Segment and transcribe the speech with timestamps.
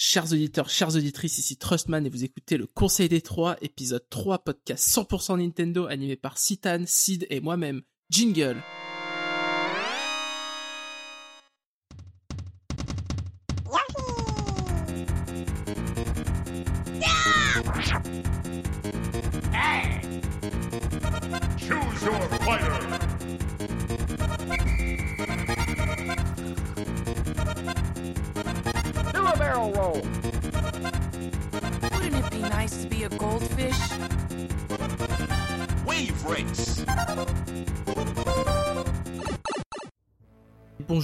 [0.00, 4.38] Chers auditeurs, chères auditrices, ici Trustman et vous écoutez le Conseil des Trois, épisode 3,
[4.44, 7.82] podcast 100% Nintendo animé par Citan, Sid et moi-même.
[8.08, 8.62] Jingle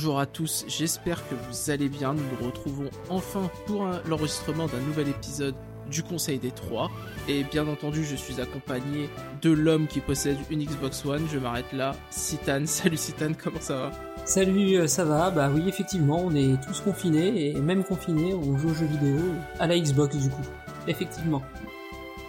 [0.05, 2.13] Bonjour à tous, j'espère que vous allez bien.
[2.13, 5.55] Nous nous retrouvons enfin pour l'enregistrement d'un nouvel épisode
[5.91, 6.91] du Conseil des Trois.
[7.27, 9.09] Et bien entendu, je suis accompagné
[9.41, 11.27] de l'homme qui possède une Xbox One.
[11.33, 11.97] Je m'arrête là.
[12.11, 13.91] Citan, salut Citan, comment ça va?
[14.27, 15.31] Salut, euh, ça va?
[15.31, 19.23] Bah oui, effectivement, on est tous confinés, et même confinés, on joue aux jeux vidéo
[19.59, 20.45] à la Xbox du coup.
[20.87, 21.41] Effectivement.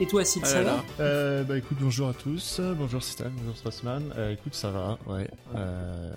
[0.02, 0.84] Et toi, Sid, Ah ça là va là.
[1.00, 4.14] Euh, bah écoute, bonjour à tous, bonjour Stan, bonjour Strassman.
[4.18, 5.30] Euh, écoute, ça va, ouais.
[5.56, 6.14] Euh,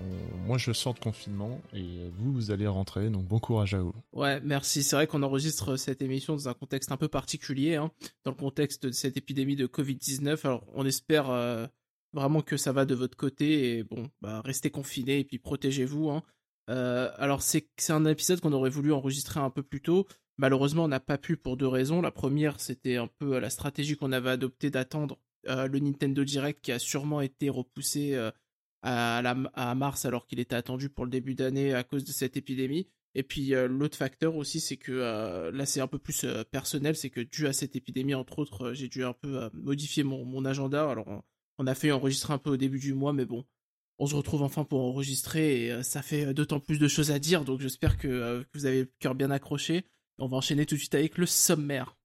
[0.00, 3.80] on- moi je sors de confinement et vous, vous allez rentrer, donc bon courage à
[3.80, 3.92] vous.
[4.12, 4.84] Ouais, merci.
[4.84, 7.90] C'est vrai qu'on enregistre cette émission dans un contexte un peu particulier, hein,
[8.24, 10.38] dans le contexte de cette épidémie de Covid-19.
[10.46, 11.66] Alors, on espère euh,
[12.12, 16.08] vraiment que ça va de votre côté et bon, bah, restez confinés et puis protégez-vous.
[16.10, 16.22] Hein.
[16.70, 20.06] Euh, alors, c'est c'est un épisode qu'on aurait voulu enregistrer un peu plus tôt.
[20.38, 22.00] Malheureusement, on n'a pas pu pour deux raisons.
[22.00, 26.60] La première, c'était un peu la stratégie qu'on avait adoptée d'attendre euh, le Nintendo Direct
[26.60, 28.30] qui a sûrement été repoussé euh,
[28.82, 32.88] à, mars alors qu'il était attendu pour le début d'année à cause de cette épidémie.
[33.14, 36.44] Et puis euh, l'autre facteur aussi, c'est que euh, là c'est un peu plus euh,
[36.44, 39.50] personnel, c'est que dû à cette épidémie, entre autres, euh, j'ai dû un peu euh,
[39.54, 40.88] modifier mon, agenda.
[40.88, 41.24] Alors
[41.58, 43.44] on, a fait enregistrer un peu au début du mois, mais bon,
[43.98, 47.10] on se retrouve enfin pour enregistrer et euh, ça fait euh, d'autant plus de choses
[47.10, 47.44] à dire.
[47.44, 49.84] Donc j'espère euh, que vous avez le cœur bien accroché.
[50.20, 51.96] On va enchaîner tout de suite avec le sommaire.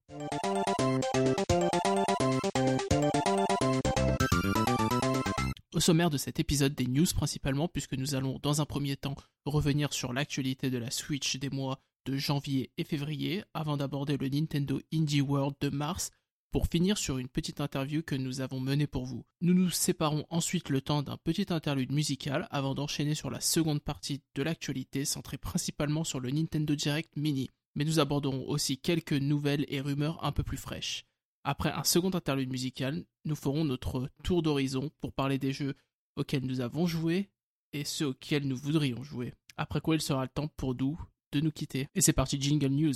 [5.74, 9.16] Au sommaire de cet épisode des news principalement, puisque nous allons dans un premier temps
[9.44, 14.28] revenir sur l'actualité de la Switch des mois de janvier et février, avant d'aborder le
[14.28, 16.12] Nintendo Indie World de mars,
[16.52, 19.24] pour finir sur une petite interview que nous avons menée pour vous.
[19.40, 23.82] Nous nous séparons ensuite le temps d'un petit interlude musical avant d'enchaîner sur la seconde
[23.82, 27.50] partie de l'actualité centrée principalement sur le Nintendo Direct Mini.
[27.74, 31.04] Mais nous aborderons aussi quelques nouvelles et rumeurs un peu plus fraîches.
[31.44, 35.74] Après un second interlude musical, nous ferons notre tour d'horizon pour parler des jeux
[36.16, 37.30] auxquels nous avons joué
[37.72, 39.34] et ceux auxquels nous voudrions jouer.
[39.56, 40.98] Après quoi il sera le temps pour nous
[41.32, 41.88] de nous quitter.
[41.94, 42.94] Et c'est parti, Jingle News.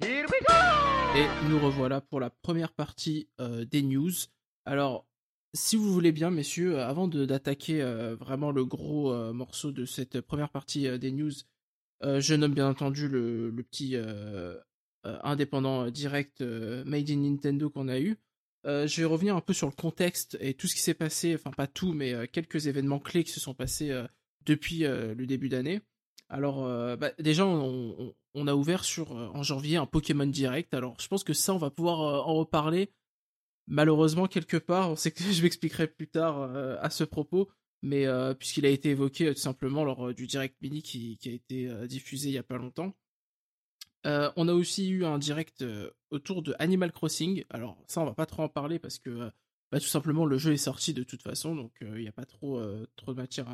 [0.00, 0.54] Here we go!
[1.16, 4.12] Et nous revoilà pour la première partie euh, des news.
[4.64, 5.06] Alors,
[5.54, 9.84] si vous voulez bien, messieurs, euh, avant d'attaquer euh, vraiment le gros euh, morceau de
[9.84, 11.32] cette première partie des news,
[12.02, 14.56] je nomme bien entendu le, petit euh,
[15.04, 18.18] euh, indépendant euh, direct euh, Made in Nintendo qu'on a eu.
[18.66, 21.34] Euh, je vais revenir un peu sur le contexte et tout ce qui s'est passé,
[21.34, 24.06] enfin pas tout, mais euh, quelques événements clés qui se sont passés euh,
[24.46, 25.80] depuis euh, le début d'année.
[26.28, 28.14] Alors, euh, bah, déjà, on,
[28.46, 30.72] a ouvert sur euh, en janvier un Pokémon Direct.
[30.72, 32.92] Alors, je pense que ça, on va pouvoir euh, en reparler.
[33.66, 37.50] Malheureusement, quelque part, on sait que je m'expliquerai plus tard euh, à ce propos,
[37.82, 41.18] mais euh, puisqu'il a été évoqué euh, tout simplement lors euh, du Direct Mini qui,
[41.26, 42.96] a été diffusé il y a pas longtemps.
[44.04, 45.64] On a aussi eu un direct
[46.10, 47.44] autour de Animal Crossing.
[47.50, 49.30] Alors ça, on va pas trop en parler parce que
[49.70, 52.24] bah, tout simplement le jeu est sorti de toute façon, donc il n'y a pas
[52.24, 52.60] trop
[52.96, 53.46] trop de matière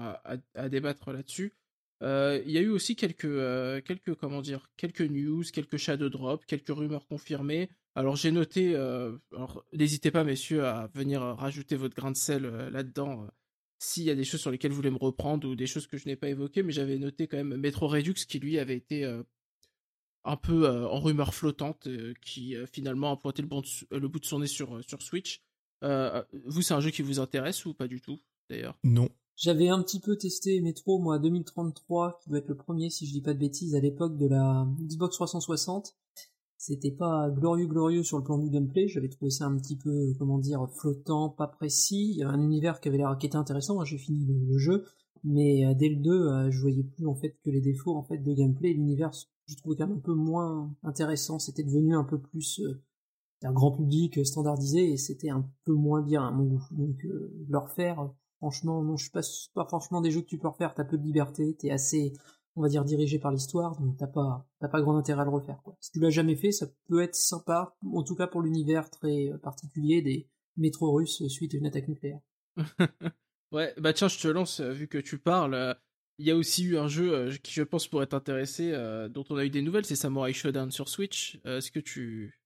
[0.54, 1.52] à, débattre là-dessus.
[2.00, 6.74] Il y a eu aussi quelques quelques comment dire quelques news, quelques shadow drops, quelques
[6.74, 7.68] rumeurs confirmées.
[7.94, 13.28] Alors j'ai noté, alors n'hésitez pas messieurs à venir rajouter votre grain de sel là-dedans.
[13.78, 15.96] S'il y a des choses sur lesquelles vous voulez me reprendre ou des choses que
[15.96, 19.04] je n'ai pas évoquées, mais j'avais noté quand même Metro Redux qui lui avait été
[19.04, 19.22] euh,
[20.24, 23.66] un peu euh, en rumeur flottante, euh, qui euh, finalement a pointé le, bon de-
[23.94, 25.42] euh, le bout de son nez sur, euh, sur Switch.
[25.84, 28.18] Euh, vous, c'est un jeu qui vous intéresse ou pas du tout,
[28.50, 28.76] d'ailleurs?
[28.82, 29.08] Non.
[29.36, 33.12] J'avais un petit peu testé Metro, moi, 2033, qui doit être le premier, si je
[33.12, 35.94] dis pas de bêtises, à l'époque de la Xbox 360.
[36.58, 40.12] C'était pas glorieux glorieux sur le plan du gameplay, j'avais trouvé ça un petit peu,
[40.18, 42.10] comment dire, flottant, pas précis.
[42.10, 44.84] Il y avait un univers qui avait l'air qui était intéressant, j'ai fini le, jeu,
[45.22, 48.02] mais euh, dès le 2, euh, je voyais plus en fait que les défauts en
[48.02, 48.72] fait de gameplay.
[48.72, 49.12] L'univers,
[49.46, 52.82] je trouvais quand même un peu moins intéressant, c'était devenu un peu plus euh,
[53.42, 56.66] un grand public standardisé et c'était un peu moins bien à mon goût.
[56.72, 57.58] Donc euh, le
[58.38, 59.22] franchement, non, je suis pas,
[59.54, 62.14] pas franchement des jeux que tu peux refaire, t'as peu de liberté, t'es assez,
[62.58, 65.30] on va dire, dirigé par l'histoire, donc t'as pas, t'as pas grand intérêt à le
[65.30, 65.60] refaire.
[65.80, 69.28] Si tu l'as jamais fait, ça peut être sympa, en tout cas pour l'univers très
[69.30, 72.20] euh, particulier des métros russes suite à une attaque nucléaire.
[73.50, 75.54] Ouais, bah tiens, je te lance, euh, vu que tu parles.
[75.54, 75.72] euh,
[76.18, 78.72] il y a aussi eu un jeu qui, je pense, pourrait t'intéresser,
[79.08, 81.40] dont on a eu des nouvelles, c'est Samurai Shodown sur Switch.
[81.44, 82.37] Est-ce que tu,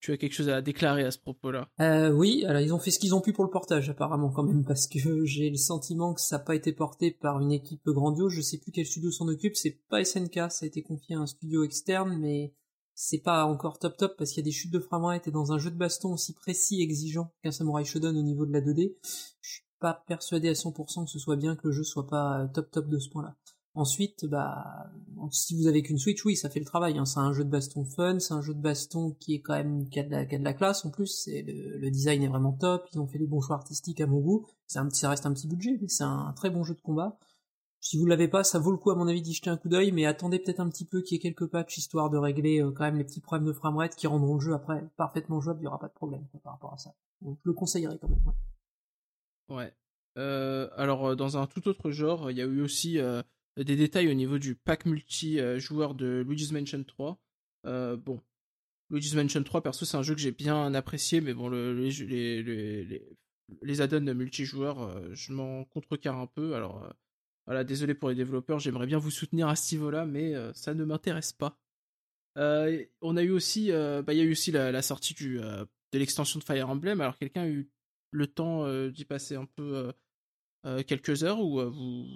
[0.00, 1.68] tu as quelque chose à déclarer à ce propos-là?
[1.80, 4.44] Euh, oui, alors ils ont fait ce qu'ils ont pu pour le portage apparemment quand
[4.44, 7.86] même parce que j'ai le sentiment que ça n'a pas été porté par une équipe
[7.86, 8.32] grandiose.
[8.32, 9.56] Je sais plus quel studio s'en occupe.
[9.56, 12.54] C'est pas SNK, ça a été confié à un studio externe, mais
[12.94, 15.52] c'est pas encore top top parce qu'il y a des chutes de framerate et dans
[15.52, 18.60] un jeu de baston aussi précis et exigeant qu'un Samurai Shodown au niveau de la
[18.60, 18.96] 2D,
[19.40, 22.48] je suis pas persuadé à 100% que ce soit bien que le jeu soit pas
[22.52, 23.36] top top de ce point-là.
[23.78, 24.90] Ensuite, bah,
[25.30, 26.98] si vous avez qu'une Switch, oui, ça fait le travail.
[26.98, 27.04] Hein.
[27.04, 29.86] C'est un jeu de baston fun, c'est un jeu de baston qui est quand même
[29.96, 31.28] a de la, classe en plus.
[31.28, 32.88] Le, design est vraiment top.
[32.92, 34.44] Ils ont fait des bons choix artistiques à mon goût.
[34.74, 37.20] Un ça reste un petit budget, mais c'est un très bon jeu de combat.
[37.78, 39.68] Si vous l'avez pas, ça vaut le coup à mon avis d'y jeter un coup
[39.68, 42.60] d'œil, mais attendez peut-être un petit peu qu'il y ait quelques patchs histoire de régler
[42.60, 45.60] euh, quand même les petits problèmes de framerate qui rendront le jeu après parfaitement jouable.
[45.60, 46.96] Il y aura pas de problème par rapport à ça.
[47.22, 48.24] Donc je le conseillerais quand même.
[49.50, 49.72] ouais.
[50.16, 52.98] Euh, alors, euh, dans un tout autre genre, il y a eu aussi
[53.64, 57.20] des détails au niveau du pack multi-joueur de Luigi's Mansion 3.
[57.66, 58.20] Euh, bon,
[58.90, 61.74] Luigi's Mansion 3, perso, c'est un jeu que j'ai bien apprécié, mais bon, le-
[63.62, 66.54] les, add-ons multijoueurs, euh, je m'en contrecarre un peu.
[66.54, 66.90] Alors, euh,
[67.46, 70.74] voilà, désolé pour les développeurs, j'aimerais bien vous soutenir à ce niveau-là, mais euh, ça
[70.74, 71.58] ne m'intéresse pas.
[72.36, 75.64] Euh, on a eu aussi, euh, bah, il y a eu aussi la, sortie euh,
[75.92, 77.00] de l'extension de Fire Emblem.
[77.00, 77.68] Alors, quelqu'un a eu
[78.10, 79.92] le temps euh, d'y passer un peu euh,
[80.66, 82.06] euh, quelques heures ou euh, vous,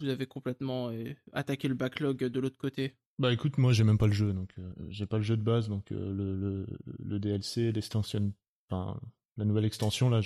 [0.00, 3.98] vous avez complètement euh, attaqué le backlog de l'autre côté Bah écoute, moi j'ai même
[3.98, 6.66] pas le jeu, donc euh, j'ai pas le jeu de base, donc euh, le, le,
[6.98, 8.32] le DLC, l'extension,
[8.68, 9.00] enfin
[9.36, 10.20] la nouvelle extension là,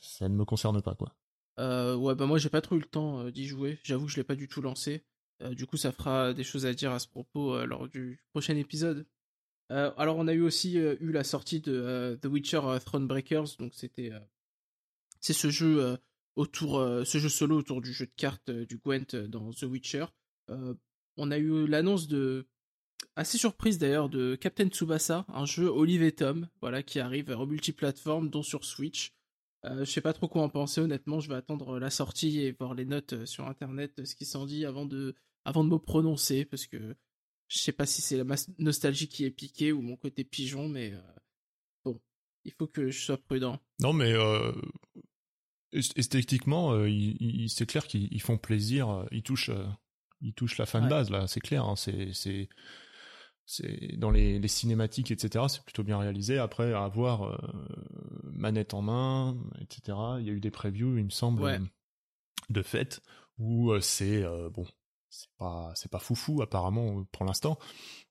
[0.00, 1.14] ça ne me concerne pas quoi.
[1.58, 3.78] Euh, ouais, bah moi j'ai pas trop eu le temps d'y jouer.
[3.82, 5.04] J'avoue que je l'ai pas du tout lancé.
[5.52, 9.06] Du coup, ça fera des choses à dire à ce propos lors du prochain épisode.
[9.70, 13.56] Alors, on a eu aussi eu la sortie de The Witcher Thronebreakers.
[13.58, 14.12] Donc, c'était
[15.20, 15.96] c'est ce jeu
[16.36, 19.50] autour, euh, ce jeu solo autour du jeu de cartes euh, du Gwent euh, dans
[19.52, 20.06] The Witcher.
[21.16, 22.48] On a eu l'annonce de
[23.14, 27.46] assez surprise d'ailleurs de Captain Tsubasa, un jeu Olive et Tom, voilà, qui arrive en
[27.46, 29.12] multiplateforme, dont sur Switch.
[29.64, 32.52] Euh, je sais pas trop quoi en penser honnêtement, je vais attendre la sortie et
[32.52, 36.44] voir les notes sur internet, ce qui s'en dit avant de, avant de me prononcer,
[36.44, 36.96] parce que
[37.48, 38.24] je sais pas si c'est la
[38.58, 40.94] nostalgie qui est piquée ou mon côté pigeon, mais
[41.84, 42.00] bon,
[42.44, 43.60] il faut que je sois prudent.
[43.80, 44.14] Non mais
[45.72, 46.88] esthétiquement, euh,
[47.48, 49.66] c'est clair qu'ils ils font plaisir, euh, ils touchent, euh,
[50.20, 51.64] ils touchent la fanbase là, c'est clair.
[51.64, 52.48] hein, c'est c'est
[53.46, 55.44] c'est dans les, les cinématiques etc.
[55.48, 56.38] C'est plutôt bien réalisé.
[56.38, 57.36] Après avoir euh,
[58.24, 59.98] manette en main, etc.
[60.20, 61.58] Il y a eu des previews, il me semble, Ouais.
[62.48, 63.00] de fait
[63.38, 64.66] où c'est euh, bon,
[65.08, 67.58] c'est pas c'est pas foufou apparemment pour l'instant.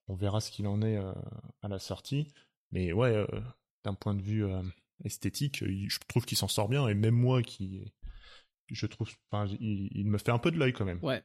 [0.08, 1.14] On verra ce qu'il en est euh,
[1.62, 2.34] à la sortie.
[2.72, 3.26] Mais ouais,
[3.84, 4.46] d'un point de vue
[5.06, 6.88] esthétique, je trouve qu'il s'en sort bien.
[6.88, 7.92] Et même moi qui,
[8.72, 11.00] je trouve, enfin, il, me fait un peu de l'œil quand même.
[11.02, 11.24] Ouais.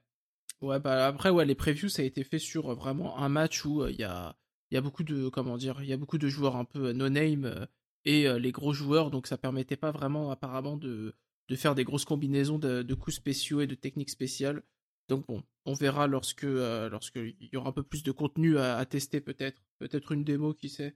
[0.60, 3.64] Ouais, bah après, ouais, les previews, ça a été fait sur euh, vraiment un match
[3.64, 4.36] où euh, il y, a,
[4.70, 6.86] il y a beaucoup de, comment dire, il y a beaucoup de joueurs un peu
[6.86, 7.66] euh, no-name euh,
[8.06, 11.14] et les gros joueurs, donc ça permettait pas vraiment, apparemment, de,
[11.48, 14.62] de faire des grosses combinaisons de, coups spéciaux et de techniques spéciales.
[15.08, 18.76] Donc bon, on verra lorsque, lorsque il y aura un peu plus de contenu à,
[18.76, 20.94] à tester peut-être, peut-être une démo, qui sait.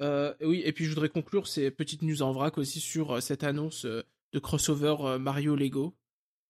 [0.00, 3.20] Euh, oui, et puis je voudrais conclure ces petites news en vrac aussi sur euh,
[3.20, 4.02] cette annonce euh,
[4.32, 5.96] de crossover Mario Lego.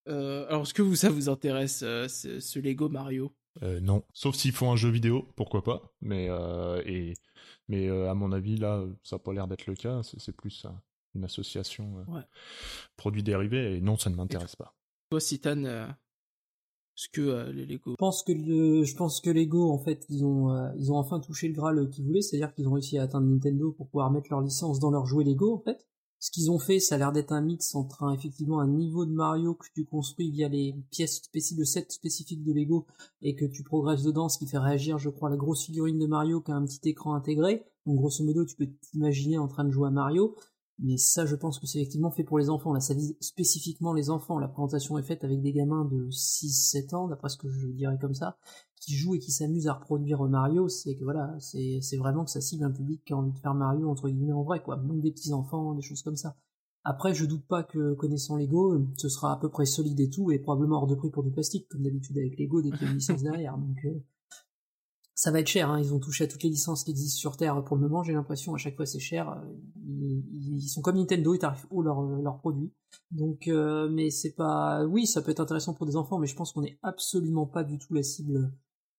[0.09, 3.35] Euh, alors, est-ce que vous, ça vous intéresse, ce, ce Lego Mario?
[3.63, 5.95] Euh, non, sauf s'ils font un jeu vidéo, pourquoi pas.
[6.01, 7.15] Mais euh, et
[7.69, 10.03] mais euh, à mon avis là, ça a pas l'air d'être le cas.
[10.03, 10.67] C'est plus
[11.15, 12.23] une association Ouais.
[12.97, 13.77] produits dérivés.
[13.77, 14.75] Et non, ça ne m'intéresse pas.
[15.11, 15.21] Toi,
[17.13, 17.93] que euh, Lego...
[17.93, 20.97] Je pense que le, je pense que Lego en fait ils ont euh, ils ont
[20.97, 24.11] enfin touché le graal qu'ils voulaient, c'est-à-dire qu'ils ont réussi à atteindre Nintendo pour pouvoir
[24.11, 25.87] mettre leur licence dans leurs jouets Lego en fait.
[26.25, 29.05] Ce qu'ils ont fait, ça a l'air d'être un mix entre un, effectivement un niveau
[29.05, 32.87] de Mario que tu construis via les pièces spécifiques, le set spécifique de Lego
[33.21, 36.07] et que tu progresses dedans, ce qui fait réagir, je crois, la grosse figurine de
[36.07, 37.67] Mario qui a un petit écran intégré.
[37.85, 40.35] Donc grosso modo, tu peux t'imaginer en train de jouer à Mario.
[40.81, 42.73] Mais ça, je pense que c'est effectivement fait pour les enfants.
[42.73, 44.39] Là, ça vise spécifiquement les enfants.
[44.39, 47.97] La présentation est faite avec des gamins de 6-7 ans, d'après ce que je dirais
[48.01, 48.39] comme ça,
[48.81, 50.69] qui jouent et qui s'amusent à reproduire Mario.
[50.69, 53.55] C'est que voilà, c'est vraiment que ça cible un public qui a envie de faire
[53.55, 54.77] Mario entre guillemets en vrai, quoi.
[54.77, 56.37] Donc des petits enfants, des choses comme ça.
[56.83, 60.31] Après, je doute pas que connaissant Lego, ce sera à peu près solide et tout,
[60.31, 63.23] et probablement hors de prix pour du plastique, comme d'habitude avec Lego, dès qu'il y
[63.23, 63.57] derrière.
[63.57, 64.05] Donc euh,
[65.15, 65.79] ça va être cher, hein.
[65.81, 68.13] ils ont touché à toutes les licences qui existent sur Terre pour le moment, j'ai
[68.13, 69.29] l'impression, à chaque fois c'est cher.
[69.31, 69.41] Euh,
[69.87, 72.73] Ils, ils sont comme Nintendo, ils tarifent haut leurs leurs produits.
[73.11, 74.85] Donc, euh, mais c'est pas...
[74.87, 77.63] Oui, ça peut être intéressant pour des enfants, mais je pense qu'on n'est absolument pas
[77.65, 78.53] du tout la cible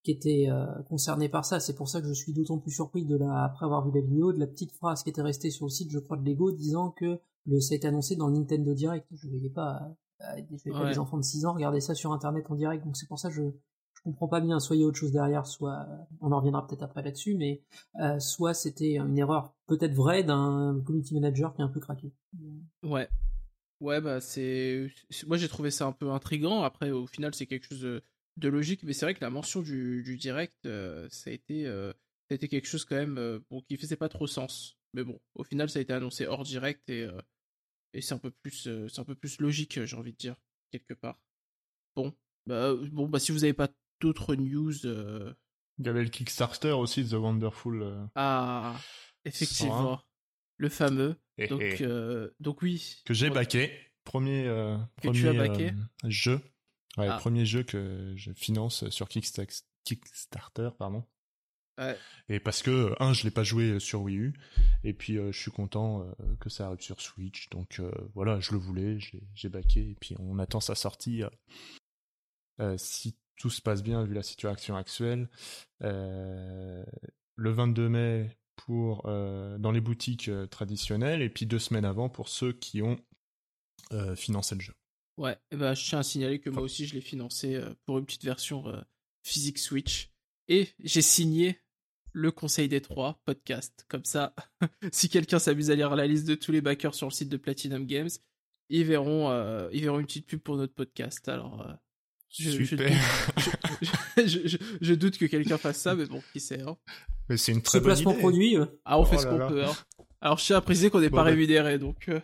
[0.04, 1.60] qui était euh, concernée par ça.
[1.60, 4.06] C'est pour ça que je suis d'autant plus surpris de la, après avoir vu la
[4.06, 6.52] vidéo, de la petite phrase qui était restée sur le site, je crois, de Lego,
[6.52, 9.08] disant que le, ça a été annoncé dans le Nintendo Direct.
[9.12, 9.82] Je voyais pas
[10.22, 10.98] euh, des, j'avais pas Ouais.
[10.98, 13.36] enfants de 6 ans regarder ça sur internet en direct, donc c'est pour ça que
[13.36, 13.75] je je
[14.06, 14.60] comprends pas bien.
[14.60, 15.86] Soit il y a autre chose derrière, soit
[16.22, 17.62] on en reviendra peut-être après là-dessus, mais
[18.00, 22.14] euh, soit c'était une erreur peut-être vraie d'un community manager qui a un peu craqué.
[22.84, 23.10] Ouais.
[23.82, 24.90] Ouais, bah c'est.
[25.28, 26.64] Moi j'ai trouvé ça un peu intriguant.
[26.64, 27.82] Après, au final, c'est quelque chose
[28.38, 31.92] de, logique, mais c'est vrai que la mention du, direct, euh, ça, a été, euh,
[31.92, 34.78] ça a été quelque chose quand même bon, qui faisait pas trop sens.
[34.94, 37.10] Mais bon, au final, ça a été annoncé hors direct et,
[37.94, 40.36] et c'est un peu plus, un peu plus logique, j'ai envie de dire,
[40.72, 41.20] quelque part.
[41.96, 42.14] Bon,
[42.46, 43.70] bah, bon, bah si vous avez pas
[44.06, 45.34] d'autres news, euh,
[45.80, 47.82] Il y avait le Kickstarter aussi, The Wonderful.
[47.82, 48.80] euh, ah,
[49.26, 50.02] effectivement,
[50.58, 51.20] le fameux.
[51.38, 53.02] eh, Donc, eh, euh, donc oui.
[53.06, 53.72] que j'ai backé.
[54.06, 55.72] Premier, euh, Que premier tu as euh,
[56.06, 56.40] jeu.
[56.98, 57.18] Ouais, Ah.
[57.18, 61.04] premier jeu que je finance sur Kicksta- Kickstarter, pardon.
[61.78, 61.98] Ouais.
[62.30, 64.34] Et parce que, un, je l'ai pas joué sur Wii U,
[64.86, 66.08] et puis je suis content
[66.40, 67.82] que ça arrive sur Switch, donc
[68.14, 68.98] voilà, je le voulais,
[69.34, 71.24] j'ai backé, et puis on attend sa sortie,
[72.78, 75.30] si tout se passe bien vu la situation actuelle,
[75.84, 76.84] euh,
[77.36, 82.10] le 22 mai pour euh, dans les boutiques euh, traditionnelles, et puis deux semaines avant
[82.10, 82.98] pour ceux qui ont
[84.16, 84.74] financé le jeu.
[85.18, 88.06] Ouais, et bah, je tiens à signaler que moi aussi je l'ai financé pour une
[88.06, 88.66] petite version
[89.24, 90.10] physique Switch.
[90.48, 91.60] Et j'ai signé
[92.12, 93.86] le Conseil des Trois podcast.
[93.90, 94.34] Comme ça,
[94.92, 97.38] si quelqu'un s'amuse à lire la liste de tous les backers sur le site de
[97.38, 98.10] Platinum Games,
[98.70, 101.28] ils verront, euh, ils verront une petite pub pour notre podcast.
[101.28, 101.74] Alors, euh,
[102.44, 102.90] je, Super.
[102.90, 102.98] doute,
[104.18, 106.62] je, je- je- je doute que quelqu'un fasse ça, mais bon, qui sait.
[106.62, 106.78] hein.
[107.30, 108.20] Mais c'est une très bonne placement idée.
[108.20, 109.64] produit, euh, Ah, on fait Oh ce qu'on peut.
[109.64, 109.74] hein.
[110.22, 111.30] Alors, je tiens à préciser qu'on n'est Bon, pas bah.
[111.32, 112.08] rémunéré, donc.
[112.10, 112.20] euh,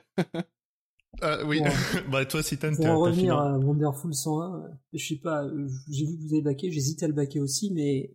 [1.21, 1.65] Ah, oui, Bon.
[2.11, 6.05] bah toi, Citan, Pour en revenir à Wonderful 101, euh, je sais pas, euh, j'ai
[6.05, 8.11] vu que vous avez baqué, j'hésitais à le baquer aussi, mais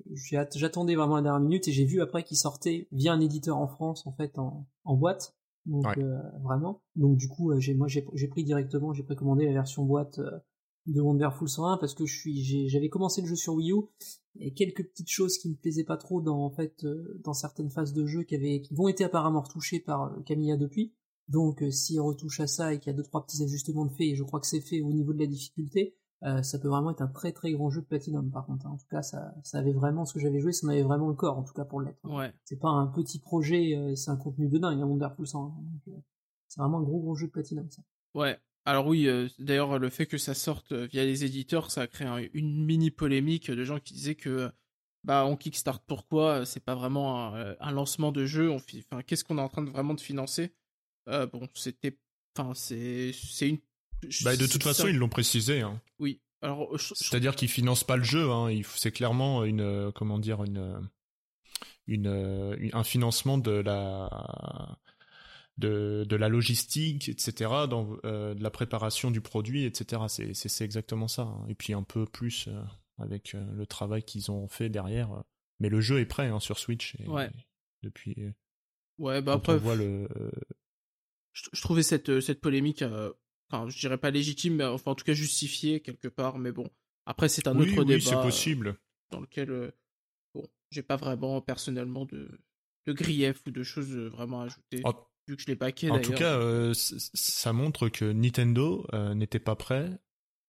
[0.55, 3.69] j'attendais vraiment la dernière minute et j'ai vu après qu'il sortait via un éditeur en
[3.69, 5.35] France, en fait, en, en boîte.
[5.67, 5.99] Donc, Ouais.
[6.03, 6.83] euh, vraiment.
[6.97, 10.31] Donc, du coup, j'ai, moi, j'ai, j'ai pris directement, j'ai précommandé la version boîte euh,
[10.87, 13.83] de Wonderful 101 parce que je suis, j'ai- j'avais commencé le jeu sur Wii U
[14.39, 17.71] et quelques petites choses qui me plaisaient pas trop dans, en fait, euh, dans certaines
[17.71, 20.93] phases de jeu qui avaient, qui vont été apparemment retouchées par euh, Camilla depuis.
[21.29, 23.91] Donc, euh, s'il retouche à ça et qu'il y a deux trois petits ajustements de
[23.93, 26.69] fait, et je crois que c'est fait au niveau de la difficulté, euh, ça peut
[26.69, 28.31] vraiment être un très très grand jeu de Platinum.
[28.31, 28.71] Par contre, hein.
[28.71, 31.09] en tout cas, ça, ça avait vraiment ce que j'avais joué, ça en avait vraiment
[31.09, 31.99] le corps, en tout cas pour l'être.
[32.05, 32.33] Ouais.
[32.45, 35.45] C'est pas un petit projet, euh, c'est un contenu de dingue, un Wonderful 100.
[35.47, 35.55] hein.
[35.59, 36.01] Donc, euh,
[36.49, 37.69] c'est vraiment un gros gros jeu de Platinum.
[37.71, 37.83] Ça.
[38.15, 38.39] Ouais.
[38.67, 41.87] Alors oui, euh, d'ailleurs le fait que ça sorte euh, via les éditeurs, ça a
[41.87, 44.51] créé un- une mini polémique de gens qui disaient que
[45.05, 48.51] bah on kickstart pourquoi euh, C'est pas vraiment un, un lancement de jeu.
[48.51, 50.53] Enfin qu'est-ce qu'on est en train de vraiment de financer?
[51.09, 51.97] Euh, Bon, c'était,
[52.37, 53.59] enfin c'est c'est une.
[54.25, 55.61] Bah, de toute façon, ils l'ont précisé.
[55.63, 55.81] Hein.
[56.01, 56.21] Oui.
[56.43, 58.31] Alors je- je- C'est-à-dire qu'ils financent pas le jeu.
[58.31, 58.51] Hein.
[58.75, 60.89] C'est clairement une, comment dire, une,
[61.87, 64.77] une- un financement de la,
[65.59, 70.03] de, de la logistique, etc., dans, euh, de la préparation du produit, etc.
[70.09, 71.23] C'est, c'est, c'est exactement ça.
[71.23, 71.47] hein.
[71.49, 72.63] Et puis un peu plus euh,
[72.99, 75.23] avec euh, le travail qu'ils ont fait derrière.
[75.61, 76.95] Mais le jeu est prêt hein, sur Switch.
[77.01, 77.31] Et, Ouais.
[77.83, 78.17] Depuis,
[78.99, 80.09] ouais, bah après on voit le,
[81.33, 82.83] je, je trouvais cette, cette polémique,
[83.51, 86.39] enfin, je dirais pas légitime, mais enfin, en tout cas justifiée quelque part.
[86.39, 86.69] Mais bon,
[87.05, 88.77] après, c'est un oui, autre oui, débat c'est possible.
[89.11, 89.73] dans lequel,
[90.35, 92.29] bon, j'ai pas vraiment personnellement de,
[92.87, 94.95] de grief ou de choses vraiment à ajouter, En,
[95.27, 99.41] vu que je l'ai baqué en tout cas, euh, ça montre que Nintendo euh, n'était
[99.41, 99.91] pas prêt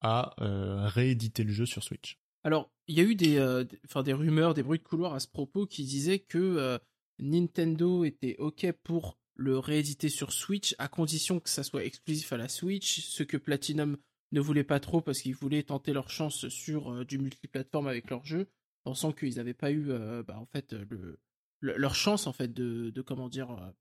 [0.01, 2.19] à euh, rééditer le jeu sur Switch.
[2.43, 3.39] Alors, il y a eu des,
[3.86, 6.79] enfin, des rumeurs, des bruits de couloir à ce propos qui disaient que
[7.19, 12.38] Nintendo était OK pour le rééditer sur Switch à condition que ça soit exclusif à
[12.38, 13.98] la Switch, ce que Platinum
[14.31, 18.24] ne voulait pas trop parce qu'ils voulaient tenter leur chance sur du multiplateforme avec leur
[18.25, 18.48] jeu,
[18.84, 19.88] pensant qu'ils n'avaient pas eu
[20.25, 21.19] bah, en fait le,
[21.60, 23.74] le- leur chance en fait de, de comment dire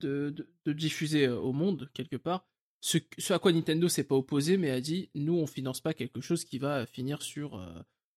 [0.00, 2.46] de, de, de diffuser euh, au monde quelque part.
[2.80, 5.92] Ce, ce à quoi Nintendo s'est pas opposé, mais a dit nous on finance pas
[5.94, 7.68] quelque chose qui va finir sur euh,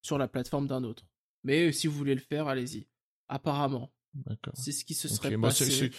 [0.02, 1.04] sur la plateforme d'un autre.
[1.44, 2.88] Mais euh, si vous voulez le faire, allez-y.
[3.30, 4.54] Apparemment, D'accord.
[4.56, 5.92] c'est ce qui se serait passé.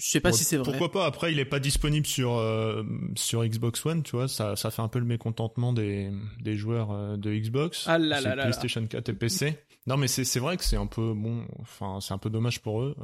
[0.00, 0.72] Je sais pas Bon, si c'est vrai.
[0.72, 2.82] Pourquoi pas Après, il est pas disponible sur euh,
[3.14, 4.26] sur Xbox One, tu vois.
[4.26, 7.84] Ça, ça fait un peu le mécontentement des, des joueurs euh, de Xbox.
[7.86, 8.42] Ah là C'est là là là.
[8.44, 9.58] PlayStation 4 et PC.
[9.86, 11.46] Non, mais c'est c'est vrai que c'est un peu bon.
[11.60, 12.96] Enfin, c'est un peu dommage pour eux.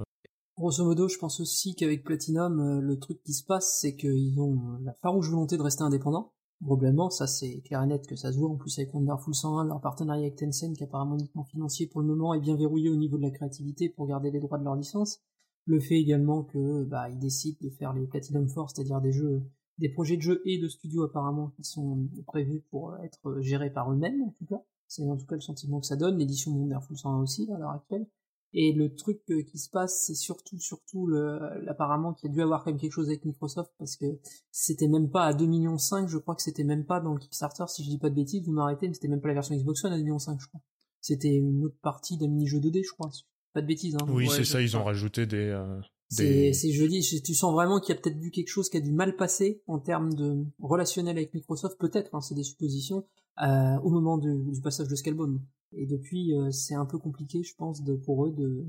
[0.60, 4.38] Grosso modo, je pense aussi qu'avec Platinum, euh, le truc qui se passe, c'est qu'ils
[4.38, 6.34] ont euh, la farouche volonté de rester indépendants.
[6.60, 8.50] Probablement, ça c'est clair et net que ça se voit.
[8.50, 12.06] En plus, avec Wonderful 101, leur partenariat avec Tencent, qui apparemment uniquement financier pour le
[12.08, 14.76] moment, est bien verrouillé au niveau de la créativité pour garder les droits de leur
[14.76, 15.22] licence.
[15.64, 19.42] Le fait également que bah, ils décident de faire les Platinum Force, c'est-à-dire des jeux,
[19.78, 23.90] des projets de jeux et de studios apparemment qui sont prévus pour être gérés par
[23.90, 24.62] eux-mêmes en tout cas.
[24.88, 26.18] C'est en tout cas le sentiment que ça donne.
[26.18, 28.06] L'édition de Wonderful 101 aussi à l'heure actuelle.
[28.52, 31.38] Et le truc euh, qui se passe, c'est surtout, surtout le,
[31.68, 34.06] apparemment qu'il y a dû avoir quand même quelque chose avec Microsoft parce que
[34.50, 37.20] c'était même pas à 2 millions 5, je crois que c'était même pas dans le
[37.20, 39.54] Kickstarter, si je dis pas de bêtises, vous m'arrêtez, mais c'était même pas la version
[39.54, 40.60] Xbox One à 2 millions 5, je crois.
[41.00, 43.10] C'était une autre partie d'un mini-jeu 2D, je crois.
[43.52, 44.04] Pas de bêtises, hein.
[44.08, 45.36] Oui, Ouais, c'est ça, ils ont rajouté des.
[45.36, 46.52] euh, C'est des...
[46.52, 48.92] c'est joli, tu sens vraiment qu'il y a peut-être vu quelque chose qui a dû
[48.92, 53.06] mal passer en termes de relationnel avec Microsoft, peut-être, hein, c'est des suppositions,
[53.42, 55.40] euh, au moment du, du passage de Scalebone.
[55.72, 58.66] Et depuis, euh, c'est un peu compliqué, je pense, de, pour eux de,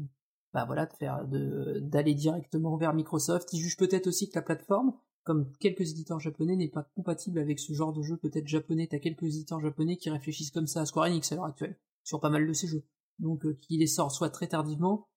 [0.54, 3.52] bah voilà, de faire, de, d'aller directement vers Microsoft.
[3.54, 4.94] Ils jugent peut-être aussi que la plateforme,
[5.24, 8.88] comme quelques éditeurs japonais, n'est pas compatible avec ce genre de jeu peut-être japonais.
[8.90, 12.20] T'as quelques éditeurs japonais qui réfléchissent comme ça à Square Enix à l'heure actuelle, sur
[12.20, 12.84] pas mal de ces jeux.
[13.20, 15.08] Donc, euh, qui les sortent soit très tardivement,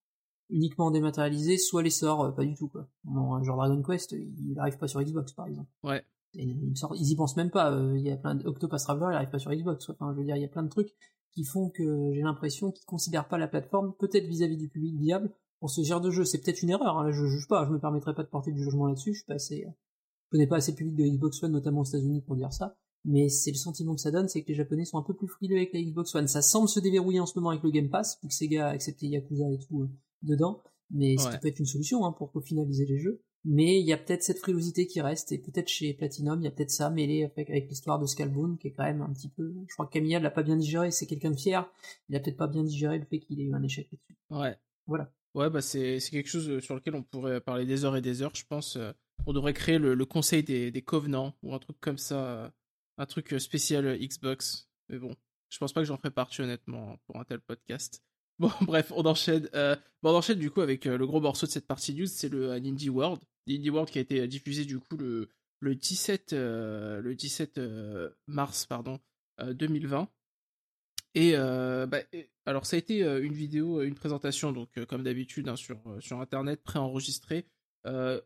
[0.50, 2.86] uniquement dématérialisé, soit les sort euh, pas du tout quoi.
[3.04, 5.70] Bon, genre Dragon Quest, il arrive pas sur Xbox par exemple.
[5.82, 6.02] Ouais.
[6.34, 7.72] Et ils, sortent- ils y pensent même pas.
[7.72, 9.88] euh, Il y a plein de Octopath Traveler, il arrive pas sur Xbox.
[9.88, 10.94] Enfin, je veux dire, il y a plein de trucs
[11.34, 15.32] qui font que j'ai l'impression qu'ils considèrent pas la plateforme, peut-être vis-à-vis du public viable,
[15.60, 16.24] pour ce genre de jeu.
[16.24, 16.98] C'est peut-être une erreur.
[16.98, 17.64] Hein, je juge pas.
[17.66, 19.12] Je me permettrai pas de porter du jugement là-dessus.
[19.14, 21.84] Je suis pas assez, je connais pas assez le public de Xbox One, notamment aux
[21.84, 22.76] États-Unis, pour dire ça.
[23.06, 25.28] Mais c'est le sentiment que ça donne, c'est que les Japonais sont un peu plus
[25.28, 26.26] frileux avec la Xbox One.
[26.28, 28.70] Ça semble se déverrouiller en ce moment avec le Game Pass, vu que Sega a
[28.70, 29.90] accepté Yakuza et tout euh,
[30.22, 30.62] dedans.
[30.90, 31.32] Mais ce Ouais.
[31.32, 33.22] qui peut être une solution hein, pour finaliser les jeux.
[33.46, 36.48] Mais il y a peut-être cette frilosité qui reste, et peut-être chez Platinum, il y
[36.48, 39.28] a peut-être ça mêlé avec, avec l'histoire de Scalebound, qui est quand même un petit
[39.28, 39.52] peu...
[39.68, 41.70] Je crois que Camilla l'a pas bien digéré, c'est quelqu'un de fier,
[42.08, 44.16] il a peut-être pas bien digéré le fait qu'il ait eu un échec là-dessus.
[44.30, 44.56] Ouais.
[44.86, 45.12] Voilà.
[45.34, 48.00] Ouais, bah c'est c'est quelque chose euh, sur lequel on pourrait parler des heures et
[48.00, 48.76] des heures, je pense.
[48.76, 48.92] euh,
[49.26, 52.50] On devrait créer le, le conseil des, des covenants ou un truc comme ça, euh,
[52.98, 54.68] un truc spécial Xbox.
[54.88, 55.14] Mais bon,
[55.50, 58.02] je pense pas que j'en ferai partie honnêtement pour un tel podcast.
[58.40, 59.48] Bon, bref, on enchaîne.
[59.54, 62.06] euh, bon, on enchaîne du coup avec euh, le gros morceau de cette partie news,
[62.06, 63.20] c'est le euh, Indie World.
[63.46, 65.28] L'Indie World qui a été euh, diffusé du coup le,
[65.60, 68.98] le 17, euh, le 17 euh, mars pardon,
[69.40, 70.08] euh, 2020.
[71.14, 74.68] Et euh, bah, et- alors ça a été euh, une vidéo, euh, une présentation, donc
[74.78, 77.46] euh, comme d'habitude hein, sur, euh, sur internet, préenregistrée,
[77.86, 78.20] euh,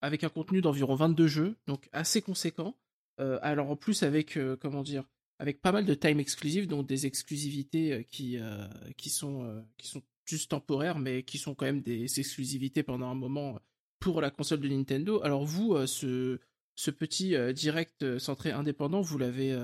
[0.00, 2.76] avec un contenu d'environ 22 jeux, donc assez conséquent.
[3.20, 5.04] Euh, alors en plus avec, euh, comment dire,
[5.38, 9.60] avec pas mal de time exclusive, donc des exclusivités euh, qui, euh, qui, sont, euh,
[9.78, 13.58] qui sont juste temporaires, mais qui sont quand même des exclusivités pendant un moment
[14.02, 15.22] pour la console de Nintendo.
[15.22, 16.40] Alors vous, euh, ce,
[16.74, 19.56] ce petit euh, direct euh, centré indépendant, vous l'avez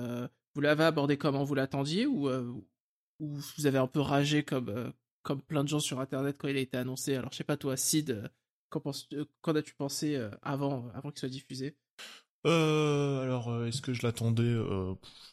[0.55, 1.43] vous abordé comment?
[1.43, 5.99] Vous l'attendiez ou, ou vous avez un peu ragé comme, comme plein de gens sur
[5.99, 7.15] Internet quand il a été annoncé?
[7.15, 8.31] Alors je sais pas toi, Sid,
[8.69, 11.77] qu'en, as-tu pensé avant, avant qu'il soit diffusé?
[12.45, 14.55] Alors, est-ce que je l'attendais?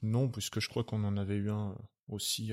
[0.02, 1.76] Non, puisque je crois qu'on en avait eu un
[2.08, 2.52] aussi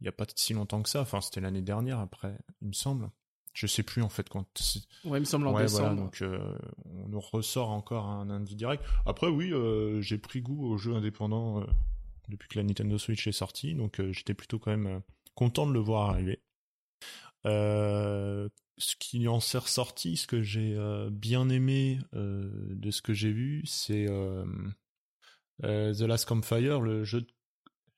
[0.00, 1.02] il n'y a pas si longtemps que ça.
[1.02, 3.08] Enfin, c'était l'année dernière, après, il me semble.
[3.52, 4.46] Je sais plus en fait quand.
[5.04, 5.80] Ouais, il me semble en Ouais, décembre.
[5.88, 8.82] voilà, donc euh, on nous ressort encore un indie direct.
[9.04, 11.66] Après, oui, euh, j'ai pris goût aux jeux indépendants euh,
[12.28, 15.02] depuis que la Nintendo Switch est sortie, donc j'étais plutôt quand même
[15.34, 16.40] content de le voir arriver.
[17.44, 20.76] Ce qui en s'est ressorti, ce que j'ai
[21.10, 24.06] bien aimé de ce que j'ai vu, c'est
[25.62, 27.26] The Last Campfire, le jeu de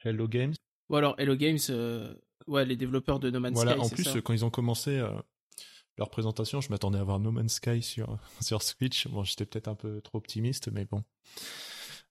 [0.00, 0.54] Hello Games.
[0.90, 1.58] Ou alors Hello Games,
[2.48, 3.80] ouais, les développeurs de No Man's Voilà, Sky.
[3.80, 5.00] en c'est plus, ça quand ils ont commencé
[5.98, 9.06] leur présentation, je m'attendais à voir No Man's Sky sur, sur Switch.
[9.08, 11.02] Bon, j'étais peut-être un peu trop optimiste, mais bon.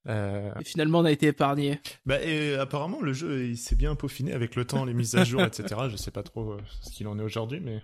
[0.08, 1.80] Euh, Et finalement, on a été épargné.
[2.06, 5.24] bah, et apparemment, le jeu il s'est bien peaufiné avec le temps, les mises à
[5.24, 5.82] jour, etc.
[5.90, 7.82] Je sais pas trop euh, ce qu'il en est aujourd'hui, mais.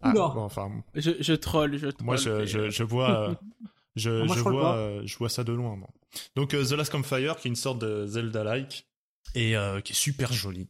[0.00, 0.28] Ah, Oula.
[0.28, 2.06] bon, enfin, Je, je troll, je troll.
[2.06, 3.34] moi, je, je, euh, je vois, euh,
[3.96, 5.76] je, moi, je vois, euh, je vois ça de loin.
[5.76, 5.88] moi.
[6.36, 8.86] Donc, euh, The Last Campfire, qui est une sorte de Zelda-like
[9.34, 10.68] et euh, qui est super joli.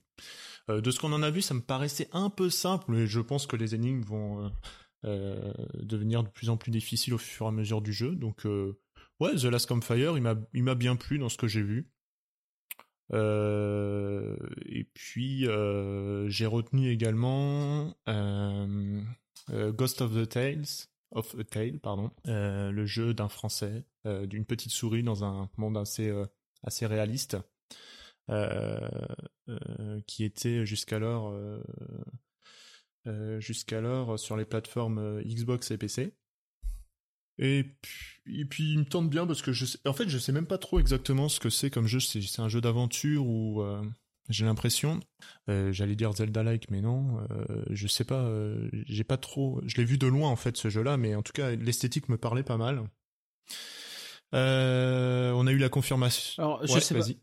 [0.70, 3.20] Euh, de ce qu'on en a vu, ça me paraissait un peu simple, mais je
[3.20, 4.48] pense que les énigmes vont euh,
[5.04, 8.14] euh, devenir de plus en plus difficiles au fur et à mesure du jeu.
[8.14, 8.46] Donc,
[9.20, 11.90] ouais, The Last Campfire, il m'a, il m'a bien plu dans ce que j'ai vu.
[13.10, 15.46] Et puis
[16.26, 17.94] j'ai retenu également
[19.48, 25.02] Ghost of the Tales of a Tale, pardon, le jeu d'un Français, d'une petite souris
[25.02, 27.38] dans un monde assez réaliste,
[30.06, 31.60] qui était jusqu'alors euh,
[33.06, 36.14] euh, jusqu'alors sur les plateformes euh, Xbox et PC.
[37.40, 40.18] Et puis, et puis il me tente bien parce que je sais, en fait je
[40.18, 42.00] sais même pas trop exactement ce que c'est comme jeu.
[42.00, 43.80] C'est un jeu d'aventure ou euh,
[44.28, 44.98] j'ai l'impression,
[45.48, 49.76] euh, j'allais dire Zelda-like, mais non, euh, je sais pas, euh, j'ai pas trop, je
[49.76, 52.42] l'ai vu de loin en fait ce jeu-là, mais en tout cas l'esthétique me parlait
[52.42, 52.82] pas mal.
[54.34, 56.42] Euh, on a eu la confirmation.
[56.42, 57.00] Alors, je Ouais, sais pas.
[57.00, 57.12] vas-y.
[57.12, 57.20] C'est- euh, c'est-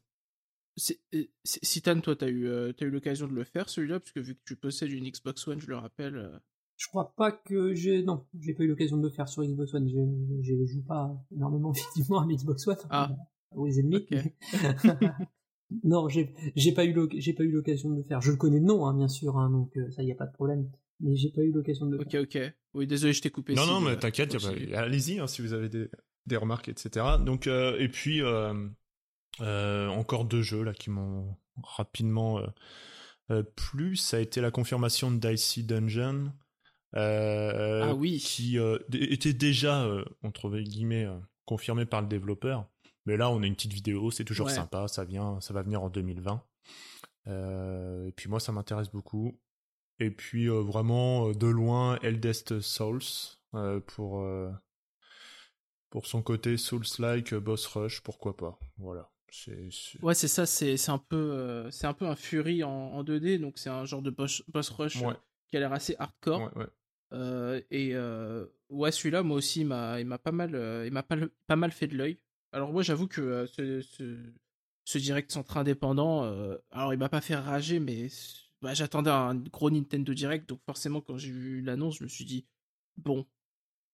[0.77, 4.35] Citan, toi, t'as eu, euh, t'as eu l'occasion de le faire celui-là, parce que vu
[4.35, 6.17] que tu possèdes une Xbox One, je le rappelle.
[6.17, 6.37] euh,
[6.77, 8.03] Je crois pas que j'ai...
[8.03, 9.87] Non, j'ai pas eu l'occasion de le faire sur Xbox One.
[9.89, 12.77] Je, je joue pas énormément effectivement à Xbox One.
[12.89, 13.09] Ah.
[13.51, 14.05] Aux ennemis.
[14.11, 14.17] Ok.
[15.83, 18.21] non, j'ai j'ai pas eu l'oc- j'ai pas eu l'occasion de le faire.
[18.21, 20.25] Je le connais de nom, hein, bien sûr, hein, donc euh, ça y a pas
[20.27, 20.69] de problème.
[20.99, 22.21] mais j'ai pas eu l'occasion de le Ok, faire.
[22.21, 22.53] ok.
[22.73, 23.53] Oui, désolé, je t'ai coupé.
[23.53, 25.89] Non, non, mais t'inquiète, pas- allez-y hein, si vous avez des,
[26.25, 27.05] des remarques, etc.
[27.25, 28.21] Donc, euh, et puis,
[29.41, 32.47] euh, encore deux jeux là qui m'ont rapidement euh,
[33.31, 33.95] euh, plu.
[33.95, 36.31] Ça a été la confirmation de Dicey Dungeon.
[36.95, 38.19] euh, Ah oui.
[38.19, 38.57] Qui
[38.93, 39.87] était déjà,
[40.23, 41.07] entre guillemets,
[41.45, 42.65] confirmé par le développeur.
[43.05, 44.53] Mais là, on a une petite vidéo, c'est toujours Ouais.
[44.53, 44.87] sympa.
[44.87, 46.41] Ça, vient, ça va venir en 2020.
[47.27, 49.39] Euh, et puis moi, ça m'intéresse beaucoup.
[49.99, 52.99] Et puis euh, vraiment euh, de loin, Eldest Souls
[53.87, 54.27] pour
[55.89, 58.59] pour son côté Souls-like, boss rush, pourquoi pas.
[58.77, 59.09] Voilà.
[60.01, 63.39] Ouais, c'est ça, c'est un peu euh, c'est un peu un Fury en, en 2D,
[63.39, 65.15] donc c'est un genre de boss, boss rush Ouais.
[65.47, 66.41] qui a l'air assez hardcore.
[66.55, 66.67] ouais, ouais.
[67.13, 71.17] Euh, et euh, ouais, celui-là, moi aussi, il m'a pas mal il m'a pas,
[71.47, 72.19] pas mal fait de l'œil.
[72.51, 74.17] Alors moi, j'avoue que ce, ce
[74.85, 76.23] ce direct centre indépendant,
[76.71, 78.07] alors il m'a pas fait rager, mais
[78.61, 82.25] bah, j'attendais un gros Nintendo Direct, donc forcément quand j'ai vu l'annonce, je me suis
[82.25, 82.45] dit
[82.97, 83.25] bon,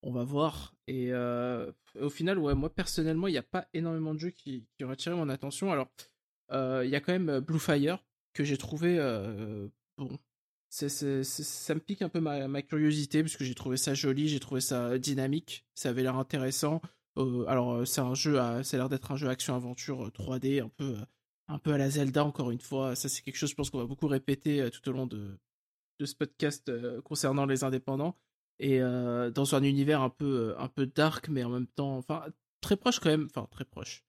[0.04, 0.74] on va voir.
[0.88, 4.66] Et euh, au final, ouais, moi personnellement, il n'y a pas énormément de jeux qui,
[4.84, 5.72] ont attiré mon attention.
[5.72, 5.90] Alors,
[6.52, 8.98] euh, il y a quand même euh, Blue Fire que j'ai trouvé
[9.98, 10.18] bon.
[10.70, 14.40] Ça me pique un peu ma, ma curiosité parce que j'ai trouvé ça joli, j'ai
[14.40, 16.82] trouvé ça dynamique, ça avait l'air intéressant.
[17.18, 20.70] Alors, c'est un jeu, à, ça a l'air d'être un jeu action-aventure euh, 3D, un
[20.70, 20.96] peu,
[21.50, 22.96] un peu à la Zelda encore une fois.
[22.96, 25.38] Ça, c'est quelque chose, je pense qu'on va beaucoup répéter tout au long de,
[26.00, 28.16] de ce podcast concernant les indépendants
[28.62, 31.98] et euh, dans un univers un peu euh, un peu dark mais en même temps
[31.98, 32.26] enfin
[32.62, 34.06] très proche quand même enfin très proche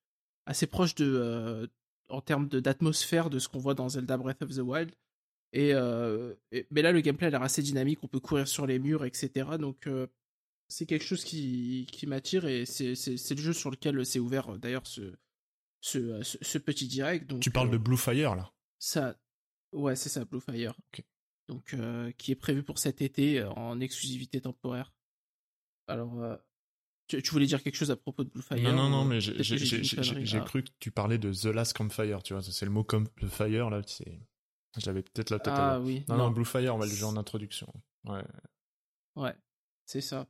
[0.46, 1.66] assez proche de euh,
[2.08, 4.92] en termes d'atmosphère de ce qu'on voit dans Zelda Breath of the Wild
[5.54, 8.66] et, euh, et- mais là le gameplay a l'air assez dynamique on peut courir sur
[8.66, 10.06] les murs etc donc euh,
[10.68, 12.94] c'est quelque chose qui, qui m'attire et c'est
[13.34, 15.14] le jeu sur lequel s'est ouvert d'ailleurs ce,
[15.80, 18.52] ce ce petit direct donc Tu parles euh, de Blue Fire là?
[18.78, 19.16] Ça,
[19.72, 20.74] ouais, c'est ça, Blue Fire.
[20.92, 21.04] Ok.
[21.48, 24.92] Donc, euh, qui est prévu pour cet été euh, en exclusivité temporaire.
[25.88, 26.36] Alors, euh,
[27.08, 29.20] tu, tu voulais dire quelque chose à propos de Blue Fire Non, non, non, mais
[29.20, 30.40] j'ai Ah.
[30.40, 32.42] cru que tu parlais de The Last Campfire, tu vois.
[32.42, 33.82] C'est le mot comme le fire là.
[33.86, 34.20] c'est-
[34.78, 37.16] J'avais peut-être la tête Ah oui, Non, non, Blue Fire, on va le dire en
[37.16, 37.70] introduction.
[38.04, 38.22] Ouais.
[39.16, 39.34] ouais,
[39.84, 40.26] c'est ça.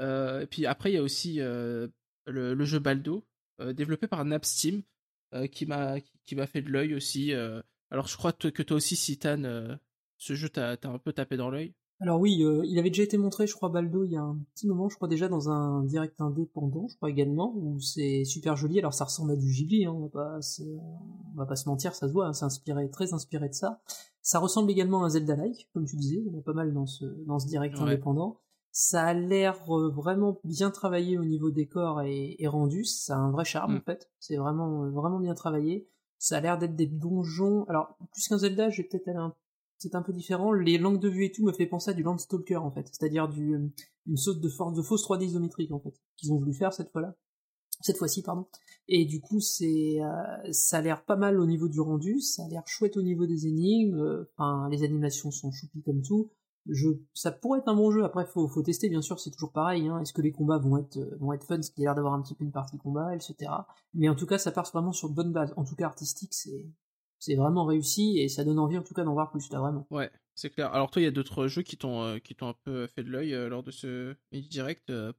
[0.00, 1.86] Euh, et puis après, il y a aussi euh,
[2.26, 3.24] le, le jeu Baldo,
[3.60, 4.82] euh, développé par Napsteam,
[5.52, 7.32] qui m'a qui m'a fait de l'œil aussi.
[7.90, 9.76] alors, je crois que toi aussi, Citan, euh,
[10.18, 11.74] ce jeu t'a un peu tapé dans l'œil?
[12.00, 14.38] Alors oui, euh, il avait déjà été montré, je crois, Baldo, il y a un
[14.54, 18.54] petit moment, je crois déjà dans un direct indépendant, je crois également, où c'est super
[18.54, 18.78] joli.
[18.78, 21.66] Alors ça ressemble à du Ghibli, hein, on va pas se, on va pas se
[21.68, 23.80] mentir, ça se voit, hein, c'est inspiré, très inspiré de ça.
[24.20, 26.74] Ça ressemble également à un Zelda-like, comme tu disais, il y en a pas mal
[26.74, 27.84] dans ce, dans ce direct Ouais.
[27.84, 28.40] indépendant.
[28.72, 33.18] Ça a l'air euh, vraiment bien travaillé au niveau décor et, et rendu, ça a
[33.20, 33.76] un vrai charme Mm.
[33.78, 35.88] en fait, c'est vraiment, euh, vraiment bien travaillé.
[36.18, 37.64] Ça a l'air d'être des donjons.
[37.68, 39.34] Alors, plus qu'un Zelda, je vais peut-être aller un
[39.78, 40.52] c'est un peu différent.
[40.52, 43.28] Les langues de vue et tout me fait penser à du Landstalker en fait, c'est-à-dire
[43.28, 43.68] du euh,
[44.06, 46.90] une saute de force de fausse 3D isométrique en fait qu'ils ont voulu faire cette
[46.90, 47.14] fois-là,
[47.80, 48.46] cette fois-ci pardon.
[48.88, 52.44] Et du coup c'est euh, ça a l'air pas mal au niveau du rendu, ça
[52.44, 54.26] a l'air chouette au niveau des énigmes.
[54.36, 56.30] Enfin les animations sont choupies comme tout.
[57.14, 58.04] Ça pourrait être un bon jeu.
[58.04, 59.86] Après faut faut tester bien sûr c'est toujours pareil.
[59.86, 60.00] Hein.
[60.00, 62.14] Est-ce que les combats vont être euh, vont être fun, ce qui a l'air d'avoir
[62.14, 63.52] un petit peu une partie combat, etc.
[63.94, 65.52] Mais en tout cas ça part vraiment sur de bonnes bases.
[65.56, 66.66] En tout cas artistique c'est
[67.18, 69.86] c'est vraiment réussi et ça donne envie en tout cas d'en voir plus là vraiment.
[69.90, 70.72] Ouais, c'est clair.
[70.72, 73.02] Alors toi, il y a d'autres jeux qui t'ont euh, qui t'ont un peu fait
[73.02, 75.12] de l'œil euh, lors de ce direct, euh,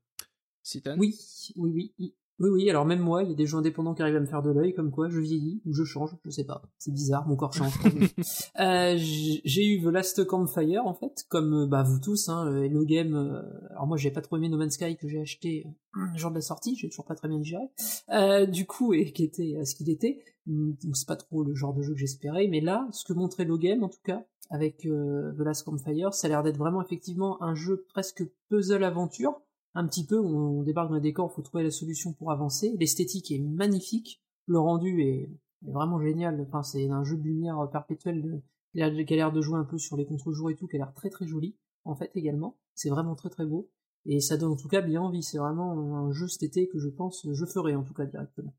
[0.63, 1.15] Citan Oui,
[1.55, 2.69] oui, oui, oui, oui.
[2.69, 4.51] Alors même moi, il y a des jeux indépendants qui arrivent à me faire de
[4.51, 6.61] l'œil, comme quoi je vieillis ou je change, je sais pas.
[6.77, 7.73] C'est bizarre, mon corps change.
[8.59, 12.65] euh, j'ai eu The Last Campfire en fait, comme euh, bah vous tous, hein, le
[12.65, 13.15] Hello Game.
[13.15, 16.17] euh, alors moi, j'ai pas trop aimé No Man's Sky que j'ai acheté euh, le
[16.17, 17.63] jour de la sortie, j'ai toujours pas très bien digéré.
[18.09, 20.19] Euh, du coup, et qui était euh, ce qu'il était.
[20.47, 23.13] Hum, Donc c'est pas trop le genre de jeu que j'espérais, mais là, ce que
[23.13, 26.57] montrait Hello Game en tout cas, avec euh, The Last Campfire, ça a l'air d'être
[26.57, 29.41] vraiment effectivement un jeu presque puzzle aventure
[29.77, 32.75] un petit peu, on, débarque dans les décors, faut trouver la solution pour avancer.
[32.79, 35.29] L'esthétique est magnifique, le rendu est,
[35.61, 36.41] vraiment génial.
[36.41, 39.95] Enfin, c'est un jeu de lumière a qui a l'air de jouer un peu sur
[39.95, 42.57] les contre-jours et tout, qui a l'air très très joli, en fait, également.
[42.73, 43.69] C'est vraiment très très beau.
[44.05, 45.21] Et ça donne en tout cas bien envie.
[45.21, 48.55] C'est vraiment un jeu cet été que je pense je ferai en tout cas directement.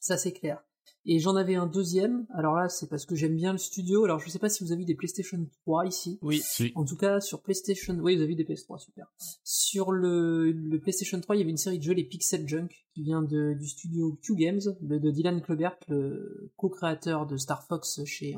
[0.00, 0.62] Ça c'est clair.
[1.04, 2.26] Et j'en avais un deuxième.
[2.34, 4.04] Alors là, c'est parce que j'aime bien le studio.
[4.04, 6.18] Alors je sais pas si vous avez vu des PlayStation 3 ici.
[6.22, 6.40] Oui.
[6.44, 6.72] Si.
[6.74, 9.06] En tout cas, sur PlayStation, oui, vous avez vu des PS3, super.
[9.44, 12.68] Sur le, le PlayStation 3, il y avait une série de jeux, les Pixel Junk,
[12.94, 17.64] qui vient de, du studio Q Games, de, de Dylan Kleubert, le co-créateur de Star
[17.66, 18.36] Fox chez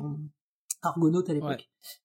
[0.83, 1.57] Argonaut à l'époque, Ouais.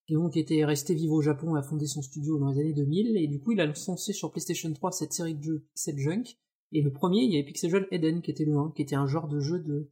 [0.09, 2.73] et donc était resté vivre au Japon et a fondé son studio dans les années
[2.73, 5.97] 2000, et du coup, il a lancé sur PlayStation 3 cette série de jeux Pixel
[5.97, 6.23] Junk,
[6.71, 9.07] Et le premier, il y avait Pixel Eden qui était le 1, qui était un
[9.07, 9.89] genre de jeu de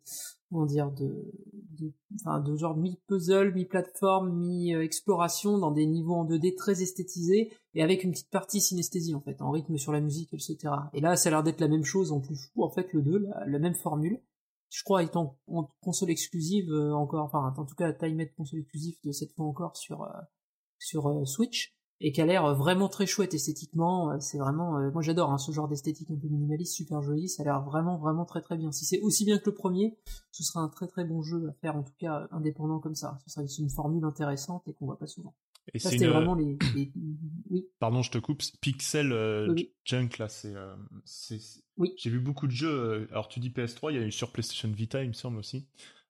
[0.50, 1.32] comment dire de
[1.80, 6.56] de, enfin, de genre mi puzzle, mi plateforme, mi exploration dans des niveaux en 2D
[6.56, 10.34] très esthétisés et avec une petite partie synesthésie en fait, en rythme sur la musique,
[10.34, 10.58] etc.
[10.94, 13.02] Et là, ça a l'air d'être la même chose en plus fou en fait le
[13.02, 14.22] 2, la, la même formule.
[14.76, 18.98] Je crois étant en console exclusive euh, encore, enfin en tout cas time console exclusive
[19.06, 20.22] de cette fois encore sur euh,
[20.80, 24.20] sur euh, Switch et qui a l'air vraiment très chouette esthétiquement.
[24.20, 27.30] C'est vraiment, moi j'adore hein, ce genre d'esthétique un peu minimaliste, super joli.
[27.30, 28.72] Ça a l'air vraiment vraiment très très bien.
[28.72, 29.98] Si c'est aussi bien que le premier,
[30.32, 33.18] ce sera un très très bon jeu à faire en tout cas indépendant comme ça.
[33.26, 35.34] Ce sera une formule intéressante et qu'on voit pas souvent.
[35.74, 36.08] Et Ça c'est une...
[36.10, 36.92] vraiment les, les-
[37.50, 37.66] oui.
[37.80, 38.44] Pardon, je te coupe.
[38.62, 39.74] Pixel euh, Oui.
[39.84, 40.54] Junk, là, c'est.
[40.56, 40.76] euh,
[41.78, 41.94] Oui.
[41.98, 42.70] J'ai vu beaucoup de jeux.
[42.70, 45.38] euh, Alors, tu dis PS3, il y a eu sur PlayStation Vita, il me semble
[45.40, 45.66] aussi.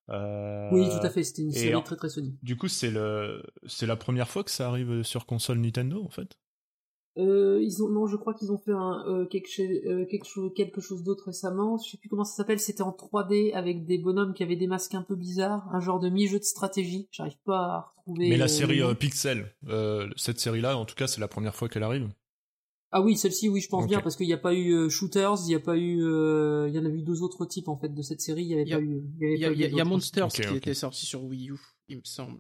[0.10, 1.24] Euh, Oui, tout à fait.
[1.24, 2.38] C'était une série en- très très Sony.
[2.44, 6.10] Du coup, c'est le, c'est la première fois que ça arrive sur console Nintendo, en
[6.10, 6.38] fait?
[7.18, 10.26] Euh, ils ont non, je crois qu'ils ont fait un euh, quelque, chose, euh, quelque
[10.26, 11.78] chose quelque chose d'autre récemment.
[11.78, 12.60] Je sais plus comment ça s'appelle.
[12.60, 16.02] C'était en 3D avec des bonhommes qui avaient des masques un peu bizarres, un genre
[16.02, 17.08] de mi-jeu de stratégie.
[17.12, 18.28] J'arrive pas à retrouver.
[18.28, 21.56] Mais euh, la série euh, Pixel, euh, cette série-là, en tout cas, c'est la première
[21.56, 22.10] fois qu'elle arrive.
[22.92, 25.36] Ah oui, celle-ci, oui, je pense bien parce qu'il n'y a pas eu euh, Shooters,
[25.44, 27.76] il n'y a pas eu, euh, il y en a eu deux autres types en
[27.78, 28.44] fait de cette série.
[28.44, 29.04] Il y avait Il y a- pas eu.
[29.20, 29.86] Il y, avait a, pas eu il y a- il y a d'autres.
[29.86, 31.58] Monsters qui était sorti sur Wii U,
[31.90, 32.40] il me semble.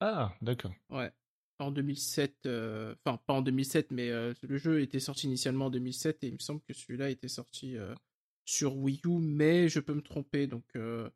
[0.00, 0.72] Ah, d'accord.
[0.90, 1.10] Ouais.
[1.58, 5.70] En 2007, euh, enfin pas en 2007, mais euh, le jeu était sorti initialement en
[5.70, 7.94] 2007 et il me semble que celui-là était sorti euh,
[8.44, 11.08] sur Wii U, mais je peux me tromper, donc euh,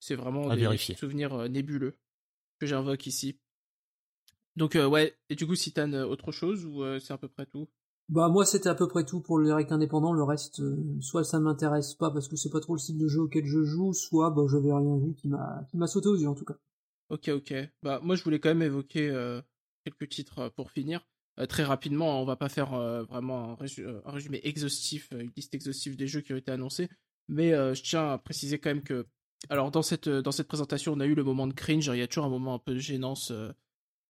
[0.00, 0.96] c'est vraiment À des vérifier.
[0.96, 1.96] souvenirs euh, nébuleux
[2.58, 3.38] que j'invoque ici.
[4.56, 7.18] Donc euh, ouais, et du coup, si t'as euh, autre chose ou euh, c'est à
[7.18, 7.68] peu près tout?
[8.10, 10.12] Bah moi c'était à peu près tout pour le direct indépendant.
[10.12, 13.08] Le reste, euh, soit ça m'intéresse pas parce que c'est pas trop le style de
[13.08, 16.16] jeu auquel je joue, soit bah j'avais rien vu qui m'a qui m'a sauté aux
[16.16, 16.56] yeux en tout cas.
[17.08, 17.54] Ok, ok.
[17.82, 19.10] Bah moi je voulais quand même évoquer
[19.84, 21.06] quelques titres pour finir.
[21.48, 22.70] Très rapidement, on va pas faire
[23.08, 26.88] vraiment un, résu- un résumé exhaustif, une liste exhaustive des jeux qui ont été annoncés,
[27.28, 29.06] mais je tiens à préciser quand même que,
[29.48, 31.86] alors dans cette dans cette présentation, on a eu le moment de cringe.
[31.92, 33.32] Il y a toujours un moment un peu de gênance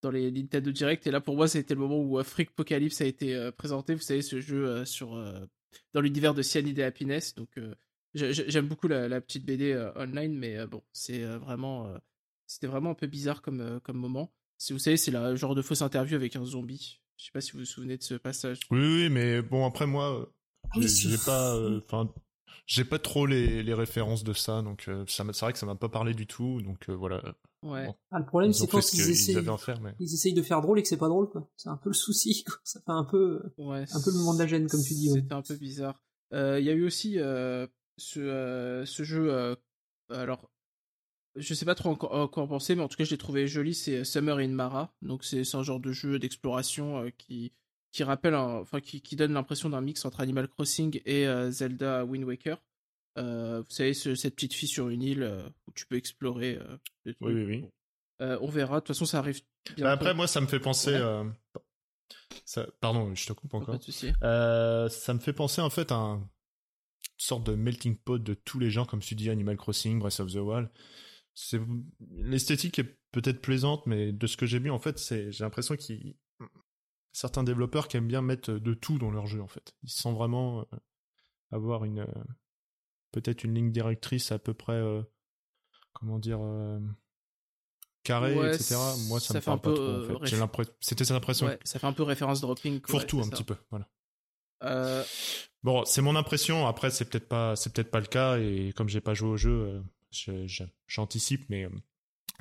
[0.04, 2.22] dans les Nintendo Direct, et là pour moi, ça a été le moment où euh,
[2.22, 3.94] Freak Apocalypse a été euh, présenté.
[3.94, 5.40] Vous savez, ce jeu euh, sur euh,
[5.92, 7.34] dans l'univers de Cyanide et Happiness.
[7.34, 7.74] Donc euh,
[8.14, 11.38] j'ai- j'ai- j'aime beaucoup la, la petite BD euh, online, mais euh, bon, c'est euh,
[11.38, 11.96] vraiment euh,
[12.46, 14.32] c'était vraiment un peu bizarre comme, euh, comme moment.
[14.58, 17.00] Si vous savez, c'est le genre de fausse interview avec un zombie.
[17.18, 18.60] Je sais pas si vous vous souvenez de ce passage.
[18.70, 20.30] Oui, oui, mais bon, après, moi,
[20.64, 21.54] Ah j'ai pas.
[21.56, 22.12] euh, Enfin.
[22.66, 25.58] j'ai pas trop les, les références de ça, donc euh, ça m'a- c'est vrai que
[25.58, 27.22] ça m'a pas parlé du tout, donc euh, voilà.
[27.64, 27.86] Ouais.
[27.86, 27.94] Bon.
[28.10, 29.94] Ah, le problème c'est quand ils qu'ils essayent faire, mais.
[29.98, 31.50] ils essayent de faire drôle et que c'est pas drôle quoi.
[31.56, 32.54] C'est un peu le souci quoi.
[32.62, 35.10] Ça fait un peu Ouais, un peu le moment de la gêne comme tu dis.
[35.10, 35.20] ouais.
[35.20, 36.00] C'était un peu bizarre.
[36.32, 39.32] Euh, Il y a eu aussi euh, ce, euh, ce jeu.
[39.32, 39.56] euh,
[40.10, 40.50] alors,
[41.36, 43.48] je sais pas trop encore quoi en penser, mais en tout cas, je l'ai trouvé
[43.48, 43.74] joli.
[43.74, 44.92] C'est Summer in Mara.
[45.02, 47.52] Donc, c'est un genre de jeu d'exploration euh, qui
[47.92, 51.50] qui rappelle, un- enfin, qui, qui donne l'impression d'un mix entre Animal Crossing et euh,
[51.52, 52.60] Zelda Wind Waker.
[53.18, 56.56] Euh, vous savez, ce- cette petite fille sur une île euh, où tu peux explorer.
[56.56, 57.36] euh, des Oui, trucs.
[57.36, 57.68] oui, oui.
[58.40, 58.76] On verra.
[58.76, 59.40] De toute façon, ça arrive.
[59.78, 60.92] Bah, après, moi, ça me fait penser.
[60.94, 61.24] Ouais.
[62.44, 63.78] ça- Pardon, je te coupe Pas encore.
[63.78, 64.12] de souci.
[64.20, 66.28] Ça me fait penser en fait à un- une
[67.18, 70.32] sorte de melting pot de tous les gens, comme tu dis, Animal Crossing, Breath of
[70.32, 70.68] the Wild.
[71.34, 71.60] C'est
[72.10, 75.76] l'esthétique est peut-être plaisante, mais de ce que j'ai vu en fait, c'est j'ai l'impression
[75.76, 76.16] qu'il
[77.12, 79.74] certains développeurs qui aiment bien mettre de tout dans leur jeu en fait.
[79.82, 80.66] Ils sentent vraiment
[81.50, 82.06] avoir une
[83.14, 85.02] peut-être une ligne directrice à peu près euh,
[85.92, 86.78] comment dire euh,
[88.02, 88.74] carrée, Ouais, etc.
[89.08, 89.84] Moi, ça, ça me fait un parle pas peu, trop.
[89.84, 90.26] euh, En fait.
[90.26, 91.46] J'ai réf- l'impression, c'était cette impression.
[91.46, 92.80] Ouais, ça fait un peu référence dropping.
[92.86, 93.30] Fourre-tout ouais, un ça.
[93.30, 93.88] petit peu, voilà.
[94.64, 95.02] Euh,
[95.62, 96.66] Bon, c'est mon impression.
[96.66, 98.38] Après, c'est peut-être pas, c'est peut-être pas le cas.
[98.38, 101.66] Et comme j'ai pas joué au jeu, je- je- j'anticipe, mais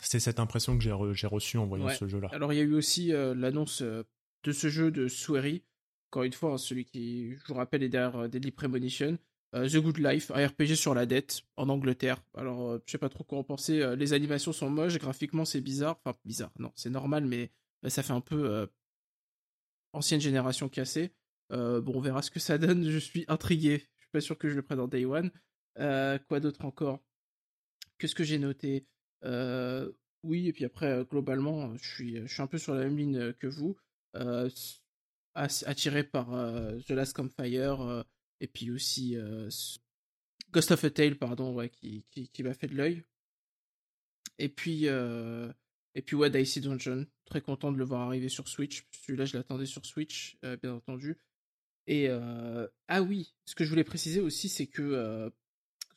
[0.01, 2.27] c'est cette impression que j'ai re- reçue en voyant ce jeu-là.
[2.33, 5.63] Alors il y a eu aussi euh, l'annonce de ce jeu de Sueri.
[6.11, 9.17] Encore une fois, hein, celui qui, je vous rappelle, est derrière Deadly Premonition.
[9.55, 12.23] Euh, The Good Life, un RPG sur la dette en Angleterre.
[12.35, 13.81] Alors, euh, je sais pas trop quoi en penser.
[13.81, 15.99] euh, les animations sont moches, graphiquement c'est bizarre.
[16.03, 17.51] Enfin, bizarre, non, c'est normal, mais
[17.87, 18.67] ça fait un peu
[19.91, 21.13] ancienne génération cassée.
[21.49, 22.89] Bon, on verra ce que ça donne.
[22.89, 23.79] Je suis intrigué.
[23.97, 25.29] Je suis pas sûr que je le prenne en Day One.
[25.75, 27.03] Quoi d'autre encore?
[27.97, 28.87] Qu'est-ce que j'ai noté?
[30.23, 33.33] Oui, et puis après, globalement, je suis, je suis un peu sur la même ligne
[33.33, 33.75] que vous.
[35.35, 36.29] Attiré par
[36.87, 38.05] The Last Campfire
[38.43, 39.49] et puis aussi euh,
[40.51, 43.03] Ghost of a Tale, pardon, ouais, qui, qui, m'a fait de l'œil.
[44.37, 45.51] Et puis, euh,
[45.95, 47.07] et puis ouais, Dicey Dungeon.
[47.25, 48.85] Très content de le voir arriver sur Switch.
[48.91, 51.17] Celui-là, je l'attendais sur Switch, euh, bien entendu.
[51.87, 55.29] Et ah oui, ce que je voulais préciser aussi, c'est que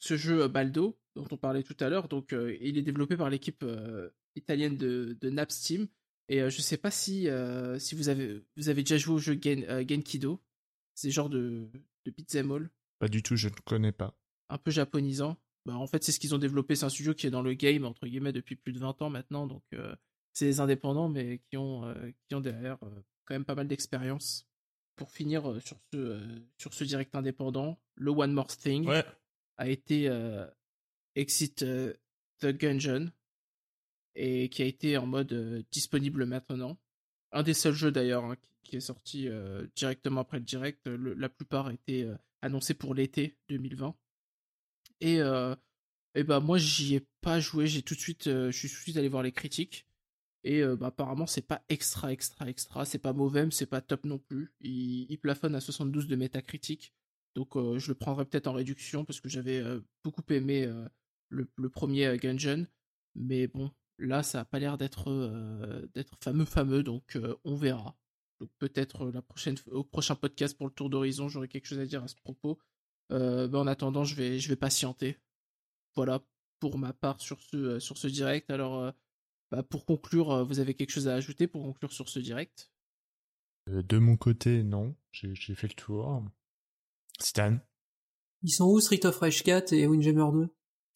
[0.00, 3.64] ce jeu Baldo, dont on parlait tout à l'heure, donc il est développé par l'équipe
[4.34, 5.88] italienne de, de.
[6.28, 7.28] Et je sais pas si,
[7.78, 10.42] si vous, avez, vous avez déjà joué au jeu Gen, Genkido.
[10.96, 11.68] C'est genre de,
[12.06, 12.70] de beat'em all.
[12.98, 14.16] Pas du tout, je ne connais pas.
[14.48, 15.36] Un peu japonisant.
[15.66, 16.76] Bah, en fait, c'est ce qu'ils ont développé.
[16.76, 19.10] C'est un studio qui est dans le game, entre guillemets, depuis plus de 20 ans
[19.10, 19.46] maintenant.
[19.46, 19.94] Donc, euh,
[20.32, 23.68] c'est des indépendants, mais qui ont, euh, qui ont derrière euh, quand même pas mal
[23.68, 24.48] d'expérience.
[24.94, 26.22] Pour finir sur, ce,
[26.56, 29.04] sur ce direct indépendant, le One More Thing Ouais,
[29.58, 30.08] a été
[31.14, 31.66] Exit
[32.38, 33.12] the Gungeon
[34.14, 36.78] et qui a été en mode disponible maintenant.
[37.32, 40.86] Un des seuls jeux d'ailleurs hein, qui, qui est sorti euh, directement après le direct.
[40.86, 43.96] Le- la plupart étaient euh, annoncés pour l'été 2020.
[45.00, 45.54] Et, euh,
[46.14, 47.66] et bah moi j'y ai pas joué.
[47.66, 49.86] J'ai tout de suite, euh, je suis tout de suite allé voir les critiques.
[50.44, 52.84] Et euh, bah, apparemment c'est pas extra extra extra.
[52.84, 54.52] C'est pas mauvais, mais c'est pas top non plus.
[54.60, 56.94] Il, plafonne à 72 de métacritique.
[57.34, 60.88] Donc euh, je le prendrais peut-être en réduction parce que j'avais euh, beaucoup aimé euh,
[61.28, 62.66] le, premier euh, Gungeon.
[63.14, 65.86] Mais bon, là ça a pas l'air d'être euh,
[66.20, 67.96] fameux fameux, donc euh, on verra.
[68.40, 71.78] Donc peut-être euh, la prochaine au prochain podcast pour le tour d'horizon, j'aurai quelque chose
[71.78, 72.58] à dire à ce propos.
[73.12, 75.18] Euh, mais en attendant, je vais je vais patienter.
[75.94, 76.22] Voilà
[76.58, 78.50] pour ma part sur ce euh, sur ce direct.
[78.50, 78.90] Alors euh,
[79.50, 82.70] bah, pour conclure, vous avez quelque chose à ajouter pour conclure sur ce direct?
[83.68, 84.94] De mon côté, non.
[85.12, 86.22] J'ai j'ai fait le tour.
[87.20, 87.58] Stan,
[88.42, 90.48] Ils sont où Street of Rage 4 et Windjammer 2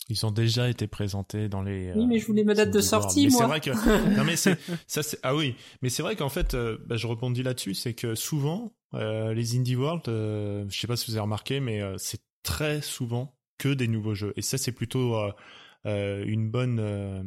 [0.08, 1.92] ils ont déjà été présentés dans les.
[1.94, 3.40] Oui, mais je voulais ma date de sortie, Mais moi.
[3.42, 3.70] C'est vrai que.
[4.16, 5.02] Non, mais c'est ça.
[5.02, 5.54] C'est ah oui.
[5.82, 9.56] Mais c'est vrai qu'en fait, euh, bah, je rebondis là-dessus, c'est que souvent euh, les
[9.56, 13.36] indie world, euh, je sais pas si vous avez remarqué, mais euh, c'est très souvent
[13.58, 14.32] que des nouveaux jeux.
[14.36, 15.30] Et ça, c'est plutôt euh,
[15.86, 16.78] euh, une bonne.
[16.80, 17.22] euh,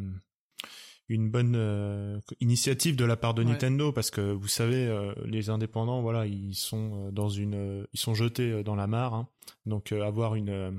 [1.10, 3.50] une bonne euh, initiative de la part de Ouais.
[3.50, 7.86] Nintendo parce que vous savez euh, les indépendants voilà ils sont euh, dans une euh,
[7.94, 9.28] ils sont jetés euh, dans la mare hein.
[9.66, 10.72] donc euh, avoir une, euh,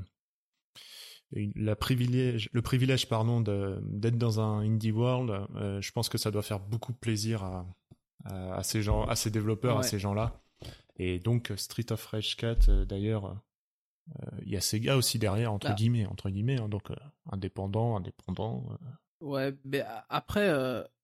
[1.32, 6.18] une- la privilège le privilège pardon d'être dans un indie world euh, je pense que
[6.18, 7.66] ça doit faire beaucoup plaisir à
[8.24, 10.40] à, à ces gens à ces développeurs à ces gens là
[10.96, 13.34] et donc Street of Rage 4 euh, d'ailleurs euh,
[14.42, 15.74] il y a Sega aussi derrière entre Bah.
[15.74, 16.88] guillemets entre guillemets hein, donc
[17.30, 18.66] indépendant indépendant
[19.20, 20.50] Ouais, mais après,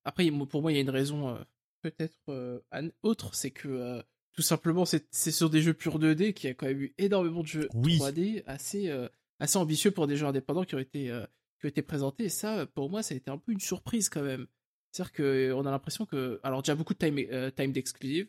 [0.03, 1.39] après, pour moi, il y a une raison
[1.81, 2.61] peut-être
[3.01, 4.03] autre, c'est que
[4.33, 7.41] tout simplement, c'est c'est sur des jeux purs 2D qui a quand même eu énormément
[7.41, 7.97] de jeux Oui.
[7.97, 9.09] 3D assez, euh,
[9.41, 11.25] assez ambitieux pour des jeux indépendants qui ont été, euh,
[11.59, 12.25] qui ont été présentés.
[12.25, 14.47] Et ça, pour moi, ça a été un peu une surprise quand même.
[14.91, 18.27] C'est-à-dire qu'on a l'impression que, alors déjà beaucoup de time, euh, time d'exclusive,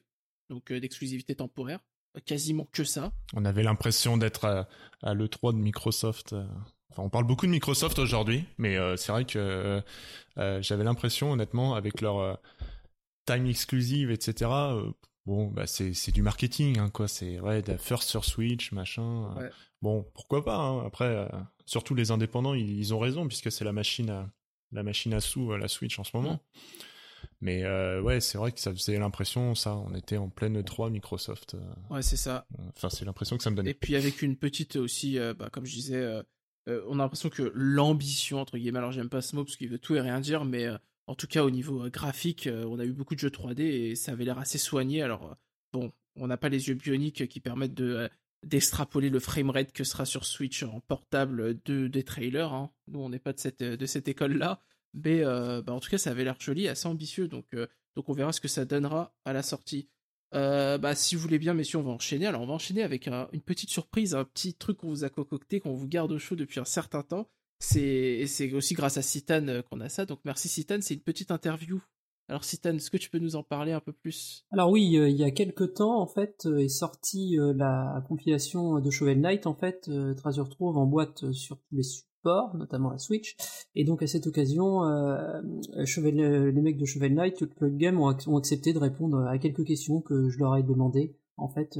[0.48, 1.80] donc euh, d'exclusivité temporaire,
[2.16, 3.12] euh, quasiment que ça.
[3.34, 4.68] On avait l'impression d'être à,
[5.02, 6.32] à l'E3 de Microsoft.
[6.32, 6.46] euh.
[6.90, 9.80] Enfin, on parle beaucoup de Microsoft aujourd'hui, mais euh, c'est vrai que euh,
[10.38, 12.34] euh, j'avais l'impression, honnêtement, avec leur euh,
[13.26, 14.50] time exclusive, etc.
[15.26, 17.08] bon, bah c'est c'est du marketing, hein, quoi.
[17.08, 19.32] C'est ouais, de first sur Switch, machin.
[19.36, 19.40] euh.
[19.42, 19.50] Ouais.
[19.80, 20.56] Bon, pourquoi pas.
[20.56, 20.84] hein.
[20.86, 21.26] Après, euh,
[21.66, 24.30] surtout les indépendants, ils, ils ont raison puisque c'est la machine à
[24.72, 26.40] la machine à sous, euh, la Switch en ce moment.
[27.40, 30.90] Mais euh, ouais, c'est vrai que ça faisait l'impression, ça, on était en pleine E3
[30.90, 31.54] Microsoft.
[31.54, 31.94] euh.
[31.94, 32.46] Ouais, c'est ça.
[32.76, 33.70] Enfin, c'est l'impression que ça me donnait.
[33.70, 36.22] Et puis avec une petite aussi, bah, comme je disais,
[36.66, 39.78] on a l'impression que l'ambition, entre guillemets, alors j'aime pas ce mot parce qu'il veut
[39.78, 40.66] tout et rien dire, mais
[41.12, 43.60] en tout cas au niveau euh, graphique, euh, on a eu beaucoup de jeux 3D
[43.60, 45.02] et ça avait l'air assez soigné.
[45.02, 45.34] Alors euh,
[45.74, 48.08] bon, on n'a pas les yeux bioniques qui permettent de
[48.44, 52.52] d'extrapoler le framerate que sera sur Switch en portable de, des trailers.
[52.52, 52.72] hein.
[52.88, 54.60] Nous, on n'est pas de cette, de cette école-là.
[54.94, 57.28] Mais bah, en tout cas, ça avait l'air joli, assez ambitieux.
[57.28, 57.46] Donc,
[57.94, 59.88] donc on verra ce que ça donnera à la sortie.
[60.32, 62.26] Bah, si vous voulez bien, messieurs, on va enchaîner.
[62.26, 65.08] Alors, on va enchaîner avec un- une petite surprise, un petit truc qu'on vous a
[65.08, 67.30] concocté, qu'on vous garde au chaud depuis un certain temps.
[67.62, 70.04] C'est c'est aussi grâce à Citan euh, qu'on a ça.
[70.04, 70.78] Donc, merci Citan.
[70.80, 71.80] C'est une petite interview.
[72.28, 74.44] Alors, Citan, est-ce que tu peux nous en parler un peu plus?
[74.50, 78.80] Alors oui, euh, il y a quelques temps, en fait, euh, est sortie la compilation
[78.80, 82.98] de Shovel Knight, en fait, Treasure Trove en boîte sur tous les supports, notamment la
[82.98, 83.36] Switch.
[83.74, 88.72] Et donc à cette occasion, les mecs de Shovel Knight, Club Game, ont, ont accepté
[88.72, 91.78] de répondre à quelques questions que je leur ai demandées, en fait,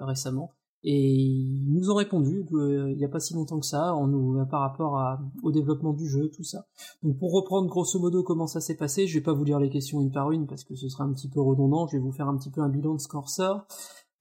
[0.00, 0.52] récemment.
[0.82, 4.06] Et ils nous ont répondu euh, il n'y a pas si longtemps que ça, en
[4.06, 6.64] nous, euh, par rapport à, au développement du jeu, tout ça.
[7.02, 9.68] Donc pour reprendre grosso modo comment ça s'est passé, je vais pas vous lire les
[9.70, 12.12] questions une par une parce que ce sera un petit peu redondant, je vais vous
[12.12, 13.66] faire un petit peu un bilan de ce qu'on ressort.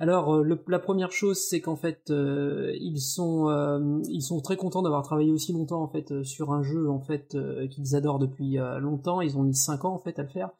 [0.01, 4.39] Alors euh, le- la première chose c'est qu'en fait euh, ils sont euh, ils sont
[4.39, 7.95] très contents d'avoir travaillé aussi longtemps en fait sur un jeu en fait euh, qu'ils
[7.95, 10.51] adorent depuis longtemps, ils ont mis 5 ans en fait à le faire.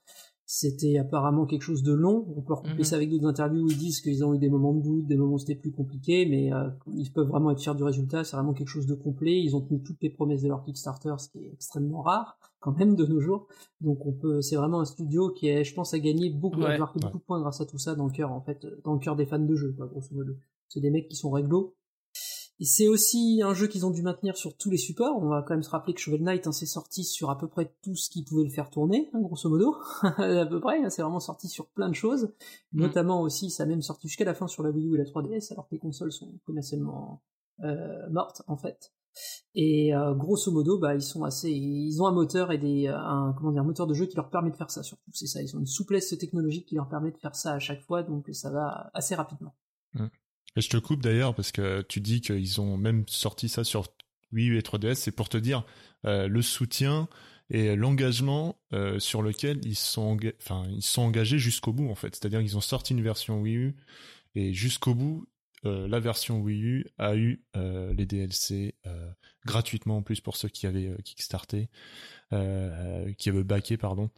[0.52, 2.26] C'était apparemment quelque chose de long.
[2.36, 2.84] On peut recouper Mhm.
[2.84, 5.16] ça avec d'autres interviews où ils disent qu'ils ont eu des moments de doute, des
[5.16, 8.24] moments où c'était plus compliqué, mais euh, ils peuvent vraiment être fiers du résultat.
[8.24, 9.40] C'est vraiment quelque chose de complet.
[9.40, 12.76] Ils ont tenu toutes les promesses de leur Kickstarter, ce qui est extrêmement rare quand
[12.76, 13.48] même de nos jours.
[13.80, 16.74] Donc on peut, c'est vraiment un studio qui est, je pense, a gagné beaucoup, Ouais.
[16.74, 18.94] a marqué beaucoup de points grâce à tout ça dans le cœur, en fait, dans
[18.94, 20.34] le cœur des fans de jeu, quoi, grosso modo.
[20.68, 21.76] C'est des mecs qui sont réglo.
[22.62, 25.18] Et c'est aussi un jeu qu'ils ont dû maintenir sur tous les supports.
[25.18, 27.48] On va quand même se rappeler que Shovel Knight, hein, c'est sorti sur à peu
[27.48, 29.78] près tout ce qui pouvait le faire tourner, hein, grosso modo.
[30.04, 32.34] à peu près, hein, c'est vraiment sorti sur plein de choses.
[32.74, 32.82] Mm.
[32.82, 35.06] Notamment aussi, ça a même sorti jusqu'à la fin sur la Wii U et la
[35.06, 37.22] 3DS, alors que les consoles sont commercialement
[37.64, 38.94] euh, morte en fait.
[39.56, 43.34] Et euh, grosso modo, bah ils sont assez, ils ont un moteur et des, un
[43.38, 45.10] comment dire, un moteur de jeu qui leur permet de faire ça surtout.
[45.14, 47.82] C'est ça, ils ont une souplesse technologique qui leur permet de faire ça à chaque
[47.82, 49.56] fois, donc ça va assez rapidement.
[50.56, 53.88] Et je te coupe d'ailleurs parce que tu dis qu'ils ont même sorti ça sur
[54.32, 54.96] Wii U et 3DS.
[54.96, 55.64] C'est pour te dire
[56.06, 57.08] euh, le soutien
[57.50, 62.16] et l'engagement euh, sur lequel ils sont, enfin, ils sont engagés jusqu'au bout en fait.
[62.16, 63.76] C'est-à-dire qu'ils ont sorti une version Wii U
[64.36, 65.28] et jusqu'au bout,
[65.66, 68.76] euh, la version Wii U a eu les DLC
[69.46, 71.70] gratuitement en plus pour ceux qui avaient kickstarté,
[72.32, 74.10] qui avaient backé pardon.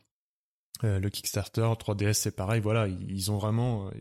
[0.84, 2.60] Le Kickstarter 3DS c'est pareil.
[2.60, 3.92] Voilà, ils, ont vraiment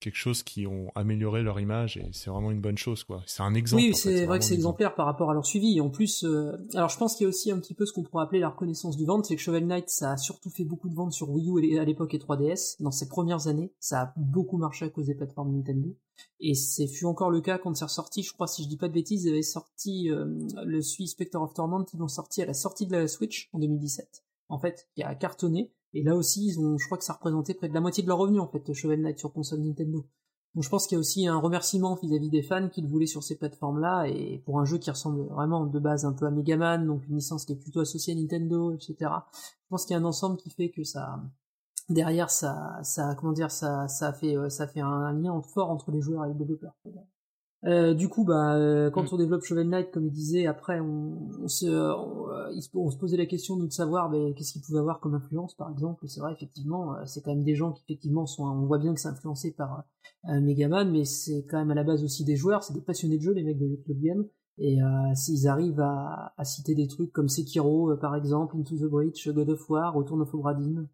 [0.00, 3.22] quelque chose qui ont amélioré leur image et c'est vraiment une bonne chose quoi.
[3.26, 3.82] C'est un exemple.
[3.82, 5.76] Oui, c'est vrai que c'est exemplaire par rapport à leur suivi.
[5.76, 7.92] Et en plus, euh, alors je pense qu'il y a aussi un petit peu ce
[7.92, 10.64] qu'on pourrait appeler la reconnaissance du vente, c'est que Shovel Knight, ça a surtout fait
[10.64, 12.82] beaucoup de ventes sur Wii U à l'époque et 3DS.
[12.82, 15.94] Dans ses premières années, ça a beaucoup marché à cause des plateformes Nintendo.
[16.40, 18.22] Et c'est fut encore le cas quand c'est ressorti.
[18.22, 20.26] Je crois, si je dis pas de bêtises, ils avaient sorti euh,
[20.64, 23.58] le suivi Spectre of Torment, ils l'ont sorti à la sortie de la Switch en
[23.58, 24.24] 2017.
[24.48, 25.72] En fait, qui a cartonné.
[25.96, 28.08] Et là aussi, ils ont, je crois que ça représentait près de la moitié de
[28.08, 30.04] leur revenu en fait, Shovel Knight sur console Nintendo.
[30.54, 33.06] Donc je pense qu'il y a aussi un remerciement vis-à-vis des fans qui le voulaient
[33.06, 36.30] sur ces plateformes-là, et pour un jeu qui ressemble vraiment de base un peu à
[36.30, 38.94] Mega Man, donc une licence qui est plutôt associée à Nintendo, etc.
[39.00, 41.22] Je pense qu'il y a un ensemble qui fait que ça,
[41.88, 45.90] derrière, ça, ça, comment dire, ça, ça fait, euh, ça fait un lien fort entre
[45.90, 46.74] les joueurs et les développeurs.
[47.66, 49.08] Euh, du coup, bah, euh, quand Mm.
[49.14, 52.90] on développe Shovel Knight, comme il disait, après, on, on se, on, euh, se- on
[52.90, 56.06] se posait la question de savoir ben, qu'est-ce qu'il pouvait avoir comme influence, par exemple.
[56.06, 59.00] C'est vrai, effectivement, c'est quand même des gens qui, effectivement, sont, on voit bien que
[59.00, 59.82] c'est influencé par
[60.28, 63.16] euh, Megaman, mais c'est quand même à la base aussi des joueurs, c'est des passionnés
[63.18, 64.24] de jeu, les mecs de Club Game.
[64.58, 64.86] Et euh,
[65.28, 69.50] ils arrivent à, à citer des trucs comme Sekiro, par exemple, Into the Breach, God
[69.50, 70.88] of War, Return of Obra Dinn,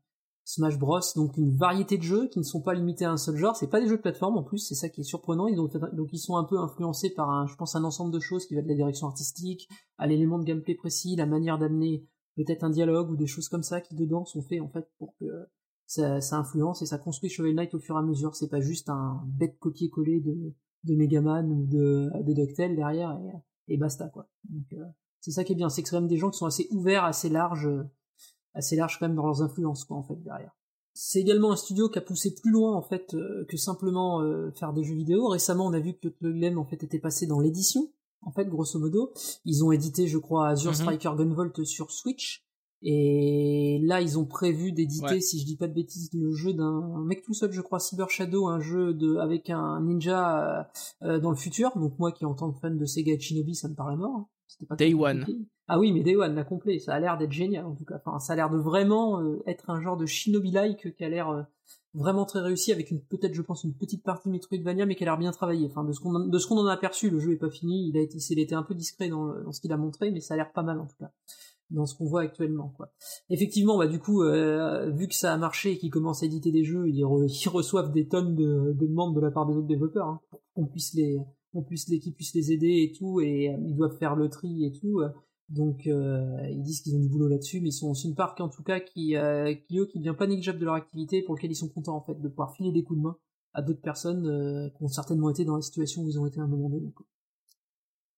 [0.44, 1.00] Smash Bros.
[1.16, 3.56] Donc une variété de jeux qui ne sont pas limités à un seul genre.
[3.56, 5.46] C'est pas des jeux de plateforme en plus, c'est ça qui est surprenant.
[5.46, 8.46] Ils donc ils sont un peu influencés par un, je pense, un ensemble de choses
[8.46, 9.68] qui va de la direction artistique
[9.98, 13.62] à l'élément de gameplay précis, la manière d'amener peut-être un dialogue ou des choses comme
[13.62, 15.26] ça qui dedans sont faits en fait pour que
[15.86, 18.34] ça, ça influence et ça construit Shovel Knight au fur et à mesure.
[18.34, 23.12] C'est pas juste un bête copier-coller de, de Megaman ou de, de DuckTales derrière
[23.68, 24.28] et, et basta quoi.
[24.48, 24.84] Donc euh,
[25.20, 26.66] c'est ça qui est bien, c'est que c'est quand même des gens qui sont assez
[26.70, 27.68] ouverts, assez larges,
[28.54, 30.52] assez larges quand même dans leurs influences quoi en fait derrière.
[30.94, 34.50] C'est également un studio qui a poussé plus loin en fait euh, que simplement euh,
[34.52, 35.28] faire des jeux vidéo.
[35.28, 37.88] Récemment, on a vu que le Glem en fait était passé dans l'édition.
[38.24, 39.12] En fait, grosso modo,
[39.46, 40.76] ils ont édité, je crois, Azure Mhm.
[40.76, 42.44] Striker Gunvolt sur Switch.
[42.84, 45.20] Et là, ils ont prévu d'éditer, Ouais.
[45.20, 48.10] si je dis pas de bêtises, le jeu d'un mec tout seul, je crois, Cyber
[48.10, 50.62] Shadow, un jeu de avec un ninja euh,
[51.04, 51.70] euh, dans le futur.
[51.76, 53.96] Donc moi, qui en tant que fan de Sega et Shinobi, ça me parle à
[53.96, 54.28] mort.
[54.52, 55.24] C'était pas Day One.
[55.68, 57.94] Ah oui, mais Day One, la complet, ça a l'air d'être génial en tout cas.
[58.04, 61.30] Enfin, ça a l'air de vraiment euh, être un genre de Shinobi-like qui a l'air
[61.30, 61.42] euh,
[61.94, 65.06] vraiment très réussi avec une peut-être, je pense, une petite partie Metroidvania, mais qui a
[65.06, 65.66] l'air bien travaillé.
[65.66, 67.88] Enfin, de ce qu'on de ce qu'on en a aperçu, le jeu est pas fini.
[67.88, 70.20] Il a été, il a été un peu discret dans, ce qu'il a montré, mais
[70.20, 71.10] ça a l'air pas mal en tout cas
[71.70, 72.74] dans ce qu'on voit actuellement.
[72.76, 72.92] Quoi.
[73.30, 76.52] Effectivement, bah du coup, euh, vu que ça a marché et qu'ils commencent à éditer
[76.52, 79.56] des jeux, ils, re- ils reçoivent des tonnes de, de demandes de la part des
[79.56, 81.18] autres développeurs hein, pour qu'on puisse les,
[81.52, 82.00] qu'on puisse les,
[82.34, 85.00] les aider et tout, et euh, ils doivent faire le tri et tout.
[85.00, 85.08] euh,
[85.48, 88.42] donc euh, ils disent qu'ils ont du boulot là-dessus, mais ils sont aussi une qui
[88.42, 91.34] en tout cas qui, euh, qui eux, qui devient pas négligeable de leur activité, pour
[91.34, 93.16] lequel ils sont contents en fait de pouvoir filer des coups de main
[93.52, 96.44] à d'autres personnes qui ont certainement été dans la situation où ils ont été à
[96.44, 96.90] un moment donné.
[96.92, 97.06] Quoi.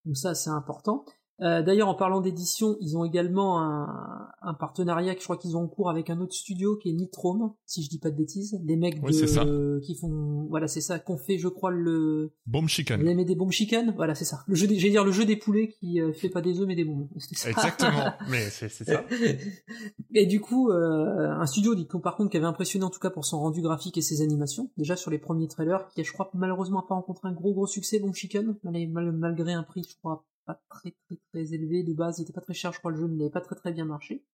[0.04, 1.04] Donc ça c'est important.
[1.40, 5.56] Euh, D'ailleurs, en parlant d'édition, ils ont également un, un partenariat que je crois qu'ils
[5.56, 8.16] ont en cours avec un autre studio qui est Nitrome, si je dis pas de
[8.16, 8.56] bêtises.
[8.62, 9.44] Des mecs Oui, c'est ça.
[9.44, 13.06] de, qui font, voilà, c'est ça, qu'on fait, je crois, le, Bomb vous Chicken.
[13.06, 14.40] aimez des bombes chicken Voilà, c'est ça.
[14.46, 16.66] Le jeu, des- j'allais dire le jeu des poulets qui euh, fait pas des œufs
[16.68, 17.08] mais des bombes.
[17.32, 17.50] Ça.
[17.50, 18.12] Exactement.
[18.30, 19.02] Mais c'est ça.
[20.14, 23.24] Et du coup, euh, un studio, par contre, qui avait impressionné en tout cas pour
[23.24, 26.30] son rendu graphique et ses animations, déjà sur les premiers trailers, qui a, je crois,
[26.34, 29.96] malheureusement pas rencontré un gros gros succès, Bomb Chicken, mal- mal- malgré un prix, je
[29.98, 32.90] crois, pas très très très élevé de base, il était pas très cher, je crois,
[32.90, 34.24] le jeu, n'avait pas très très bien marché.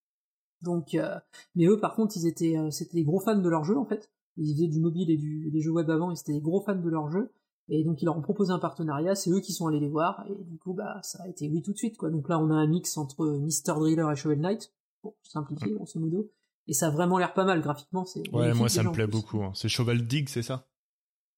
[0.62, 1.18] Donc, euh,
[1.54, 3.86] mais eux, par contre, ils étaient, euh, c'était des gros fans de leur jeu en
[3.86, 4.10] fait.
[4.36, 6.74] Ils faisaient du mobile et du, des jeux web avant, et c'était des gros fans
[6.76, 7.32] de leur jeu.
[7.72, 10.24] Et donc ils leur ont proposé un partenariat, c'est eux qui sont allés les voir,
[10.28, 12.10] et du coup bah ça a été oui tout de suite quoi.
[12.10, 13.74] Donc là on a un mix entre Mr.
[13.78, 16.32] Driller et Shovel Knight, pour simplifier grosso modo,
[16.66, 18.04] et ça a vraiment l'air pas mal graphiquement.
[18.04, 19.42] C'est Ouais, moi ça me plaît beaucoup.
[19.44, 19.52] hein.
[19.54, 20.66] C'est Shovel Dig, c'est ça?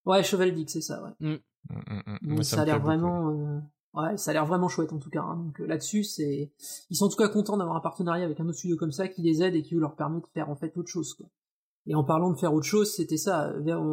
[0.05, 1.11] Ouais, Shovel Dig, c'est ça, ouais.
[1.19, 1.37] Mm,
[1.69, 2.17] mm, mm.
[2.23, 3.59] Moi, ça, me a l'air vraiment, euh,
[3.93, 5.21] ouais, ça a l'air vraiment chouette en tout cas.
[5.21, 5.37] hein.
[5.37, 6.51] Donc euh, là-dessus, c'est,
[6.89, 9.07] ils sont en tout cas contents d'avoir un partenariat avec un autre studio comme ça
[9.07, 11.13] qui les aide et qui leur permet de faire en fait autre chose.
[11.13, 11.27] Quoi.
[11.85, 13.49] Et en parlant de faire autre chose, c'était ça.
[13.49, 13.83] euh, Vers,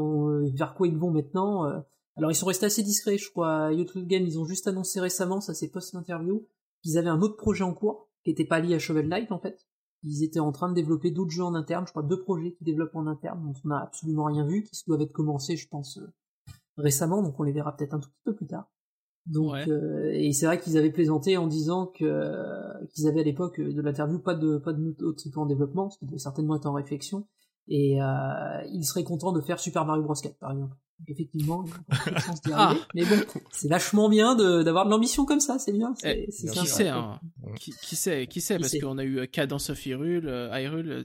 [0.54, 1.78] vers quoi ils vont maintenant euh,
[2.16, 3.72] Alors ils sont restés assez discrets, je crois.
[3.72, 6.46] Yacht Game, ils ont juste annoncé récemment, ça c'est post-interview,
[6.82, 9.38] qu'ils avaient un autre projet en cours qui était pas lié à Shovel Knight en
[9.38, 9.66] fait.
[10.02, 12.64] Ils étaient en train de développer d'autres jeux en interne, je crois deux projets qui
[12.64, 15.98] développent en interne, dont on n'a absolument rien vu, qui doivent être commencés, je pense,
[15.98, 16.06] euh,
[16.78, 18.70] récemment, donc on les verra peut-être un tout petit peu plus tard.
[19.30, 19.68] Donc, Ouais.
[19.68, 23.60] euh, et c'est vrai qu'ils avaient plaisanté en disant que euh, qu'ils avaient à l'époque
[23.60, 26.66] de l'interview pas de pas de autre titre en développement, ce qui devait certainement être
[26.66, 27.26] en réflexion,
[27.68, 28.06] et euh,
[28.72, 30.74] ils seraient contents de faire Super Mario Bros 4 par exemple.
[30.98, 32.80] Donc, effectivement, il y a encore peu de chance d'y arriver.
[32.94, 33.16] Mais bon,
[33.52, 35.94] c'est vachement bien de d'avoir de l'ambition comme ça, c'est bien.
[35.96, 37.20] C'est Eh, c'est bien Qui sait, hein
[37.58, 40.28] qui, qui sait, qui sait, Qui parce sait qu'on a eu euh, Cadence of Hyrule,
[40.28, 41.04] euh, Hyrule, euh,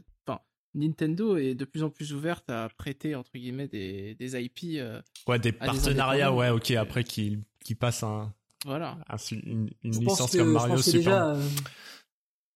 [0.76, 5.02] Nintendo est de plus en plus ouverte à prêter, entre guillemets, des, des IP, euh,
[5.28, 6.38] Ouais, des des partenariats, indépendants.
[6.40, 8.32] ouais, ok, après qui qui passent un,
[8.66, 8.98] voilà.
[9.10, 11.42] un- une, licence que, comme Mario, c'est déjà, euh,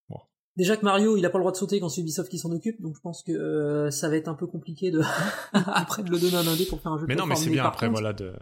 [0.08, 0.18] Bon.
[0.56, 2.52] déjà que Mario, il a pas le droit de sauter quand c'est Ubisoft qui s'en
[2.52, 5.00] occupe, donc je pense que euh, ça va être un peu compliqué de
[5.52, 7.02] après de le donner à un indé pour faire un jeu.
[7.02, 8.32] de Mais non, mais c'est bien après, contre, voilà, de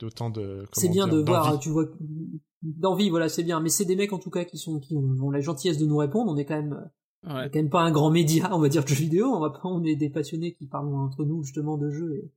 [0.00, 0.64] d'autant de.
[0.72, 1.84] C'est bien dire, de voir, tu vois,
[2.62, 3.60] d'envie, voilà, c'est bien.
[3.60, 5.86] Mais c'est des mecs en tout cas qui sont qui ont, ont la gentillesse de
[5.86, 6.32] nous répondre.
[6.32, 6.90] On est quand même,
[7.24, 7.46] on Ouais.
[7.46, 9.26] est quand même pas un grand média, on va dire de jeux vidéo.
[9.26, 12.14] On va pas, on est des passionnés qui parlent entre nous justement de jeux.
[12.16, 12.30] Et,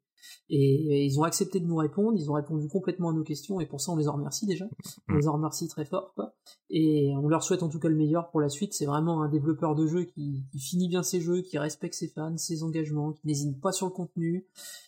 [0.50, 2.18] et- et ils ont accepté de nous répondre.
[2.18, 4.66] Ils ont répondu complètement à nos questions et pour ça on les en remercie déjà.
[5.08, 5.18] On Mm.
[5.20, 6.14] les en remercie très fort.
[6.16, 6.34] Quoi.
[6.70, 8.74] Et on leur souhaite en tout cas le meilleur pour la suite.
[8.74, 12.08] C'est vraiment un développeur de jeux qui, qui finit bien ses jeux, qui respecte ses
[12.08, 14.48] fans, ses engagements, qui n'hésite pas sur le contenu.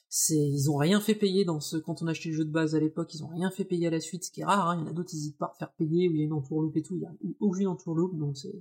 [0.10, 2.74] C'est, ils ont rien fait payer dans ce, quand on achetait le jeu de base
[2.76, 4.78] à l'époque, ils ont rien fait payer à la suite, ce qui est rare, hein.
[4.80, 6.26] Il y en a d'autres, ils hésitent pas à faire payer, où il y a
[6.26, 6.95] une entourloupe et tout.
[6.95, 8.56] Il y a aucune entourloupe, donc c'est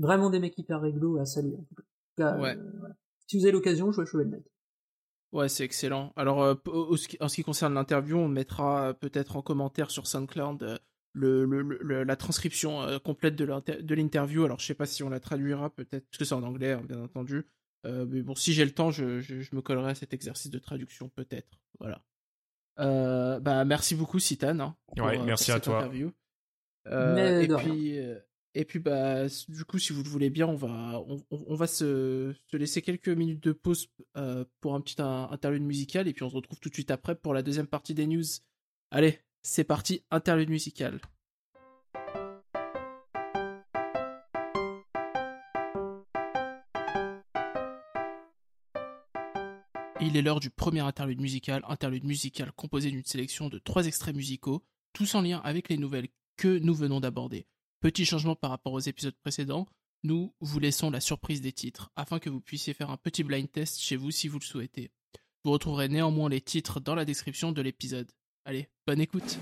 [0.00, 1.82] vraiment des mecs hyper réglo à saluer, en tout cas.
[1.82, 2.56] En tout cas, Ouais.
[2.56, 2.94] euh, voilà.
[3.28, 4.46] Si vous avez l'occasion, jouez à Shovel Knight.
[5.32, 6.12] Ouais, c'est excellent.
[6.16, 6.54] Alors, euh,
[7.20, 10.76] en ce qui concerne l'interview, on mettra euh, peut-être en commentaire sur SoundCloud euh,
[11.12, 14.44] le, le- le- la transcription euh, complète de l'inter- de l'interview.
[14.44, 16.82] Alors, je sais pas si on la traduira, peut-être, parce que c'est en anglais, hein,
[16.88, 17.46] bien entendu.
[17.86, 20.50] Euh, mais bon, si j'ai le temps, je, je- je me collerai à cet exercice
[20.50, 21.60] de traduction, peut-être.
[21.78, 22.02] Voilà.
[22.80, 24.58] Euh, bah, merci beaucoup, Citan.
[24.58, 25.78] hein, Ouais, merci pour à cette toi.
[25.78, 26.12] interview.
[26.86, 28.18] Euh, Mais et puis, euh,
[28.54, 32.82] et puis, bah, du coup, si vous le voulez bien, on va, se, se laisser
[32.82, 36.58] quelques minutes de pause euh, pour un petit interlude musical, et puis on se retrouve
[36.58, 38.24] tout de suite après pour la deuxième partie des news.
[38.90, 41.00] Allez, c'est parti, interlude musical.
[50.02, 54.16] Il est l'heure du premier interlude musical, interlude musical composé d'une sélection de trois extraits
[54.16, 57.46] musicaux, tous en lien avec les nouvelles que nous venons d'aborder.
[57.80, 59.66] Petit changement par rapport aux épisodes précédents,
[60.02, 63.50] nous vous laissons la surprise des titres, afin que vous puissiez faire un petit blind
[63.50, 64.90] test chez vous si vous le souhaitez.
[65.44, 68.12] Vous retrouverez néanmoins les titres dans la description de l'épisode.
[68.44, 69.38] Allez, bonne écoute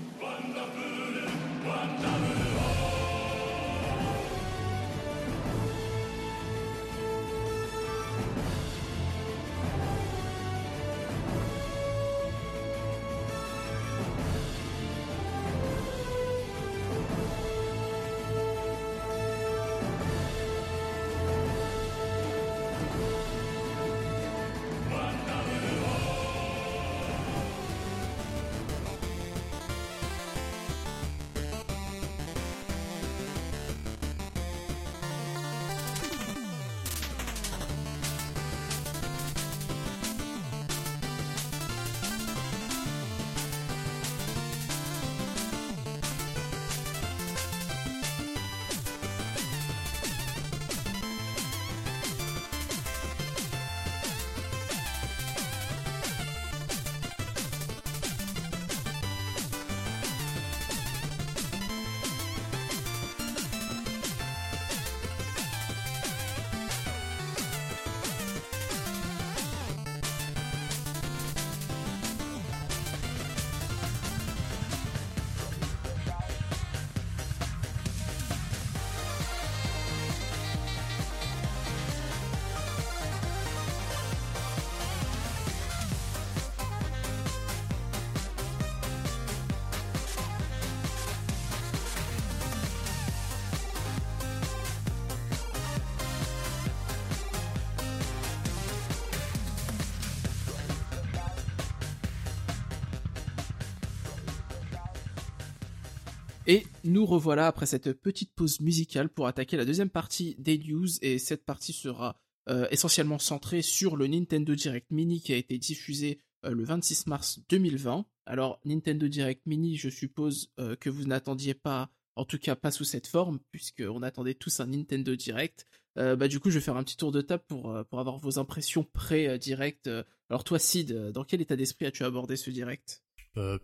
[106.89, 111.19] nous revoilà après cette petite pause musicale pour attaquer la deuxième partie des news et
[111.19, 112.17] cette partie sera
[112.49, 117.07] euh, essentiellement centrée sur le Nintendo Direct Mini qui a été diffusé euh, le 26
[117.07, 118.05] mars 2020.
[118.25, 122.71] Alors Nintendo Direct Mini, je suppose euh, que vous n'attendiez pas, en tout cas pas
[122.71, 125.65] sous cette forme, puisqu'on attendait tous un Nintendo Direct.
[125.95, 128.39] Bah du coup, je vais faire un petit tour de table pour, pour avoir vos
[128.39, 129.89] impressions pré-direct.
[130.29, 133.03] Alors toi, Sid, dans quel état d'esprit as-tu abordé ce direct?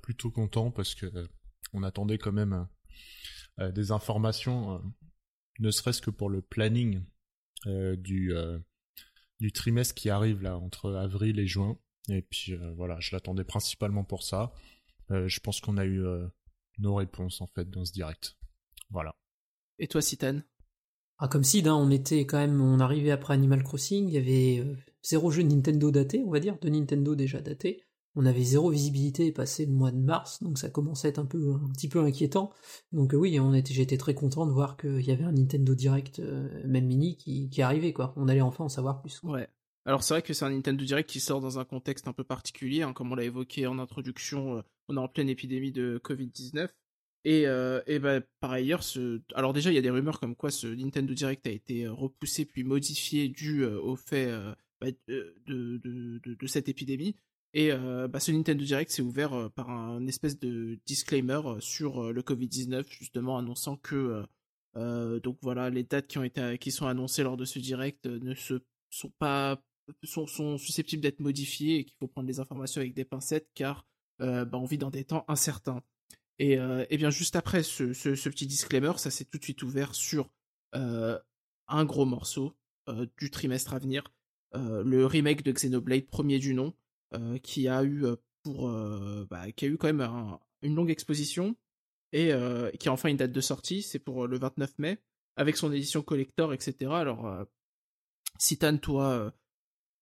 [0.02, 1.06] Plutôt content parce que
[1.72, 2.68] on attendait quand même
[3.58, 4.80] des informations, euh,
[5.60, 7.04] ne serait-ce que pour le planning
[7.68, 8.60] euh, du euh,
[9.40, 11.78] du trimestre qui arrive là entre avril et juin.
[12.10, 14.54] Et puis euh, voilà, je l'attendais principalement pour ça.
[15.12, 16.28] Euh, je pense qu'on a eu euh,
[16.78, 18.38] nos réponses en fait dans ce direct.
[18.90, 19.16] Voilà.
[19.80, 20.42] Et toi, Citan
[21.18, 24.60] Ah, comme si, on était quand même, on arrivait après Animal Crossing, il y avait
[24.60, 27.85] euh, zéro jeu de Nintendo daté, on va dire, de Nintendo déjà daté.
[28.16, 31.26] On avait zéro visibilité passé le mois de mars, donc ça commençait à être un
[31.26, 32.52] peu, un petit peu inquiétant.
[32.92, 35.76] Donc euh, oui, on était, j'étais très content de voir qu'il y avait un Nintendo
[35.76, 38.14] Direct, euh, même mini, qui, arrivait, quoi.
[38.16, 39.22] On allait enfin en savoir plus.
[39.24, 39.48] Ouais.
[39.86, 42.24] Alors c'est vrai que c'est un Nintendo Direct qui sort dans un contexte un peu
[42.24, 46.70] particulier, hein, comme on l'a évoqué en introduction, on est en pleine épidémie de Covid-19.
[47.26, 48.84] Et, euh, bah, par ailleurs,
[49.34, 51.92] alors déjà, il y a des rumeurs comme quoi ce Nintendo Direct a été euh,
[51.92, 57.16] repoussé puis modifié dû euh, au fait euh, bah, de, de, cette épidémie.
[57.56, 62.14] Et euh, bah, ce Nintendo Direct s'est ouvert euh, par un espèce de disclaimer sur
[62.14, 64.24] le Covid-19, justement annonçant que
[64.76, 68.36] donc voilà, les dates qui ont été qui sont annoncées lors de ce direct ne
[68.36, 69.58] se sont pas
[70.04, 73.88] sont, susceptibles d'être modifiées et qu'il faut prendre les informations avec des pincettes car
[74.20, 75.82] bah, on vit dans des temps incertains.
[76.40, 79.44] Et, euh, et bien juste après ce, ce, ce petit disclaimer, ça s'est tout de
[79.44, 80.30] suite ouvert sur
[80.76, 81.18] euh,
[81.68, 82.56] un gros morceau
[82.90, 84.04] euh, du trimestre à venir,
[84.56, 86.72] euh, le remake de Xenoblade premier du nom, euh,
[87.44, 88.06] qui a eu
[88.44, 88.70] pour
[89.30, 91.56] bah, qui a eu quand même un, une longue exposition
[92.12, 92.32] et
[92.80, 94.98] qui a enfin une date de sortie, c'est pour le 29 mai,
[95.36, 96.92] avec son édition collector, etc.
[96.92, 97.46] Alors,
[98.40, 99.34] Citan, toi,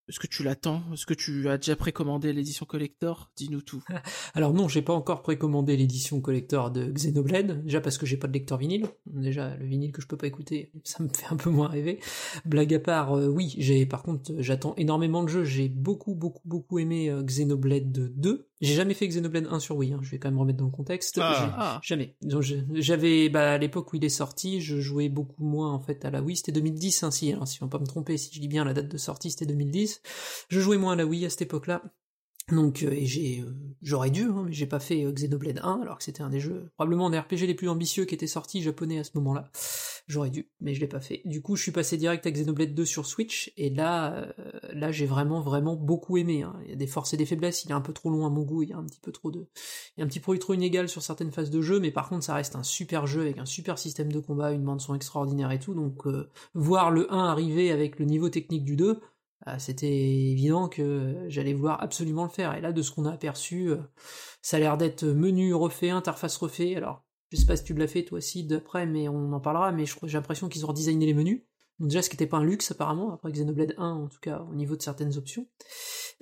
[0.09, 0.83] est-ce que tu l'attends?
[0.93, 3.31] Est-ce que tu as déjà précommandé l'édition collector?
[3.37, 3.83] Dis-nous tout.
[4.33, 8.27] Alors non, j'ai pas encore précommandé l'édition collector de Xenoblade, déjà parce que j'ai pas
[8.27, 8.87] de lecteur vinyle.
[9.05, 11.99] Déjà le vinyle que je peux pas écouter, ça me fait un peu moins rêver.
[12.45, 15.45] Blague à part, euh, oui, j'ai par contre j'attends énormément de jeux.
[15.45, 18.49] J'ai beaucoup beaucoup beaucoup aimé euh, Xenoblade 2.
[18.63, 19.99] J'ai jamais fait Xenoblade 1 sur Wii, hein.
[20.01, 21.19] je vais quand même remettre dans le contexte.
[21.21, 21.55] Ah.
[21.57, 21.79] ah.
[21.83, 22.15] Jamais.
[22.73, 26.11] J'avais, bah, à l'époque où il est sorti, je jouais beaucoup moins en fait à
[26.11, 26.37] la Wii.
[26.37, 27.33] C'était 2010 ainsi.
[27.33, 29.31] Alors si on va pas me tromper, si je dis bien la date de sortie,
[29.31, 30.01] c'était 2010.
[30.47, 31.83] Je jouais moins à la Wii à cette époque-là.
[32.51, 35.97] Donc euh, j'ai euh, j'aurais dû hein, mais j'ai pas fait euh, Xenoblade 1 alors
[35.97, 38.61] que c'était un des jeux probablement un des RPG les plus ambitieux qui était sorti
[38.61, 39.49] japonais à ce moment-là.
[40.07, 41.21] J'aurais dû mais je l'ai pas fait.
[41.23, 44.27] Du coup, je suis passé direct à Xenoblade 2 sur Switch et là
[44.73, 46.53] là j'ai vraiment vraiment beaucoup aimé hein.
[46.65, 48.29] Il y a des forces et des faiblesses, il est un peu trop long à
[48.29, 49.47] mon goût, il y a un petit peu trop de
[49.95, 52.09] il y a un petit peu trop inégal sur certaines phases de jeu mais par
[52.09, 54.95] contre ça reste un super jeu avec un super système de combat, une bande son
[54.95, 56.03] extraordinaire et tout donc
[56.53, 59.12] voir le 1 arriver avec le niveau technique du 2 ah,
[59.57, 62.55] c'était évident que j'allais vouloir absolument le faire.
[62.55, 63.77] Et là, de ce qu'on a aperçu, euh,
[64.41, 66.75] ça a l'air d'être menu refait, interface refait.
[66.75, 69.71] Alors, je sais pas si tu l'as fait toi aussi d'après, mais on en parlera.
[69.71, 71.43] Mais j'ai l'impression qu'ils ont redesigné les menus.
[71.79, 74.45] Donc déjà, ce qui n'était pas un luxe apparemment, après Xenoblade 1, en tout cas
[74.49, 75.47] au niveau de certaines options.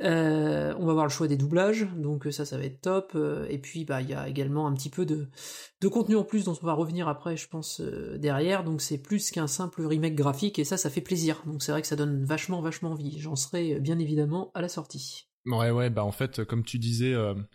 [0.01, 3.11] Euh, on va voir le choix des doublages, donc ça, ça va être top.
[3.15, 5.27] Euh, et puis, bah, il y a également un petit peu de,
[5.81, 8.63] de contenu en plus dont on va revenir après, je pense, euh, derrière.
[8.63, 11.43] Donc c'est plus qu'un simple remake graphique, et ça, ça fait plaisir.
[11.45, 13.19] Donc c'est vrai que ça donne vachement, vachement envie.
[13.19, 15.27] J'en serai bien évidemment à la sortie.
[15.45, 17.45] Ouais, ouais, bah en fait, comme tu disais, il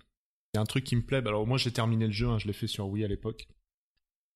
[0.54, 1.22] y a un truc qui me plaît.
[1.22, 3.48] Bah, alors moi, j'ai terminé le jeu, hein, je l'ai fait sur Wii à l'époque.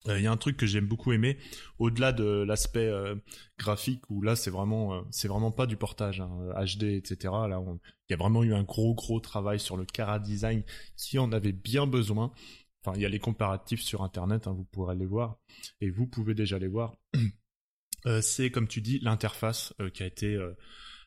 [0.07, 1.36] Il euh, y a un truc que j'aime beaucoup aimer,
[1.78, 3.16] au-delà de l'aspect euh,
[3.59, 7.16] graphique où là c'est vraiment euh, c'est vraiment pas du portage HD hein, etc.
[7.48, 7.62] Là
[8.09, 10.62] il y a vraiment eu un gros gros travail sur le cara design
[10.96, 12.32] qui en avait bien besoin.
[12.82, 15.38] Enfin il y a les comparatifs sur internet, hein, vous pourrez les voir
[15.82, 16.96] et vous pouvez déjà les voir.
[18.22, 20.38] c'est comme tu dis l'interface qui a été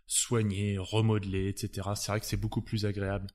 [0.06, 1.90] soignée, remodelée, etc.
[1.96, 3.26] C'est vrai que c'est beaucoup plus agréable.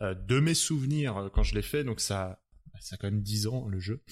[0.00, 2.41] de mes souvenirs quand je l'ai fait, donc ça
[2.82, 4.02] ça a quand même 10 ans le jeu.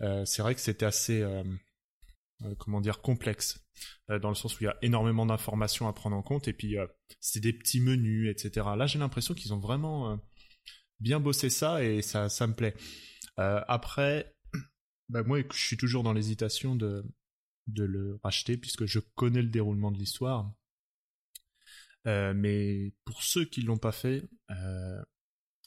[0.00, 1.42] Euh, c'est vrai que c'était assez, euh,
[2.42, 2.54] euh,
[3.02, 3.60] complexe,
[4.08, 6.76] dans le sens où il y a énormément d'informations à prendre en compte, et puis
[7.18, 8.66] c'est des petits menus, etc.
[8.76, 10.18] Là, j'ai l'impression qu'ils ont vraiment
[11.00, 12.74] bien bossé ça, et ça, ça me plaît.
[13.36, 14.34] après,
[15.08, 17.04] bah, moi, je suis toujours dans l'hésitation de,
[17.76, 20.52] le racheter, puisque je connais le déroulement de l'histoire.
[22.04, 24.28] mais pour ceux qui l'ont pas fait,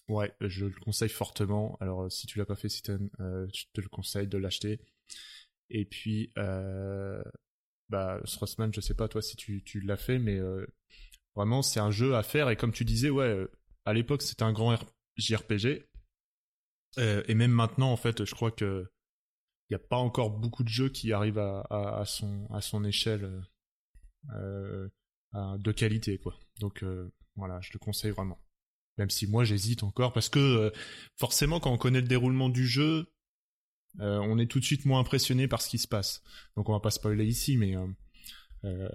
[0.10, 1.78] Ouais, je le conseille fortement.
[1.80, 4.82] Alors, euh, si tu l'as pas fait, Citan, euh, je te le conseille de l'acheter.
[5.70, 7.24] Et puis, euh,
[7.89, 10.66] bah, Srossman, je sais pas toi si tu, tu l'as fait, mais euh,
[11.36, 12.49] vraiment, c'est un jeu à faire.
[12.49, 13.47] Et comme tu disais, ouais,
[13.86, 14.78] à l'époque, c'était un grand
[15.18, 15.88] JRPG.
[16.97, 18.86] et même maintenant, en fait, je crois que
[19.70, 23.41] il n'y a pas encore beaucoup de jeux qui arrivent à son, à son échelle
[24.30, 26.38] de qualité, quoi.
[26.60, 26.84] Donc,
[27.36, 28.39] voilà, je le conseille vraiment.
[28.97, 30.69] Même si moi j'hésite encore parce que euh,
[31.17, 33.07] forcément quand on connaît le déroulement du jeu,
[33.99, 36.21] euh, on est tout de suite moins impressionné par ce qui se passe.
[36.55, 37.75] Donc on va pas spoiler ici, mais
[38.65, 38.87] euh,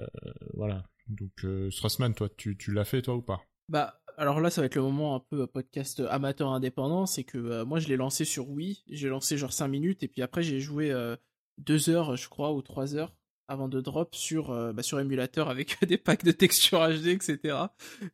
[0.55, 0.85] voilà.
[1.09, 3.43] Donc Strassman, toi, tu, l'as fait toi ou pas?
[3.69, 7.63] Bah alors là, ça va être le moment un peu podcast amateur indépendant, c'est que
[7.63, 10.61] moi je l'ai lancé sur Wii, j'ai lancé genre 5 minutes et puis après j'ai
[10.61, 10.93] joué
[11.59, 13.18] 2 heures, je crois, ou 3 heures
[13.49, 17.57] avant de drop sur euh, bah, sur émulateur avec des packs de texture HD etc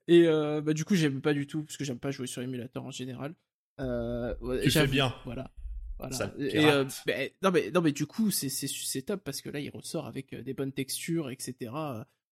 [0.08, 2.40] et euh, bah du coup j'aime pas du tout parce que j'aime pas jouer sur
[2.42, 3.34] émulateur en général
[3.80, 5.50] euh, tu fais bien voilà
[5.98, 6.34] Voilà.
[6.38, 9.48] Et, euh, ben, non, mais, non, mais du coup, c'est c'est- c'est top parce que
[9.48, 11.72] là, il ressort avec des bonnes textures, etc.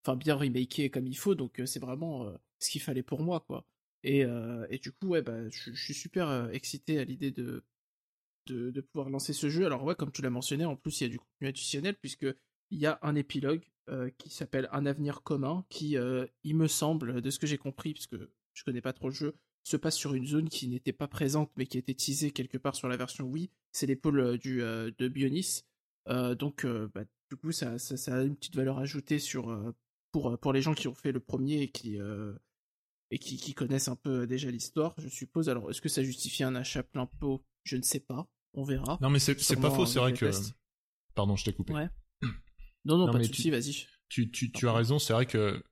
[0.05, 2.29] Enfin, bien remaké comme il faut, donc c'est vraiment
[2.59, 3.65] ce qu'il fallait pour moi, quoi.
[4.03, 4.25] Et,
[4.69, 7.63] et du coup, ouais, bah, je suis super excité à l'idée de,
[8.47, 9.65] de, de pouvoir lancer ce jeu.
[9.65, 12.27] Alors, ouais, comme tu l'as mentionné, en plus, il y a du contenu additionnel puisque
[12.73, 16.67] il y a un épilogue euh, qui s'appelle Un avenir commun, qui, euh, il me
[16.67, 18.15] semble, de ce que j'ai compris, puisque
[18.53, 21.51] je connais pas trop le jeu, se passe sur une zone qui n'était pas présente
[21.55, 23.49] mais qui était teasée quelque part sur la version Wii.
[23.71, 25.61] C'est l'épaule euh, du de Bionis.
[26.07, 29.73] Donc, bah, du coup, ça, ça, ça a une petite valeur ajoutée sur
[30.11, 31.97] pour pour les gens qui ont fait le premier et qui
[33.09, 35.47] et qui, qui connaissent un peu déjà l'histoire, je suppose.
[35.47, 37.45] Alors, est-ce que ça justifie un achat plein pot?
[37.63, 38.27] Je ne sais pas.
[38.53, 38.97] On verra.
[39.01, 40.29] Non, mais c'est pas faux, c'est vrai que.
[41.15, 41.73] Pardon, je t'ai coupé.
[41.73, 41.89] Ouais.
[42.85, 43.85] Non, non, Non, pas de souci, vas-y.
[44.09, 45.63] Tu, tu, tu as raison, c'est vrai que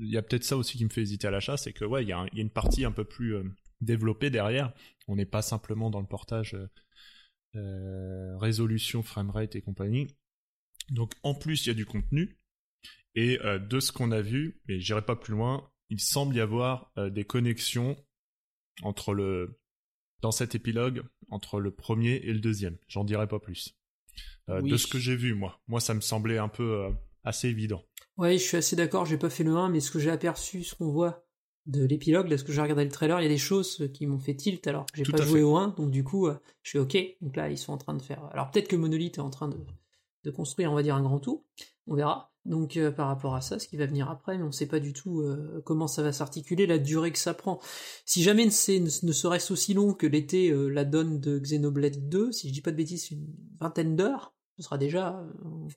[0.00, 2.02] il y a peut-être ça aussi qui me fait hésiter à l'achat, c'est que ouais,
[2.02, 3.44] il y, a y une partie un peu plus euh,
[3.80, 4.72] développée derrière.
[5.06, 6.68] On n'est pas simplement dans le portage euh,
[7.56, 10.08] euh, résolution, framerate et compagnie.
[10.90, 12.38] Donc en plus, il y a du contenu.
[13.14, 16.40] Et euh, de ce qu'on a vu, mais j'irai pas plus loin, il semble y
[16.40, 17.96] avoir des connexions
[18.82, 19.60] entre le
[20.22, 22.78] dans cet épilogue entre le premier et le deuxième.
[22.88, 23.76] J'en dirai pas plus.
[24.48, 24.70] Euh, Oui.
[24.70, 26.90] De ce que j'ai vu, moi, moi, ça me semblait un peu euh,
[27.24, 27.82] assez évident.
[28.16, 30.62] Ouais, je suis assez d'accord, j'ai pas fait le 1, mais ce que j'ai aperçu,
[30.62, 31.24] ce qu'on voit
[31.66, 34.06] de l'épilogue, là, ce que j'ai regardé le trailer, il y a des choses qui
[34.06, 35.44] m'ont fait tilt alors que j'ai pas joué fait.
[35.44, 36.96] au 1, donc du coup, euh, je suis ok.
[37.22, 38.22] Donc là, ils sont en train de faire.
[38.32, 39.56] Alors peut-être que Monolith est en train de,
[40.24, 41.44] de construire, on va dire, un grand tout,
[41.86, 42.33] on verra.
[42.44, 44.80] Donc euh, par rapport à ça, ce qui va venir après, mais on sait pas
[44.80, 47.60] du tout euh, comment ça va s'articuler, la durée que ça prend.
[48.04, 52.08] Si jamais c'est- ne, ne serait-ce aussi long que l'était euh, la donne de Xenoblade
[52.08, 53.26] 2, si je dis pas de bêtises, une
[53.60, 55.18] vingtaine d'heures, ce sera déjà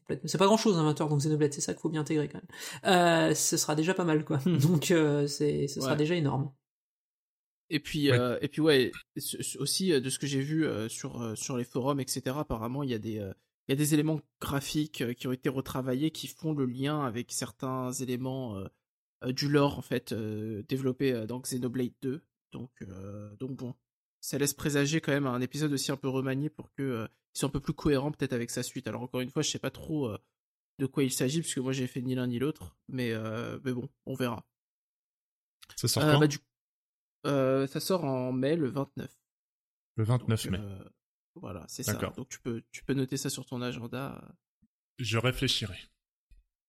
[0.09, 2.01] euh, c'est pas grand chose un 20 heures donc Xenoblade c'est ça qu'il faut bien
[2.01, 2.39] intégrer quand
[2.83, 2.91] même
[3.31, 5.97] euh, ce sera déjà pas mal quoi donc euh, c'est ce sera Ouais.
[5.97, 6.51] déjà énorme
[7.69, 8.19] Et puis, Ouais.
[8.19, 8.91] euh, et puis ouais,
[9.59, 12.39] aussi euh, de ce que j'ai vu euh, sur euh, sur les forums, etc.
[12.39, 13.33] Apparemment, il y a des euh,
[13.67, 17.01] il y a des éléments graphiques euh, qui ont été retravaillés qui font le lien
[17.03, 18.67] avec certains éléments euh,
[19.25, 22.21] euh, du lore en fait développé dans Xenoblade 2.
[22.53, 22.71] Donc
[23.39, 23.75] donc bon,
[24.21, 27.39] ça laisse présager quand même un épisode aussi un peu remanié pour que euh, il
[27.39, 28.87] soit un peu plus cohérent peut-être avec sa suite.
[28.87, 30.15] Alors encore une fois, je sais pas trop
[30.79, 33.11] de quoi il s'agit puisque moi j'ai fait ni l'un ni l'autre, mais
[33.63, 34.45] mais bon, on verra.
[35.75, 36.19] Ça sort quand?
[36.19, 36.39] bah, du-
[37.25, 39.11] ça sort en mai le 29.
[39.97, 40.59] Le 29 Donc, mai.
[41.39, 41.93] Voilà, c'est ça.
[41.93, 44.21] Donc tu peux, tu peux noter ça sur ton agenda.
[44.99, 45.77] Je réfléchirai.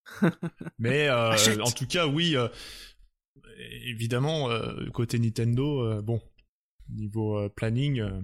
[0.78, 2.48] Mais euh, en tout cas, oui, euh,
[3.86, 6.20] évidemment, euh, côté Nintendo, euh, bon,
[6.88, 8.20] niveau euh, planning, euh,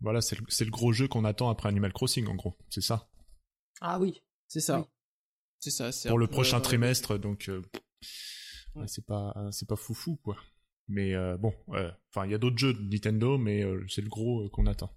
[0.00, 2.80] voilà, c'est le, c'est le gros jeu qu'on attend après Animal Crossing, en gros, c'est
[2.82, 3.08] ça.
[3.80, 4.80] ah oui C'est ça.
[4.80, 4.84] Oui.
[5.60, 5.92] C'est ça.
[5.92, 7.62] c'est Pour le prochain euh, trimestre, donc euh,
[8.74, 8.86] Ouais.
[8.88, 10.36] c'est pas, c'est pas foufou, quoi.
[10.88, 14.02] Mais euh, bon, euh, enfin, il y a d'autres jeux de Nintendo, mais euh, c'est
[14.02, 14.90] le gros euh, qu'on attend.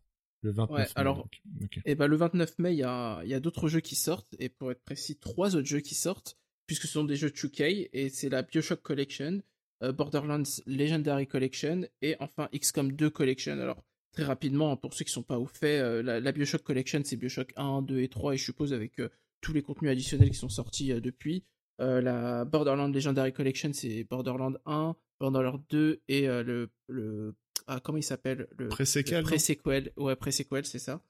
[0.44, 1.80] Le 29 Ouais, mai, alors- donc, ok.
[1.86, 4.50] Et le 29 mai, il y a, il y a d'autres jeux qui sortent, et
[4.50, 8.10] pour être précis, trois autres jeux qui sortent, puisque ce sont des jeux 2K, et
[8.10, 9.42] c'est la Bioshock Collection,
[9.84, 13.54] euh, Borderlands Legendary Collection, et enfin XCOM 2 Collection.
[13.60, 17.02] Alors, très rapidement, pour ceux qui sont pas au fait, euh, la, la Bioshock Collection,
[17.04, 19.10] c'est Bioshock 1, 2 et 3, et je suppose avec euh,
[19.42, 21.44] tous les contenus additionnels qui sont sortis depuis.
[21.80, 27.36] La Borderlands Legendary Collection, c'est Borderlands 1, Borderlands 2, et le, le...
[27.66, 31.02] Ah, comment il s'appelle le, Pré-séquel, Pré-sequel, ouais, pré-sequel, c'est ça.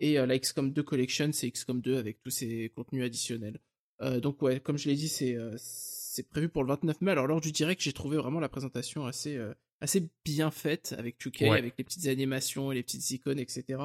[0.00, 3.58] Et euh, la XCOM 2 Collection, c'est XCOM 2 avec tous ses contenus additionnels.
[4.02, 7.12] Euh, donc ouais, comme je l'ai dit, c'est euh, c'est prévu pour le 29 mai.
[7.12, 11.18] Alors lors du direct, j'ai trouvé vraiment la présentation assez euh, assez bien faite avec
[11.20, 11.58] 2K, Ouais.
[11.58, 13.80] avec les petites animations et les petites icônes, etc.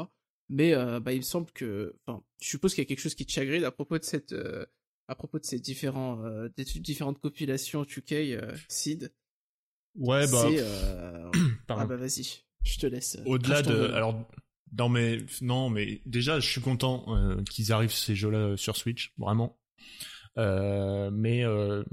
[0.50, 3.16] Mais euh, bah, il me semble que, enfin, je suppose qu'il y a quelque chose
[3.16, 4.66] qui te chagrine à propos de cette euh,
[5.08, 9.14] à propos de ces différents euh, des différentes compilations 2K euh, Seed.
[9.96, 11.30] Ouais, bah, C'est, euh,
[11.76, 11.94] pardon.
[11.94, 13.18] ah bah vas-y, je te laisse.
[13.18, 14.28] euh, Au-delà de, alors,
[14.78, 19.14] non mais non mais déjà, je suis content euh, qu'ils arrivent ces jeux-là sur Switch,
[19.18, 19.58] vraiment.
[20.38, 21.84] Euh, mais euh,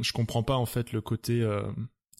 [0.00, 1.62] je comprends pas en fait le côté, euh,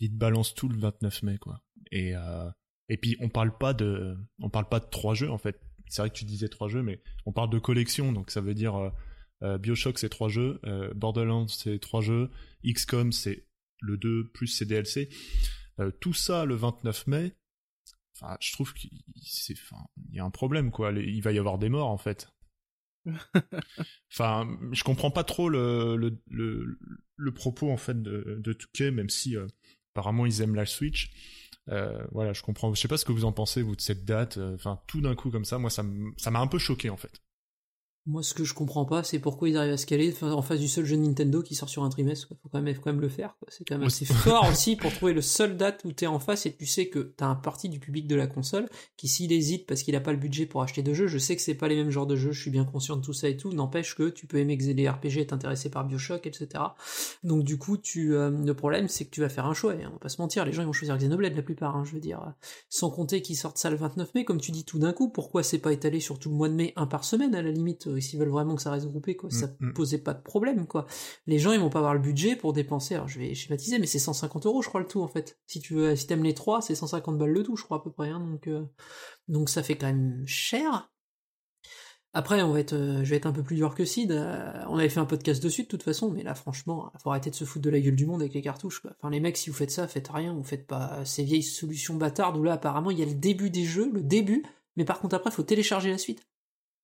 [0.01, 1.61] ils te balancent tout le 29 mai quoi.
[1.91, 2.49] Et euh,
[2.89, 5.61] et puis on parle pas de, on parle pas de trois jeux en fait.
[5.89, 8.55] C'est vrai que tu disais trois jeux, mais on parle de collection, donc ça veut
[8.55, 8.91] dire euh,
[9.43, 12.31] euh, Bioshock c'est trois jeux, euh, Borderlands c'est trois jeux,
[12.65, 13.47] XCOM c'est
[13.81, 15.09] le 2 plus ses DLC.
[15.81, 17.37] Euh, tout ça le 29 mai,
[18.15, 18.91] enfin, je trouve qu'il
[19.53, 20.93] enfin, y a un problème quoi.
[20.93, 22.29] Il va y avoir des morts en fait.
[24.13, 26.79] enfin, je comprends pas trop le le, le,
[27.17, 29.47] le propos en fait de de Touquet, même si euh,
[29.95, 31.11] apparemment ils aiment la Switch.
[31.69, 32.75] Euh, voilà, je comprends.
[32.75, 34.39] Je sais pas ce que vous en pensez vous de cette date.
[34.39, 37.23] Enfin, tout d'un coup comme ça, moi ça m'a un peu choqué en fait.
[38.09, 40.61] Moi, ce que je comprends pas, c'est pourquoi ils arrivent à se caler en face
[40.61, 42.27] du seul jeu Nintendo qui sort sur un trimestre.
[42.27, 42.39] Quoi.
[42.43, 43.37] Faut quand même, faut quand même le faire.
[43.39, 43.49] quoi.
[43.51, 46.47] C'est quand même assez fort aussi pour trouver le seul date où t'es en face
[46.47, 49.67] et tu sais que t'as un parti du public de la console qui, s'il hésite
[49.67, 51.69] parce qu'il a pas le budget pour acheter de jeux, je sais que c'est pas
[51.69, 52.33] les mêmes genres de jeux.
[52.33, 53.53] Je suis bien conscient de tout ça et tout.
[53.53, 56.49] N'empêche que tu peux aimer les RPG, être intéressé par Bioshock, etc.
[57.25, 59.75] Donc du coup, tu, euh, le problème, c'est que tu vas faire un choix.
[59.75, 61.77] Et on va pas se mentir, les gens ils vont choisir Xenoblade la plupart.
[61.77, 62.33] hein, je veux dire,
[62.71, 65.11] sans compter qu'ils sortent ça le 29 mai, comme tu dis tout d'un coup.
[65.11, 67.51] Pourquoi c'est pas étalé sur tout le mois de mai, un par semaine à la
[67.51, 69.31] limite, euh, s'ils veulent vraiment que ça reste groupé, quoi.
[69.31, 69.73] Ça Mm, mm.
[69.75, 70.87] posait pas de problème, quoi.
[71.27, 72.95] Les gens ils vont pas avoir le budget pour dépenser.
[72.95, 75.39] Alors je vais schématiser, mais c'est 150 euros, je crois le tout en fait.
[75.47, 77.81] Si tu veux, si t'aimes les trois, c'est 150 balles le tout, je crois à
[77.81, 78.09] peu près.
[78.11, 78.65] hein, donc euh,
[79.29, 80.91] donc ça fait quand même cher.
[82.15, 84.11] Après, on va être, euh, je vais être un peu plus dur que Sid.
[84.13, 87.29] euh, on avait fait un podcast dessus de toute façon, mais là, franchement, faut arrêter
[87.31, 88.81] de se foutre de la gueule du monde avec les cartouches.
[88.81, 88.93] Quoi.
[88.99, 90.33] Enfin, les mecs, si vous faites ça, faites rien.
[90.35, 93.51] Vous faites pas ces vieilles solutions bâtardes où là, apparemment, il y a le début
[93.51, 94.43] des jeux, le début,
[94.77, 96.27] mais par contre, après, faut télécharger la suite.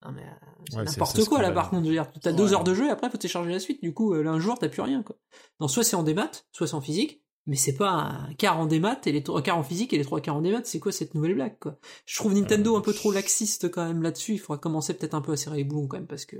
[0.05, 0.25] Non mais euh,
[0.69, 2.35] c'est Ouais, c'est- n'importe quoi là par contre je veux dire t'as Ouais.
[2.35, 3.81] deux heures de jeu et après faut télécharger la suite.
[3.81, 5.15] Du coup euh, là un jour t'as plus rien quoi.
[5.59, 8.65] Non soit c'est en démat soit c'est en physique mais c'est pas un quart en
[8.65, 10.61] démat et les trois quarts en physique et les trois quarts en démat.
[10.63, 11.77] C'est quoi cette nouvelle blague quoi?
[12.07, 14.33] Je trouve Nintendo Euh, un peu trop laxiste quand même là-dessus.
[14.33, 16.37] Il faudra commencer peut-être un peu à serrer les boulons quand même parce que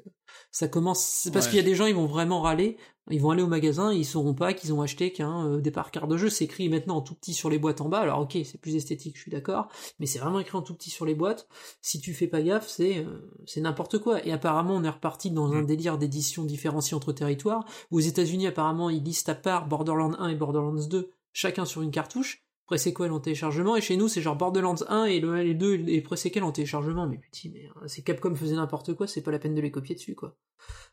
[0.52, 1.52] ça commence parce Ouais.
[1.52, 2.78] qu'il y a des gens ils vont vraiment râler
[3.12, 5.92] ils vont aller au magasin et ils sauront pas qu'ils ont acheté qu'un euh, départ
[5.92, 8.20] carte de jeu c'est écrit maintenant en tout petit sur les boîtes en bas alors
[8.20, 9.68] ok c'est plus esthétique je suis d'accord
[10.00, 11.48] mais c'est vraiment écrit en tout petit sur les boîtes
[11.82, 14.26] si tu fais pas gaffe, c'est euh, c'est n'importe quoi.
[14.26, 15.66] Et apparemment, on est reparti dans un Mm.
[15.66, 17.66] délire d'édition différenciée entre territoires.
[17.92, 21.92] Aux États-Unis, apparemment, ils listent à part Borderlands 1 et Borderlands 2, chacun sur une
[21.92, 22.45] cartouche.
[22.66, 25.54] Pré-séquel en téléchargement, et chez nous, c'est genre Borderlands 1 et le 1 et le
[25.54, 27.06] 2 et pré-séquel en téléchargement.
[27.08, 29.70] Mais putain, mais euh, c'est Capcom faisait n'importe quoi, c'est pas la peine de les
[29.72, 30.36] copier dessus, quoi.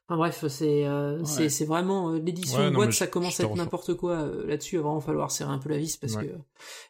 [0.07, 1.49] Enfin bref, c'est euh, c'est Ouais.
[1.49, 4.75] c'est vraiment euh, l'édition Ouais, boîte, ça commence à être n'importe quoi euh, là-dessus.
[4.75, 6.27] Il va vraiment falloir serrer un peu la vis parce Ouais.
[6.27, 6.33] que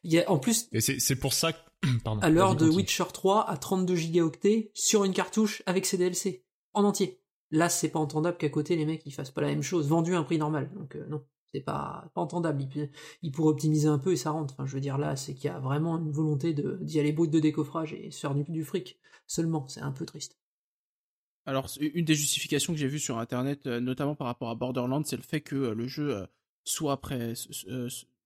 [0.03, 1.59] il y a en plus Et c'est c'est pour ça que.
[2.05, 2.21] Pardon.
[2.23, 2.69] à l'heure de.
[2.69, 7.21] Witcher 3 à 32 gigaoctets sur une cartouche avec ses DLC en entier.
[7.53, 10.15] Là, c'est pas entendable qu'à côté les mecs ils fassent pas la même chose, vendu
[10.15, 10.71] à un prix normal.
[10.75, 11.23] Donc euh, non,
[11.53, 12.65] c'est pas, pas entendable.
[13.23, 14.55] Ils pourraient optimiser un peu et ça rentre.
[14.55, 17.31] Enfin, je veux dire là, c'est qu'il y a vraiment une volonté d'y aller brut
[17.31, 19.69] de décoffrage et se faire du, fric seulement.
[19.69, 20.39] C'est un peu triste.
[21.45, 25.03] Alors, une des justifications que j'ai vues sur internet, euh, notamment par rapport à Borderlands,
[25.05, 26.27] c'est le fait que euh, le jeu euh,
[26.65, 27.33] soit après.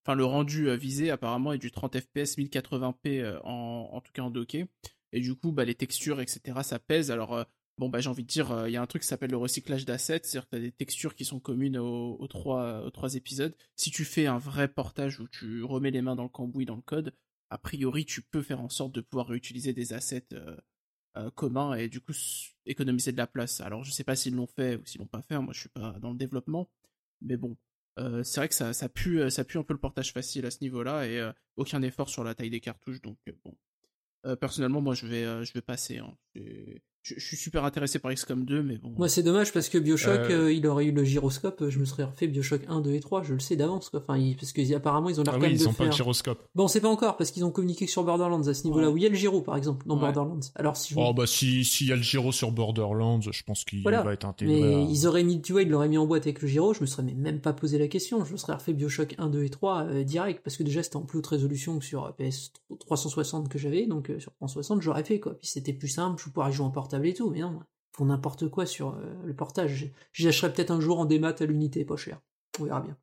[0.05, 4.23] Enfin, le rendu visé apparemment est du 30 FPS 1080p euh, en, en tout cas
[4.23, 4.67] en docké.
[5.13, 7.11] Et du coup, bah, les textures, etc., ça pèse.
[7.11, 7.45] Alors,
[7.79, 9.37] bon, bah, j'ai envie de dire, euh, il y a un truc qui s'appelle le
[9.37, 13.55] recyclage d'assets, c'est-à-dire que tu as des textures qui sont communes aux, trois, épisodes.
[13.77, 16.77] Si tu fais un vrai portage où tu remets les mains dans le cambouis, dans
[16.77, 17.15] le code,
[17.51, 20.57] a priori, tu peux faire en sorte de pouvoir réutiliser des assets euh,
[21.17, 22.13] euh, communs et du coup
[22.67, 23.61] économiser de la place.
[23.61, 25.61] Alors, je sais pas s'ils l'ont fait ou s'ils l'ont pas fait, hein, moi je
[25.61, 26.69] suis pas dans le développement,
[27.21, 27.57] mais bon.
[28.25, 31.07] C'est vrai que ça, pue, ça pue un peu le portage facile à ce niveau-là
[31.07, 34.37] et aucun effort sur la taille des cartouches, donc bon.
[34.37, 35.97] Personnellement, moi je vais, je passer.
[35.97, 36.15] hein.
[36.37, 38.93] C'est- Je, je suis super intéressé par XCOM 2, mais bon.
[38.99, 40.47] Moi, c'est dommage parce que Bioshock, Euh.
[40.47, 42.99] euh, il aurait eu le gyroscope, euh, je me serais refait Bioshock 1, 2 et
[42.99, 44.01] 3, je le sais d'avance, quoi.
[44.01, 45.93] Enfin, ils- parce que apparemment, ils ont l'air Ah oui, ils de ont pas le
[45.93, 46.43] gyroscope.
[46.57, 48.93] Bon, on sait pas encore parce qu'ils ont communiqué sur Borderlands à ce niveau-là Ouais.
[48.95, 50.01] où il y a le gyro, par exemple, dans Ouais.
[50.01, 50.41] Borderlands.
[50.57, 53.65] Alors si je Oh bah si s'il y a le gyro sur Borderlands, je pense
[53.65, 54.03] qu'il Voilà.
[54.03, 54.61] va être intégré.
[54.61, 56.75] Mais à- ils auraient mis, tu vois, ils l'auraient mis en boîte avec le gyro,
[56.75, 59.45] je me serais même pas posé la question, je me serais refait Bioshock 1, 2
[59.45, 62.51] et 3 euh, direct, parce que déjà c'était en plus haute résolution que sur PS
[62.81, 66.31] 360 que j'avais, donc euh, sur 360 j'aurais fait quoi, puis c'était plus simple, je
[66.33, 67.61] pourrais jouer en portable et tout, mais non,
[67.93, 71.45] font n'importe quoi sur euh, le portage, j'y achèterai peut-être un jour en démat à
[71.45, 72.21] l'unité, pas cher,
[72.61, 72.97] on verra bien.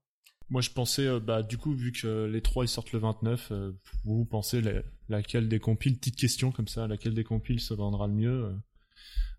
[0.50, 3.00] Moi je pensais, euh, bah du coup vu que euh, les trois ils sortent le
[3.00, 3.72] 29, euh,
[4.04, 8.08] vous, pensez la- laquelle des compiles, petite question comme ça, laquelle des compiles se vendra
[8.08, 8.54] le mieux euh,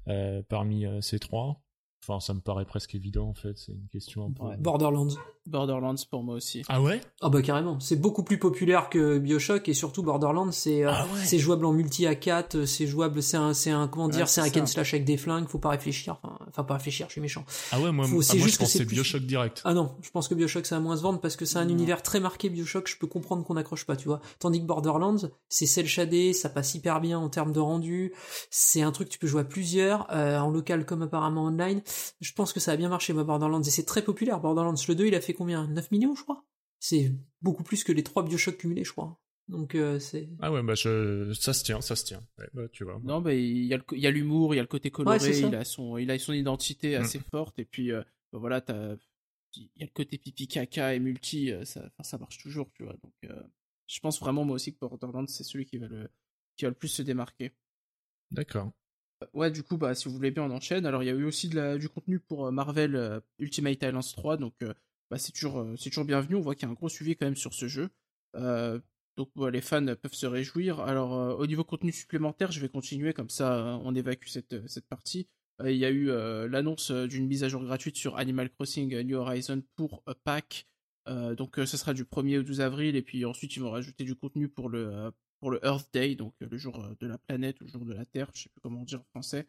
[0.08, 1.62] euh, parmi euh, ces trois?
[2.02, 4.42] Enfin ça me paraît presque évident en fait, c'est une question un peu...
[4.44, 4.56] Ouais.
[4.56, 5.08] Borderlands.
[5.46, 6.62] Borderlands pour moi aussi.
[6.68, 7.00] Ah ouais?
[7.20, 11.04] Ah bah carrément, c'est beaucoup plus populaire que Bioshock et surtout Borderlands, c'est euh, Ah
[11.04, 11.20] ouais.
[11.24, 14.20] c'est jouable en multi à 4, euh, c'est jouable, c'est un c'est un comment dire,
[14.22, 14.66] Ouais, c'est un ça.
[14.66, 17.44] slash avec des flingues, faut pas réfléchir, enfin, enfin pas réfléchir, je suis méchant.
[17.72, 19.60] Ah ouais, moi, Faut- ah, moi juste je que c'est plus- Bioshock direct.
[19.64, 21.64] Ah non, je pense que Bioshock ça va moins se vendre parce que c'est un
[21.66, 21.70] Non.
[21.72, 24.20] univers très marqué Bioshock, je peux comprendre qu'on accroche pas, tu vois.
[24.38, 25.16] Tandis que Borderlands,
[25.48, 28.12] c'est cel shadé, ça passe hyper bien en termes de rendu,
[28.50, 31.82] c'est un truc que tu peux jouer à plusieurs, euh, en local comme apparemment online.
[32.20, 34.40] Je pense que ça a bien marché moi Borderlands et c'est très populaire.
[34.40, 35.66] Borderlands le 2, il a fait combien?
[35.68, 36.44] 9 millions je crois?
[36.80, 37.12] C'est
[37.42, 39.20] beaucoup plus que les trois Bioshock cumulés je crois.
[39.48, 41.32] Donc euh, c'est Ah ouais, bah je...
[41.34, 42.22] ça se tient, ça se tient.
[42.38, 42.98] Ouais, bah, tu vois.
[43.04, 44.68] Non, bah, il y a le co- il y a l'humour, il y a le
[44.68, 47.00] côté coloré, Ouais, il a son, il a son identité Mm.
[47.00, 48.96] assez forte, et puis, euh, bah, voilà, t'as,
[49.56, 52.70] il y a le côté pipi caca et multi, euh, ça, enfin, ça marche toujours,
[52.74, 52.94] tu vois.
[53.02, 53.42] Donc, euh,
[53.86, 56.08] je pense vraiment moi aussi que Borderlands c'est celui qui va le,
[56.56, 57.52] qui va le plus se démarquer.
[58.30, 58.72] D'accord.
[59.32, 60.86] Ouais, du coup, bah, si vous voulez bien, on enchaîne.
[60.86, 64.36] Alors, il y a eu aussi de la, du contenu pour Marvel Ultimate Alliance 3,
[64.36, 64.74] donc euh,
[65.14, 66.34] bah, c'est toujours, euh, c'est toujours bienvenu.
[66.34, 67.90] On voit qu'il y a un gros suivi quand même sur ce jeu.
[68.34, 68.80] Euh,
[69.16, 70.80] donc, les fans peuvent se réjouir.
[70.80, 75.28] Alors, euh, au niveau contenu supplémentaire, je vais continuer comme ça, on évacue cette, partie.
[75.64, 76.06] il y a eu
[76.48, 80.66] l'annonce d'une mise à jour gratuite sur Animal Crossing New Horizon pour Pâques.
[81.06, 84.16] Donc ça sera du 1er au 12 avril et puis ensuite ils vont rajouter du
[84.16, 85.12] contenu pour le
[85.62, 88.48] Earth Day, donc le jour de la planète, le jour de la Terre, je sais
[88.48, 89.46] plus comment dire en français.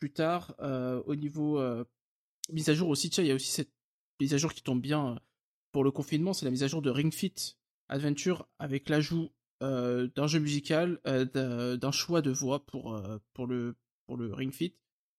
[0.00, 0.54] Plus tard,
[1.04, 1.60] au niveau
[2.50, 3.72] mise à jour aussi, tiens, il y a aussi cette
[4.20, 5.14] mise à jour qui tombe bien euh,
[5.72, 7.34] pour le confinement, c'est la mise à jour de Ring Fit
[7.88, 9.30] Adventure avec l'ajout
[9.62, 14.16] euh, d'un jeu musical, euh, d'un d'un choix de voix pour, euh, pour, le, pour
[14.16, 14.74] le Ring Fit.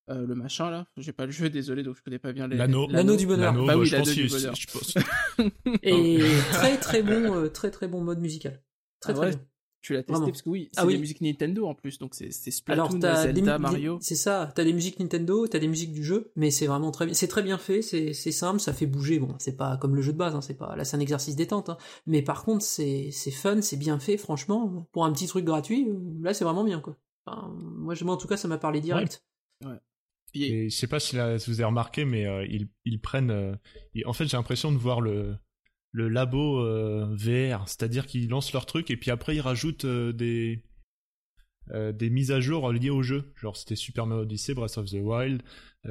[0.09, 2.57] Euh, le machin là, j'ai pas le jeu, désolé, donc je connais pas bien les.
[2.57, 2.87] L'anneau.
[2.89, 3.53] L'anneau du bonheur.
[3.53, 4.55] L'anneau, Bah oui, l'anneau du bonheur.
[4.55, 4.93] je pense-
[5.83, 6.19] Et
[6.51, 8.61] très très bon, euh, très très bon mode musical.
[8.99, 9.45] Très Ah très ouais bien.
[9.85, 10.27] Tu l'as testé Vraiment.
[10.27, 10.93] parce que oui, c'est Ah oui.
[10.93, 13.97] des musiques Nintendo en plus, donc c'est c'est Alors Splatoon, t'as des, Zelda, mu- Mario.
[13.99, 16.89] des- c'est ça, t'as des musiques Nintendo, t'as des musiques du jeu, mais c'est vraiment
[16.89, 19.19] très bien, c'est très bien fait, c'est c'est simple, ça fait bouger.
[19.19, 21.35] Bon, c'est pas comme le jeu de base, hein, c'est pas là c'est un exercice
[21.35, 21.77] détente, hein,
[22.07, 25.87] mais par contre c'est c'est fun, c'est bien fait, franchement, pour un petit truc gratuit,
[26.23, 26.97] là c'est vraiment bien quoi.
[27.27, 29.23] Enfin, moi, en tout cas ça m'a parlé direct.
[30.33, 33.31] Et je sais pas si, là, si vous avez remarqué, mais euh, ils, ils prennent.
[33.31, 33.55] euh,
[33.93, 35.35] ils- en fait, j'ai l'impression de voir le,
[35.95, 40.11] le labo euh, VR, c'est-à-dire qu'ils lancent leur truc et puis après ils rajoutent euh,
[40.11, 40.61] des
[41.71, 43.31] euh, des mises à jour liées au jeu.
[43.35, 45.41] Genre c'était Super Mario Odyssey, Breath of the Wild,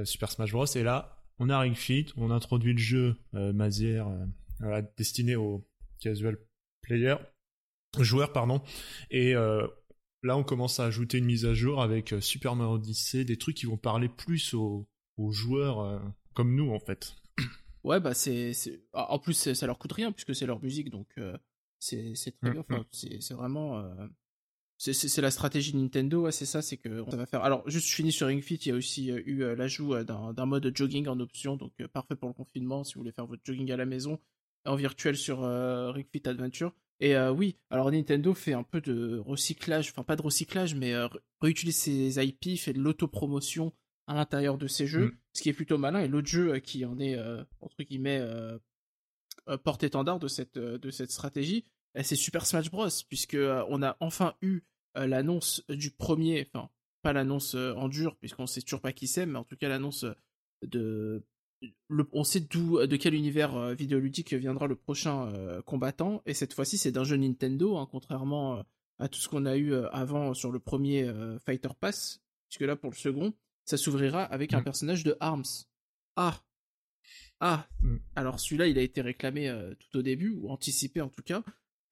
[0.05, 0.67] Super Smash Bros.
[0.67, 4.09] Et là, on a Ring Fit, on introduit le jeu Mazière,
[4.97, 5.67] destiné aux
[6.01, 6.39] casual
[6.83, 7.17] players,
[7.99, 8.63] joueurs pardon.
[9.11, 13.37] Et là, on commence à ajouter une mise à jour avec Super Mario Odyssey, des
[13.37, 14.87] trucs qui vont parler plus aux,
[15.31, 16.01] joueurs
[16.35, 17.17] comme nous en fait.
[17.85, 18.53] Ouais, bah c'est.
[18.55, 21.37] c'est- ah, En plus, ça leur coûte rien puisque c'est leur musique, donc euh,
[21.79, 22.61] c'est très bien.
[22.69, 23.79] Enfin, c'est vraiment.
[23.79, 24.07] euh,
[24.79, 27.43] C'est la stratégie Nintendo, ouais, c'est ça, c'est que ça va faire.
[27.45, 29.95] Alors, juste, je finis sur Ring Fit, il y a aussi euh, eu euh, l'ajout
[29.95, 33.27] euh, d'un mode jogging en option, donc parfait pour le confinement si vous voulez faire
[33.27, 34.19] votre jogging à la maison,
[34.67, 35.41] en virtuel sur
[35.95, 36.73] Ring Fit Adventure.
[37.01, 40.93] Et euh, oui, alors Nintendo fait un peu de recyclage, enfin pas de recyclage, mais
[40.95, 41.09] euh,
[41.41, 43.73] réutilise ses IP, fait de l'autopromotion
[44.07, 45.17] à l'intérieur de ses jeux, Mm.
[45.33, 46.01] ce qui est plutôt malin.
[46.01, 48.59] Et l'autre jeu euh, qui en est, euh, entre guillemets, euh,
[49.63, 51.65] porte-étendard de cette, de cette stratégie,
[52.03, 52.89] c'est Super Smash Bros.
[53.09, 53.37] Puisque
[53.69, 54.63] on a enfin eu
[54.95, 56.71] l'annonce du premier, enfin,
[57.03, 60.07] pas l'annonce en dur, puisqu'on sait toujours pas qui c'est, mais en tout cas l'annonce
[60.63, 61.23] de.
[61.89, 66.35] Le, on sait d'où, de quel univers euh, vidéoludique viendra le prochain euh, combattant, et
[66.35, 68.63] cette fois-ci c'est d'un jeu Nintendo, hein, contrairement euh,
[68.99, 71.11] à tout ce qu'on a eu avant sur le premier
[71.45, 73.35] Fighter Pass, puisque là pour le second,
[73.65, 74.65] ça s'ouvrira avec un Mm.
[74.65, 75.45] personnage de Arms.
[76.17, 76.41] Ah
[77.41, 77.97] Ah Mm.
[78.17, 81.43] Alors celui-là, il a été réclamé euh, tout au début, ou anticipé en tout cas,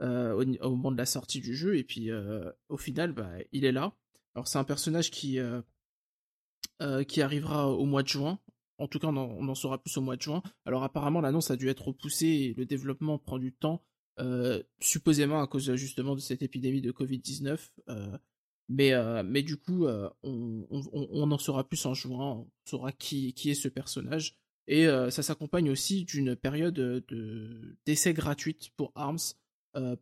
[0.00, 3.64] euh, au, moment de la sortie du jeu, et puis euh, au final, bah, il
[3.64, 3.92] est là.
[4.34, 5.60] Alors c'est un personnage qui, euh,
[6.80, 8.38] euh, qui arrivera au mois de juin.
[8.78, 10.42] En tout cas, on en, on en saura plus au mois de juin.
[10.64, 13.84] Alors apparemment, l'annonce a dû être repoussée et le développement prend du temps,
[14.18, 17.58] euh, supposément à cause justement de cette épidémie de Covid-19.
[18.68, 22.50] Mais, euh, mais du coup, euh, on, on- on en saura plus en juin, on
[22.64, 24.36] saura qui, qui est ce personnage.
[24.68, 29.18] Et euh, ça s'accompagne aussi d'une période de d'essai gratuite pour ARMS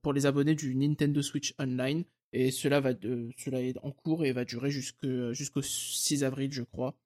[0.03, 2.05] pour les abonnés du Nintendo Switch Online.
[2.33, 2.93] Et cela, va
[3.39, 6.97] cela est en cours et va durer jusqu'au 6 avril, je crois.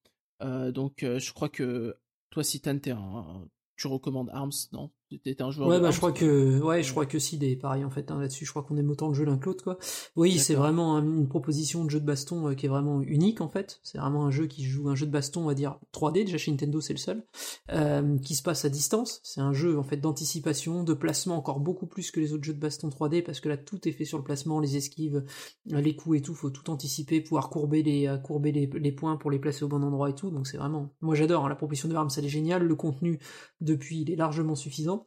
[0.40, 1.94] Donc, je crois que
[2.30, 4.90] toi, Citan, un, tu recommandes ARMS, non?
[5.22, 7.84] T'es un joueur Ouais, bah, je crois que, ouais, je crois que si, des pareil,
[7.84, 9.78] en fait, hein, là-dessus, je crois qu'on aime autant le jeu l'un que l'autre, quoi.
[10.16, 13.40] Oui, c'est vraiment un- une proposition de jeu de baston euh, qui est vraiment unique,
[13.40, 13.80] en fait.
[13.82, 16.38] C'est vraiment un jeu qui joue un jeu de baston, on va dire, 3D, déjà
[16.38, 17.24] chez Nintendo, c'est le seul,
[17.70, 19.20] euh, qui se passe à distance.
[19.22, 22.54] C'est un jeu, en fait, d'anticipation, de placement encore beaucoup plus que les autres jeux
[22.54, 25.24] de baston 3D, parce que là, tout est fait sur le placement, les esquives,
[25.72, 29.16] euh, les coups et tout, faut tout anticiper, pouvoir courber les, courber les, les points
[29.16, 31.54] pour les placer au bon endroit et tout, donc c'est vraiment, moi j'adore, hein, la
[31.56, 33.18] proposition de ARMS, elle est géniale, le contenu,
[33.60, 35.03] depuis, il est largement suffisant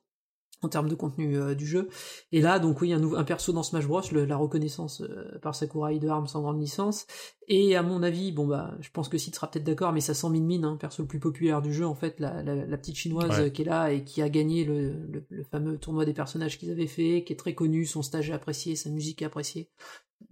[0.63, 1.89] en termes de contenu euh, du jeu.
[2.31, 5.37] Et là, donc oui, un, nouveau, un perso dans Smash Bros, le- la reconnaissance euh,
[5.41, 7.05] par Sakurai de Arms en grande licence.
[7.47, 10.13] Et à mon avis, bon bah, je pense que Sid sera peut-être d'accord, mais ça
[10.13, 12.77] sent Min Min, hein, perso le plus populaire du jeu, en fait, la, la, la
[12.77, 13.45] petite chinoise Ouais.
[13.45, 16.57] euh, qui est là et qui a gagné le, le, le fameux tournoi des personnages
[16.57, 19.69] qu'ils avaient fait, qui est très connu, son stage est apprécié, sa musique est appréciée.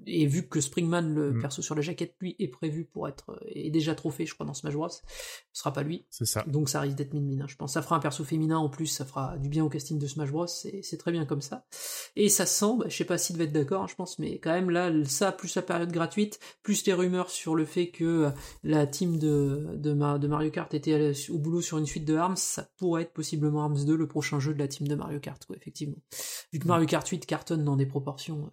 [0.07, 1.41] Et vu que Springman, le Mm.
[1.41, 4.45] perso sur la jaquette, lui, est prévu pour être, euh, est déjà trophée, je crois,
[4.45, 4.99] dans Smash Bros, ce
[5.53, 6.05] sera pas lui.
[6.09, 6.43] C'est ça.
[6.47, 7.73] Donc ça risque d'être Min hein, je pense.
[7.73, 10.31] Ça fera un perso féminin en plus, ça fera du bien au casting de Smash
[10.31, 11.65] Bros, c'est c'est très bien comme ça.
[12.15, 14.39] Et ça sent, bah, je sais pas si devait être d'accord, hein, je pense, mais
[14.39, 18.03] quand même là, ça, plus la période gratuite, plus les rumeurs sur le fait que
[18.05, 18.29] euh,
[18.63, 22.15] la team de, de, Ma- de Mario Kart était au boulot sur une suite de
[22.15, 25.19] ARMS, ça pourrait être possiblement ARMS 2, le prochain jeu de la team de Mario
[25.19, 25.97] Kart, quoi, effectivement.
[26.53, 28.51] Vu que Mario Kart 8 cartonne dans des proportions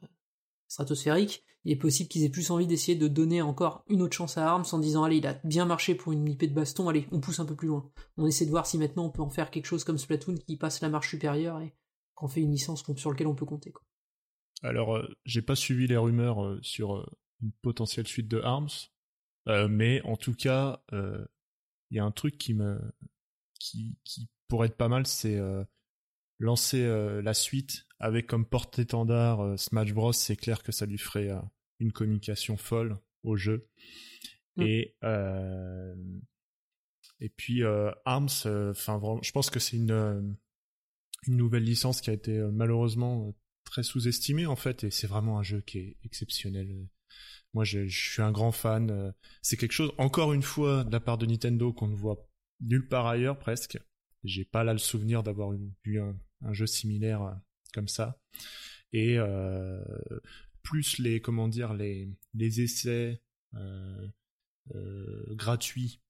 [0.72, 4.38] stratosphériques, il est possible qu'ils aient plus envie d'essayer de donner encore une autre chance
[4.38, 7.06] à Arms en disant allez il a bien marché pour une IP de baston, allez
[7.12, 7.90] on pousse un peu plus loin.
[8.16, 10.56] On essaie de voir si maintenant on peut en faire quelque chose comme Splatoon qui
[10.56, 11.74] passe la marche supérieure et
[12.14, 13.72] qu'on fait une licence sur laquelle on peut compter.
[14.62, 17.06] Alors, euh, j'ai pas suivi les rumeurs euh, sur euh,
[17.42, 18.68] une potentielle suite de Arms,
[19.68, 22.80] mais en tout cas, il y a un truc qui me
[23.58, 23.96] qui,
[24.46, 25.36] pourrait être pas mal, c'est
[26.38, 30.12] lancer la suite avec comme porte-étendard euh, Smash Bros.
[30.12, 31.40] C'est clair que ça lui ferait euh,
[31.78, 33.68] une communication folle au jeu.
[34.56, 34.62] Mm.
[34.62, 35.94] Et euh,
[37.20, 37.62] et puis
[38.04, 40.36] Arms, enfin vraiment, je pense que c'est une
[41.28, 43.32] une nouvelle licence qui a été malheureusement
[43.64, 46.88] très sous-estimée en fait, et c'est vraiment un jeu qui est exceptionnel.
[47.54, 49.14] Moi, je, je suis un grand fan.
[49.40, 52.28] C'est quelque chose, encore une fois, de la part de Nintendo qu'on ne voit
[52.60, 53.78] nulle part ailleurs presque.
[54.24, 55.52] J'ai pas là le souvenir d'avoir
[55.84, 57.40] vu un, un jeu similaire
[57.72, 58.20] comme ça.
[58.92, 59.82] Et euh,
[60.62, 63.20] plus les comment dire les les essais
[63.54, 64.08] euh,
[64.74, 66.00] euh, gratuits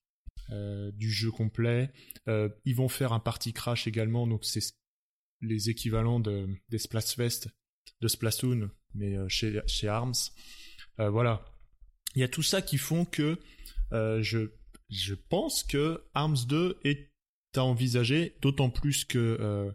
[0.93, 1.91] du jeu complet.
[2.27, 4.75] Ils vont faire un party crash également, donc c'est
[5.41, 7.49] les équivalents de, des Splatfest,
[8.03, 10.13] de Splatoon, mais chez, chez ARMS.
[10.99, 11.43] Voilà.
[12.15, 13.39] Il y a tout ça qui font que
[13.93, 14.51] je,
[14.91, 17.11] je pense que ARMS 2 est
[17.57, 19.73] à envisager, d'autant plus que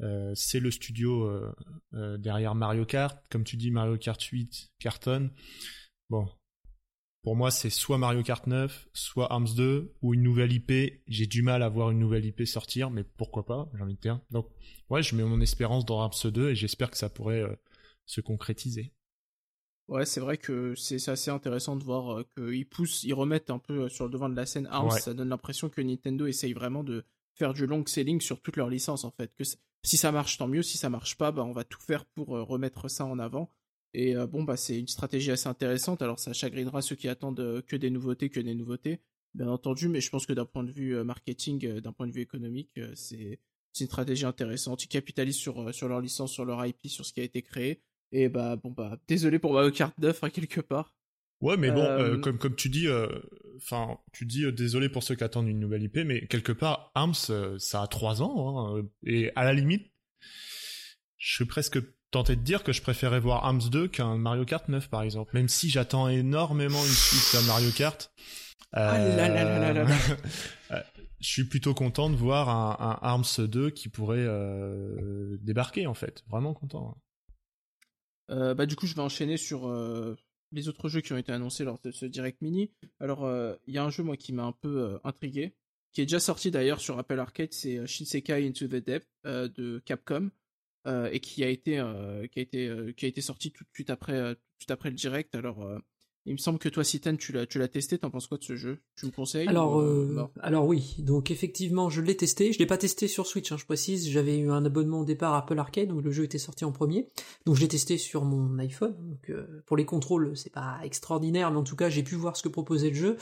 [0.00, 1.52] euh, c'est le studio euh,
[1.94, 3.18] euh, derrière Mario Kart.
[3.30, 5.32] Comme tu dis, Mario Kart 8 cartonne.
[6.08, 6.28] Bon,
[7.22, 11.02] pour moi, c'est soit Mario Kart 9, soit ARMS 2 ou une nouvelle IP.
[11.06, 14.00] J'ai du mal à voir une nouvelle IP sortir, mais pourquoi pas, j'ai envie de
[14.00, 14.20] dire.
[14.30, 14.48] Donc,
[14.88, 17.44] ouais, je mets mon espérance dans ARMS 2 et j'espère que ça pourrait
[18.06, 18.94] se concrétiser.
[19.88, 23.88] Ouais, c'est vrai que c'est assez intéressant de voir qu'ils poussent, ils remettent un peu
[23.88, 24.90] sur le devant de la scène Arms.
[24.90, 25.00] Ouais.
[25.00, 28.68] Ça donne l'impression que Nintendo essaye vraiment de faire du long selling sur toutes leurs
[28.68, 29.32] licences en fait.
[29.34, 29.44] Que
[29.82, 30.62] si ça marche, tant mieux.
[30.62, 33.50] Si ça marche pas, bah, on va tout faire pour euh, remettre ça en avant.
[33.94, 36.02] Et euh, bon, bah, c'est une stratégie assez intéressante.
[36.02, 39.00] Alors, ça chagrinera ceux qui attendent euh, que des nouveautés, que des nouveautés,
[39.34, 39.88] bien entendu.
[39.88, 43.38] Mais je pense que d'un point de vue marketing, d'un point de vue économique, c'est
[43.80, 44.84] une stratégie intéressante.
[44.84, 47.80] Ils capitalisent sur, leur licence, sur leur IP, sur ce qui a été créé.
[48.10, 50.94] Et bah, bon, bah, désolé pour Mario Kart 9, hein, quelque part.
[51.40, 52.86] Ouais, mais bon, Euh, euh, comme comme tu dis,
[53.56, 56.90] enfin, tu dis euh, désolé pour ceux qui attendent une nouvelle IP, mais quelque part,
[56.94, 59.86] Arms, euh, ça a trois ans, hein, euh, et à la limite,
[61.16, 61.78] je suis presque
[62.10, 65.30] tenté de dire que je préférais voir Arms 2 qu'un Mario Kart 9, par exemple,
[65.34, 68.10] même si j'attends énormément une suite à Mario Kart.
[68.72, 69.96] Ah là là là là là là.
[70.72, 70.80] euh,
[71.20, 75.94] je suis plutôt content de voir un, un Arms 2 qui pourrait euh, débarquer, en
[75.94, 76.24] fait.
[76.28, 76.96] Vraiment content.
[76.96, 77.00] hein.
[78.30, 80.16] Euh, bah, du coup, je vais enchaîner sur euh,
[80.52, 82.70] les autres jeux qui ont été annoncés lors de ce Direct Mini.
[83.00, 85.54] Alors, euh, il y a un jeu, moi, qui m'a un peu euh, intrigué,
[85.92, 89.80] qui est déjà sorti d'ailleurs sur Apple Arcade, c'est euh, Shinsekai Into the Depth de
[89.84, 90.30] Capcom,
[91.12, 91.82] et qui a été,
[92.96, 94.36] qui sorti tout de suite après,
[94.84, 95.34] le Direct.
[95.34, 95.68] Alors,
[96.28, 98.44] il me semble que toi, Citan, tu l'as, tu l'as testé, t'en penses quoi de
[98.44, 98.78] ce jeu?
[98.96, 102.52] Tu me conseilles Alors, ou, euh, non alors oui, donc effectivement, je l'ai testé.
[102.52, 104.10] Je l'ai pas testé sur Switch, hein, je précise.
[104.10, 106.72] J'avais eu un abonnement au départ à Apple Arcade, donc le jeu était sorti en
[106.72, 107.08] premier.
[107.46, 108.94] Donc je l'ai testé sur mon iPhone.
[109.00, 112.36] Donc euh, pour les contrôles, c'est pas extraordinaire, mais en tout cas, j'ai pu voir
[112.36, 113.16] ce que proposait le jeu.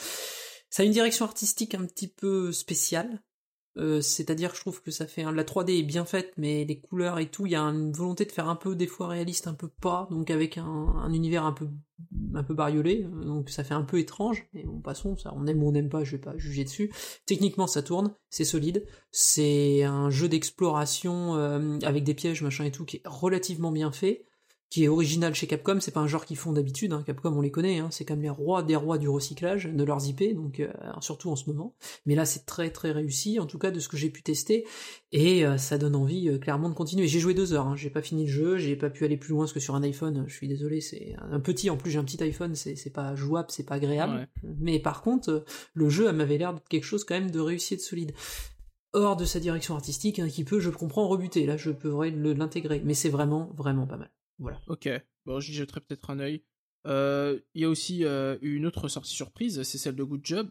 [0.69, 3.23] Ça a une direction artistique un petit peu spéciale.
[3.79, 7.19] Euh, c'est-à-dire je trouve que ça fait la 3D est bien faite mais les couleurs
[7.19, 9.53] et tout il y a une volonté de faire un peu des fois réaliste un
[9.53, 11.69] peu pas donc avec un, un univers un peu
[12.35, 15.47] un peu bariolé euh, donc ça fait un peu étrange mais bon passons ça on
[15.47, 16.91] aime ou on n'aime pas je vais pas juger dessus.
[17.27, 22.73] Techniquement ça tourne c'est solide c'est un jeu d'exploration euh, avec des pièges machin et
[22.73, 24.25] tout qui est relativement bien fait
[24.71, 27.03] qui est original chez Capcom, c'est pas un genre qu'ils font d'habitude, hein.
[27.07, 27.89] Capcom on les connaît, hein.
[27.91, 31.37] c'est comme les rois des rois du recyclage de leurs IP, donc euh, surtout en
[31.37, 31.75] ce moment.
[32.05, 34.67] Mais là c'est très très réussi, en tout cas de ce que j'ai pu tester,
[35.13, 37.07] et euh, ça donne envie euh, clairement de continuer.
[37.07, 37.77] J'ai joué deux heures, hein.
[37.77, 39.83] j'ai pas fini le jeu, j'ai pas pu aller plus loin parce que sur un
[39.83, 42.91] iPhone, je suis désolé, c'est un petit, en plus j'ai un petit iPhone, c'est c'est
[42.91, 44.29] pas jouable, c'est pas agréable.
[44.43, 45.45] Mais par contre,
[45.75, 48.13] le jeu m'avait l'air d'être quelque chose quand même de réussi et de solide
[48.93, 51.45] hors de sa direction artistique, hein, qui peut, je comprends, rebuter.
[51.45, 54.11] Là, je pourrais l'intégrer, mais c'est vraiment, vraiment pas mal.
[54.39, 54.61] Voilà.
[54.69, 54.89] Ok,
[55.25, 56.43] bon, j'y jetterai peut-être un œil.
[56.87, 60.51] Euh, Il y a aussi euh, une autre sortie surprise, c'est celle de Good Job,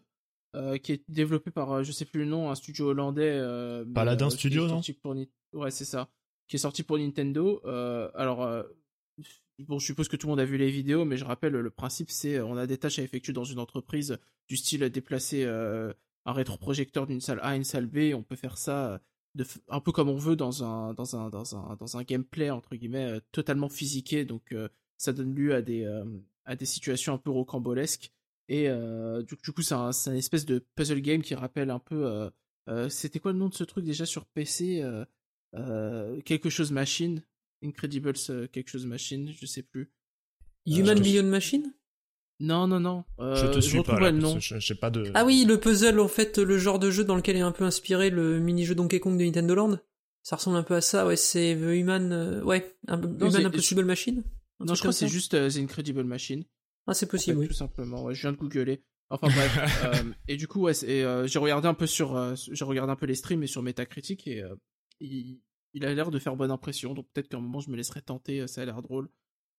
[0.56, 3.32] euh, qui est développée par, je sais plus le nom, un studio hollandais.
[3.34, 4.70] Euh, mais, Paladin euh, qui est Studio, non?
[4.76, 6.10] sorti pour Ni- Ouais, c'est ça.
[6.48, 7.62] Qui est sorti pour Nintendo.
[7.66, 8.64] Euh, alors, euh,
[9.60, 11.70] bon, je suppose que tout le monde a vu les vidéos, mais je rappelle, le
[11.70, 14.18] principe, c'est on a des tâches à effectuer dans une entreprise,
[14.50, 15.94] du style déplacer euh,
[16.26, 18.98] un rétroprojecteur d'une salle A à une salle B, on peut faire ça euh,
[19.36, 22.50] de un peu comme on veut dans un dans un dans un dans un gameplay
[22.50, 24.26] entre guillemets euh, totalement physiqué.
[24.26, 26.06] Donc euh, ça donne lieu à des euh,
[26.46, 28.12] à des situations un peu rocambolesques.
[28.48, 28.70] Et
[29.28, 32.30] du, du coup c'est un une espèce de puzzle game qui rappelle un peu
[32.90, 34.84] c'était quoi le nom de ce truc déjà sur PC
[36.26, 37.24] quelque chose machine?
[37.64, 38.14] Incredibles
[38.52, 39.92] quelque chose machine je sais plus.
[40.68, 41.74] Human Million Machine?
[42.40, 45.10] Non non non euh, je te suis pas, là, je- pas de...
[45.14, 47.64] Ah oui, le puzzle, en fait, le genre de jeu dans lequel est un peu
[47.64, 49.80] inspiré le mini-jeu Donkey Kong de Nintendo Land.
[50.24, 53.46] Ça ressemble un peu à ça, ouais, c'est The Human, euh, ouais, un, Non, Human
[53.46, 54.24] Impossible Machine.
[54.60, 56.44] Un non je crois que c'est juste euh, The Incredible Machine
[56.88, 57.48] Ah, c'est En fait, possible, oui.
[57.48, 58.04] tout simplement.
[58.04, 58.84] Ouais, je viens de googler.
[59.10, 59.84] Enfin bref.
[59.86, 62.96] euh, et du coup, ouais, euh, j'ai regardé un peu sur, euh, j'ai regardé un
[62.96, 64.56] peu les streams et sur Metacritic et euh,
[65.00, 65.42] il,
[65.74, 66.94] il a l'air de faire bonne impression.
[66.96, 68.48] Donc peut-être qu'à un moment je me laisserai tenter.
[68.48, 69.10] Ça a l'air drôle.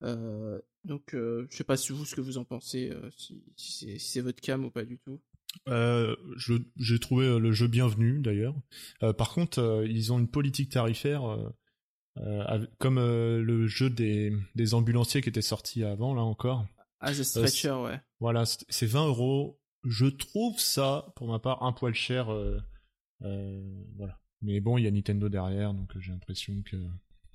[0.02, 3.42] Euh, donc euh, je sais pas si vous ce que vous en pensez, euh, si,
[3.56, 5.20] si c'est si votre cam ou pas du tout.
[5.68, 8.54] Euh, je- j'ai trouvé le jeu bienvenu d'ailleurs.
[9.02, 11.22] Euh, par contre, euh, ils ont une politique tarifaire
[12.16, 16.66] avec- comme le jeu des, des ambulanciers qui était sorti avant là encore.
[17.00, 18.00] Ah The Stretcher, ouais.
[18.20, 19.60] Voilà, c'est c'est 20 euros.
[19.84, 22.26] Je trouve ça, pour ma part, un poil cher.
[23.20, 24.20] voilà.
[24.42, 26.76] Mais bon, il y a Nintendo derrière, donc j'ai l'impression que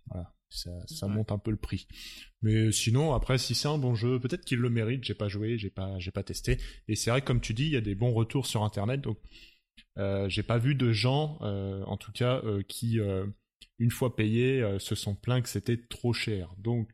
[0.08, 1.14] voilà, ça, ça Ouais.
[1.14, 1.88] monte un peu le prix.
[2.44, 5.04] Mais sinon, après, si c'est un bon jeu, peut-être qu'il le mérite.
[5.04, 6.60] J'ai pas joué, j'ai pas, j'ai pas testé.
[6.88, 9.02] Et c'est vrai, comme tu dis, il y a des bons retours sur Internet.
[9.02, 9.18] Donc,
[9.98, 13.00] euh, j'ai pas vu de gens, euh, en tout cas, euh, qui,
[13.80, 16.54] une fois payés, se sont plaints que c'était trop cher.
[16.58, 16.90] Donc,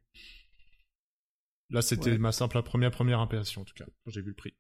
[1.69, 2.17] là, c'était Ouais.
[2.17, 4.53] ma simple première première impression, en tout cas, quand j'ai vu le prix.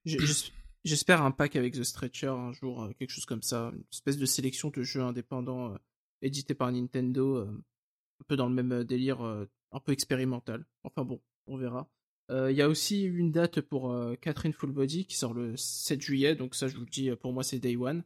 [0.83, 4.25] J'espère un pack avec The Stretcher un jour, quelque chose comme ça, une espèce de
[4.25, 5.75] sélection de jeux indépendants
[6.21, 7.47] édités par Nintendo,
[8.21, 10.65] un peu dans le même euh, délire, euh, un peu expérimental.
[10.83, 11.89] Enfin bon, on verra.
[12.31, 16.01] Euh, Il y a aussi une date pour Catherine Full Body qui sort le 7
[16.01, 18.03] juillet, donc ça je vous le dis, pour moi c'est Day One.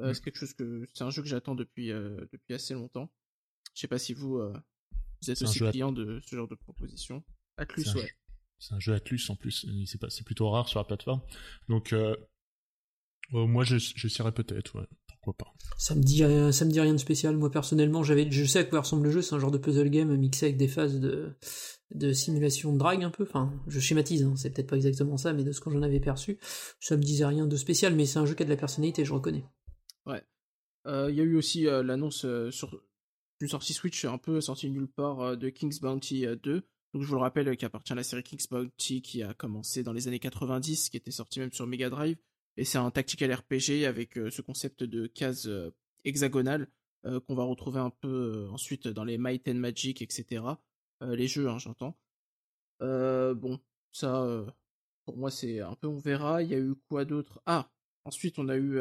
[0.00, 0.14] Euh, Mm.
[0.14, 3.10] C'est quelque chose que c'est un jeu que j'attends depuis euh, depuis assez longtemps.
[3.74, 4.52] Je sais pas si vous euh,
[5.20, 7.24] vous êtes aussi à- client de ce genre de proposition.
[7.56, 8.02] Atlus, C'est un ouais.
[8.02, 8.08] jeu-
[8.60, 11.20] C'est un jeu Atlus en plus, c'est pas- c'est plutôt rare sur la plateforme.
[11.68, 11.92] Donc
[13.32, 14.86] moi je j'essaierai peut-être, ouais,
[15.32, 15.54] pourquoi pas.
[15.76, 17.36] Ça me dit rien, ça me dit rien de spécial.
[17.36, 19.22] Moi personnellement, j'avais, je sais à quoi ressemble le jeu.
[19.22, 21.36] C'est un genre de puzzle game mixé avec des phases de,
[21.94, 23.24] de simulation de drague un peu.
[23.24, 24.22] Enfin, je schématise.
[24.24, 26.38] Hein, c'est peut-être pas exactement ça, mais de ce que j'en avais perçu,
[26.80, 27.94] ça me disait rien de spécial.
[27.94, 29.44] Mais c'est un jeu qui a de la personnalité, je reconnais.
[30.86, 32.80] Euh, Il y a eu aussi euh, l'annonce euh, sur
[33.40, 36.66] une sortie Switch un peu sortie nulle part euh, de King's Bounty euh, 2.
[36.94, 39.34] Donc je vous le rappelle euh, qui appartient à la série King's Bounty qui a
[39.34, 42.16] commencé dans les années 90, qui était sorti même sur Mega Drive.
[42.58, 45.70] Et c'est un tactical RPG avec euh, ce concept de case euh,
[46.04, 46.68] hexagonale
[47.06, 50.42] euh, qu'on va retrouver un peu ensuite dans les Might and Magic, etc.
[51.00, 51.96] Les jeux, hein, j'entends.
[52.80, 53.60] Bon,
[53.92, 54.44] ça,
[55.04, 56.42] pour moi, c'est un peu on verra.
[56.42, 57.40] Il y a eu quoi d'autre?
[57.46, 57.70] Ah,
[58.04, 58.80] ensuite on a eu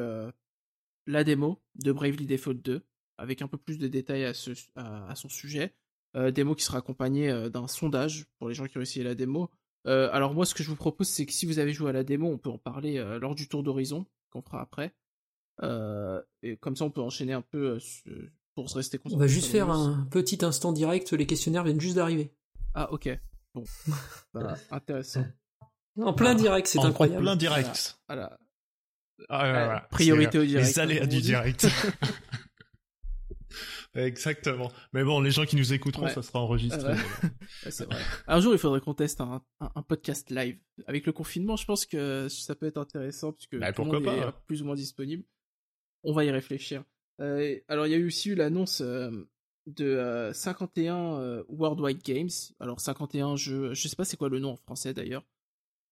[1.06, 2.82] la démo de Bravely Default 2
[3.20, 5.76] avec un peu plus de détails à, ce, à, son sujet.
[6.16, 9.52] Démo qui sera accompagnée d'un sondage pour les gens qui ont essayé la démo.
[9.88, 11.94] Euh, alors moi, ce que je vous propose, c'est que si vous avez joué à
[11.94, 14.94] la démo, on peut en parler euh, lors du tour d'horizon qu'on fera après.
[15.64, 19.26] Euh, et comme ça, on peut enchaîner un peu euh, pour se rester On concentré.
[19.28, 21.14] va juste faire un petit instant direct.
[21.14, 22.34] Les questionnaires viennent juste d'arriver.
[22.74, 23.10] Ah ok.
[23.56, 23.64] Bon.
[24.34, 25.26] Bah, intéressant.
[26.00, 27.24] En plein direct, c'est En incroyable.
[27.24, 27.98] plein direct.
[28.08, 28.38] Voilà.
[29.30, 29.82] Ah, ouais, Ouais, ouais, ouais.
[29.90, 31.66] priorité au direct, Les aléas on du direct.
[33.98, 34.72] Exactement.
[34.94, 36.14] Mais bon, les gens qui nous écouteront, Ouais.
[36.14, 36.94] ça sera enregistré.
[36.94, 36.98] Ouais.
[37.66, 37.98] Ouais, c'est vrai.
[38.28, 40.58] Un jour, il faudrait qu'on teste un, un- un podcast live.
[40.86, 44.04] Avec le confinement, je pense que ça peut être intéressant puisque Bah, tout le monde
[44.06, 44.34] pas, est hein.
[44.46, 45.24] plus ou moins disponible.
[46.04, 46.84] On va y réfléchir.
[47.20, 49.10] Euh, alors, il y a eu aussi eu l'annonce euh,
[49.66, 52.30] de euh, 51 euh, Worldwide Games.
[52.60, 55.24] Alors, 51 jeux, je sais pas c'est quoi le nom en français d'ailleurs.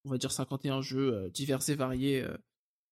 [0.06, 2.22] On va dire 51 jeux euh, divers et variés.
[2.22, 2.38] euh,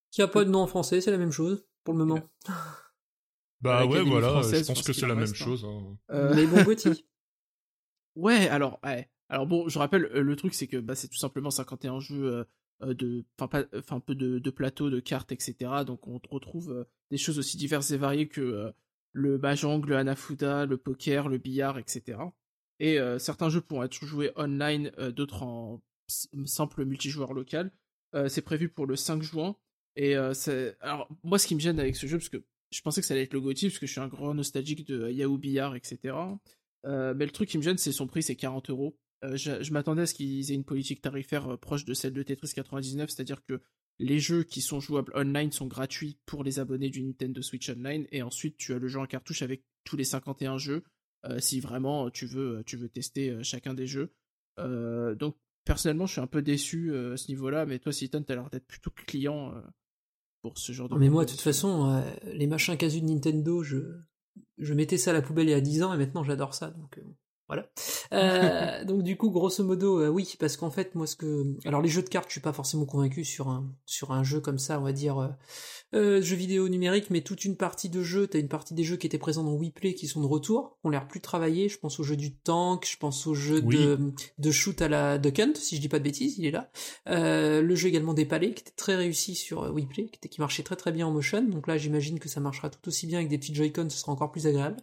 [0.10, 2.28] Qui a pas de nom en français, c'est la même chose pour le moment.
[3.64, 5.34] Bah ouais, voilà, je pense que c'est la même hein.
[5.34, 5.66] chose.
[5.66, 5.98] hein.
[6.12, 7.06] euh, Les bons Gotti.
[8.16, 9.10] Ouais, alors, ouais.
[9.30, 12.26] Alors bon, je rappelle, euh, le truc, c'est que bah, c'est tout simplement 51 jeux
[12.26, 12.44] euh,
[12.84, 15.56] euh, de, enfin, pas, enfin, un peu de, de plateaux, de cartes, etc.
[15.86, 18.72] Donc on retrouve euh, des choses aussi diverses et variées que euh,
[19.14, 22.20] le mahjong, le hanafuda, le poker, le billard, etc.
[22.80, 25.82] Et euh, certains jeux pourront être joués online, euh, d'autres en
[26.46, 27.72] simple multijoueur local.
[28.14, 29.56] Euh, c'est prévu pour le 5 juin.
[29.96, 30.78] Et euh, c'est...
[30.82, 32.44] alors moi, ce qui me gêne avec ce jeu, parce que
[32.74, 34.88] je pensais que ça allait être le GOTY, parce que je suis un grand nostalgique
[34.88, 36.16] de Yahoo Billard, etc.
[36.86, 38.98] Euh, mais le truc qui me gêne, c'est son prix, c'est 40 euros.
[39.24, 42.24] Euh, Je, m'attendais à ce qu'ils aient une politique tarifaire euh, proche de celle de
[42.24, 43.62] Tetris 99, c'est-à-dire que
[44.00, 48.08] les jeux qui sont jouables online sont gratuits pour les abonnés du Nintendo Switch Online,
[48.12, 50.84] et ensuite tu as le jeu en cartouche avec tous les 51 jeux,
[51.26, 54.14] euh, si vraiment tu veux, tu veux tester euh, chacun des jeux.
[54.60, 58.24] Euh, donc personnellement, je suis un peu déçu euh, à ce niveau-là, mais toi, Citon,
[58.24, 59.62] t'as l'air d'être plutôt client euh,
[60.44, 60.94] pour ce genre de.
[60.94, 62.02] Non, mais moi, de toute façon, euh,
[62.34, 63.78] les machins casus de Nintendo, je,
[64.60, 66.68] je mettais ça à la poubelle il y a 10 ans et maintenant j'adore ça.
[66.72, 67.02] Donc, euh,
[67.48, 67.70] voilà.
[68.12, 71.82] Euh, donc du coup, grosso modo, euh, oui, parce qu'en fait, moi, ce que, alors
[71.82, 74.60] les jeux de cartes, je suis pas forcément convaincu sur un sur un jeu comme
[74.60, 75.36] ça, on va dire
[75.94, 78.84] euh, euh, jeu vidéo numérique, mais toute une partie de jeux, t'as une partie des
[78.84, 81.70] jeux qui étaient présents dans WePlay qui sont de retour, qui ont l'air plus travaillés.
[81.70, 83.78] Je pense au jeu du tank, je pense au jeu Oui.
[83.78, 84.00] de
[84.38, 86.70] de shoot à la Duck Hunt, si je dis pas de bêtises, il est là.
[87.10, 90.30] Euh, le jeu également des palais, qui était très réussi sur euh, WePlay, qui, était-
[90.30, 91.42] qui marchait très très bien en motion.
[91.44, 94.12] Donc là, j'imagine que ça marchera tout aussi bien avec des petits Joy-Con, ce sera
[94.12, 94.78] encore plus agréable.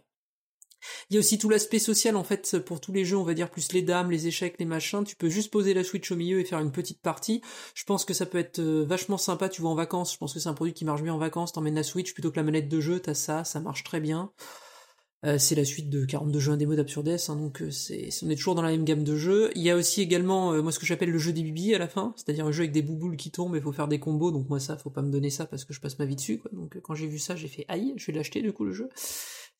[1.09, 3.33] Il y a aussi tout l'aspect social en fait pour tous les jeux, on va
[3.33, 5.03] dire plus les dames, les échecs, les machins.
[5.03, 7.41] Tu peux juste poser la Switch au milieu et faire une petite partie.
[7.75, 9.49] Je pense que ça peut être euh, vachement sympa.
[9.49, 10.13] Tu vas en vacances.
[10.13, 11.53] Je pense que c'est un produit qui marche bien en vacances.
[11.53, 12.99] T'emmènes la Switch plutôt que la manette de jeu.
[12.99, 14.31] T'as ça, ça marche très bien.
[15.23, 18.35] Euh, c'est la suite de 42 jeux indémo d'Absurdes, hein, donc euh, c'est, on est
[18.35, 19.51] toujours dans la même gamme de jeux.
[19.53, 21.87] Il y a aussi également, moi ce que j'appelle le jeu des bibis à la
[21.87, 24.49] fin, c'est-à-dire un jeu avec des bouboules qui tombent et faut faire des combos, donc
[24.49, 26.49] moi ça, faut pas me donner ça parce que je passe ma vie dessus, quoi.
[26.51, 28.89] Donc quand j'ai vu ça, j'ai fait aïe, je vais l'acheter du coup le jeu.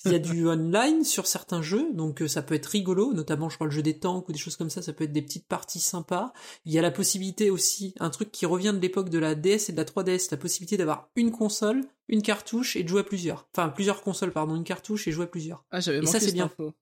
[0.05, 3.49] Il y a du online sur certains jeux, donc euh, ça peut être rigolo, notamment
[3.49, 5.21] je crois le jeu des tanks ou des choses comme ça, ça peut être des
[5.21, 6.33] petites parties sympas.
[6.65, 9.69] Il y a la possibilité aussi, un truc qui revient de l'époque de la DS
[9.69, 13.03] et de la 3DS, la possibilité d'avoir une console, une cartouche et de jouer à
[13.03, 13.47] plusieurs.
[13.55, 15.65] Enfin plusieurs consoles, pardon, une cartouche et jouer à plusieurs.
[15.71, 16.45] Ah j'avais Et ça, c'est bien.
[16.45, 16.73] Info.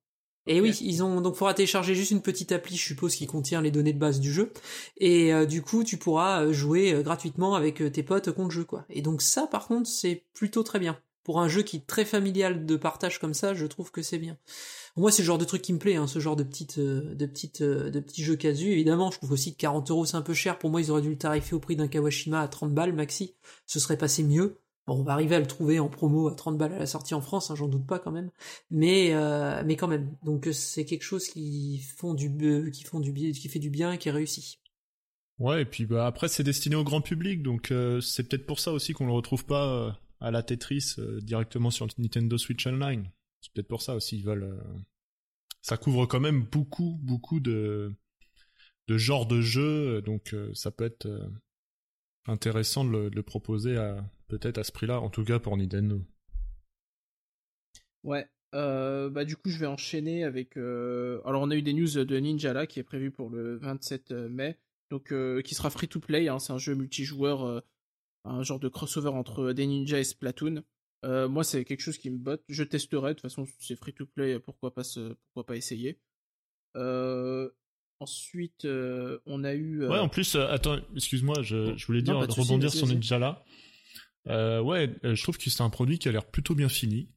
[0.48, 3.62] Et oui, ils ont donc faudra télécharger juste une petite appli, je suppose, qui contient
[3.62, 4.52] les données de base du jeu.
[4.98, 8.86] Et euh, du coup, tu pourras euh, jouer gratuitement avec tes potes contre jeu, quoi.
[8.90, 12.06] Et donc ça, par contre, c'est plutôt très bien pour un jeu qui est très
[12.06, 14.38] familial de partage comme ça, je trouve que c'est bien.
[14.98, 17.26] Moi, c'est le genre de truc qui me plaît, hein, ce genre de petites, de
[17.26, 18.72] petites, de petits jeux casus.
[18.72, 20.58] Évidemment, je trouve aussi que 40 euros c'est un peu cher.
[20.60, 23.36] Pour moi, ils auraient dû le tarifer au prix d'un Kawashima à 30 balles maxi.
[23.66, 24.60] Ce serait passé mieux.
[24.90, 27.14] Bon, on va arriver à le trouver en promo à 30 balles à la sortie
[27.14, 28.32] en France, hein, j'en doute pas quand même.
[28.72, 30.16] Mais, euh, quand même.
[30.24, 34.00] Donc c'est quelque chose qui font du, qui font du, qui fait du bien et
[34.00, 34.60] qui est réussi.
[35.38, 38.60] Ouais, et puis bah, après c'est destiné au grand public, donc euh, c'est peut-être pour
[38.60, 39.96] ça aussi qu'on le retrouve pas.
[40.22, 43.10] À la Tetris euh, directement sur Nintendo Switch Online.
[43.42, 44.44] C'est peut-être pour ça aussi ils veulent.
[44.44, 44.78] Euh,
[45.62, 47.94] ça couvre quand même beaucoup, beaucoup de
[48.88, 51.08] de genres de jeux, donc euh, ça peut être
[52.26, 56.04] intéressant de le, proposer à peut-être à ce prix-là, en tout cas pour Nintendo.
[58.04, 58.28] Ouais.
[58.52, 62.52] Bah du coup je vais enchaîner avec alors on a eu des news de Ninja
[62.52, 64.58] là qui est prévu pour le 27 mai
[64.90, 65.14] donc
[65.44, 67.64] qui sera free to play hein, c'est un jeu multijoueur
[68.26, 70.64] un genre de crossover entre des ninjas et Splatoon.
[71.06, 72.44] Euh, moi, c'est quelque chose qui me botte.
[72.50, 73.10] Je testerai.
[73.10, 74.40] De toute façon, c'est free to play.
[74.40, 75.14] Pourquoi pas, se...
[75.14, 76.00] pourquoi pas essayer.
[76.76, 77.50] Euh...
[78.02, 79.86] Ensuite, euh, on a eu.
[79.86, 83.44] Ouais, en plus, euh, attends, excuse-moi, je, je, voulais dire non, rebondir sur Ninja là.
[84.28, 87.10] Euh, ouais, je trouve que c'est un produit qui a l'air plutôt bien fini.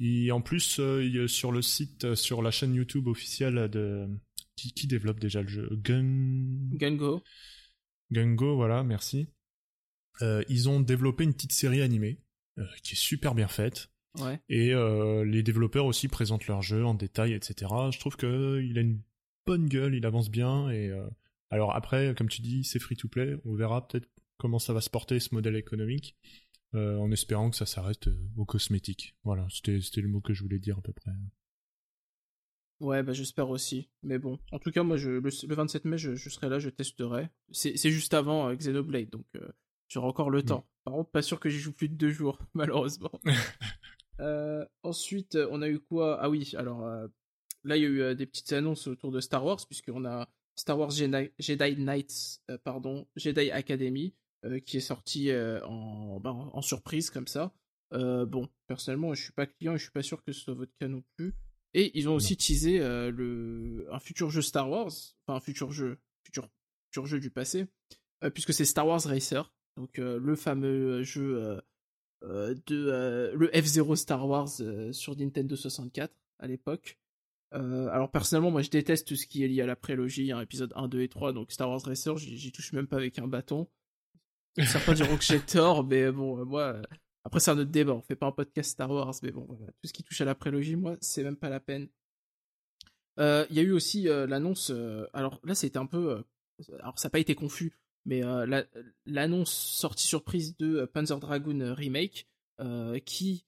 [0.00, 0.80] et en plus,
[1.28, 4.08] sur le site, sur la chaîne YouTube officielle de
[4.56, 6.72] qui, qui développe déjà le jeu, Gun.
[6.72, 7.22] Gungo.
[8.10, 9.28] Gungo, voilà, merci.
[10.22, 12.18] Euh, ils ont développé une petite série animée
[12.58, 13.90] euh, qui est super bien faite.
[14.18, 14.40] Ouais.
[14.48, 17.70] Et euh, les développeurs aussi présentent leur jeu en détail, etc.
[17.92, 19.00] Je trouve que il a une
[19.46, 20.70] bonne gueule, il avance bien.
[20.70, 20.90] Et
[21.50, 23.36] alors après, comme tu dis, c'est free to play.
[23.44, 24.08] On verra peut-être
[24.38, 26.16] comment ça va se porter ce modèle économique,
[26.74, 29.14] en espérant que ça s'arrête au cosmétique.
[29.22, 31.12] Voilà, c'était c'était le mot que je voulais dire à peu près.
[32.80, 33.88] Ouais, bah j'espère aussi.
[34.02, 36.58] Mais bon, en tout cas, moi, je, le, le 27 mai, je, je, serai là,
[36.58, 37.28] je testerai.
[37.50, 39.26] C'est juste avant Xenoblade, donc
[39.88, 40.66] J'aurai encore le temps.
[40.84, 43.12] Par contre, pas sûr que j'y joue plus de deux jours, malheureusement.
[44.20, 46.18] euh, ensuite, on a eu quoi?
[46.20, 47.06] Ah oui, alors euh,
[47.64, 50.28] là, il y a eu euh, des petites annonces autour de Star Wars, puisqu'on a
[50.56, 54.14] Star Wars Jedi, Jedi Knights, pardon, Jedi Academy,
[54.66, 57.52] qui est sorti en, bah, en, surprise comme ça.
[57.92, 60.72] bon, personnellement, je suis pas client et je suis pas sûr que ce soit votre
[60.80, 61.36] cas non plus.
[61.74, 64.90] Et ils ont aussi teasé le, un futur jeu Star Wars,
[65.26, 66.48] enfin un futur jeu, futur,
[66.86, 67.68] futur jeu du passé,
[68.34, 71.60] puisque c'est Star Wars Racer donc euh, le fameux jeu euh,
[72.24, 74.48] euh, de le F0 Star Wars
[74.92, 76.98] sur Nintendo 64 à l'époque.
[77.52, 80.72] alors personnellement, moi je déteste tout ce qui est lié à la prélogie, hein, épisode
[80.74, 83.68] 1, 2 et 3, donc Star Wars Racer, j'y touche même pas avec un bâton.
[84.58, 86.82] Certains diront que j'ai tort, mais bon, moi,
[87.24, 89.66] après c'est un autre débat, on fait pas un podcast Star Wars, mais bon, voilà.
[89.66, 91.88] tout ce qui touche à la prélogie, moi, c'est même pas la peine.
[93.18, 96.22] Il euh, y a eu aussi euh, l'annonce, euh, alors là c'était un peu,
[96.78, 97.76] alors ça n'a pas été confus,
[98.08, 98.46] mais euh,
[99.04, 102.26] l'annonce la, sortie surprise de Panzer Dragoon Remake,
[102.58, 103.44] euh, qui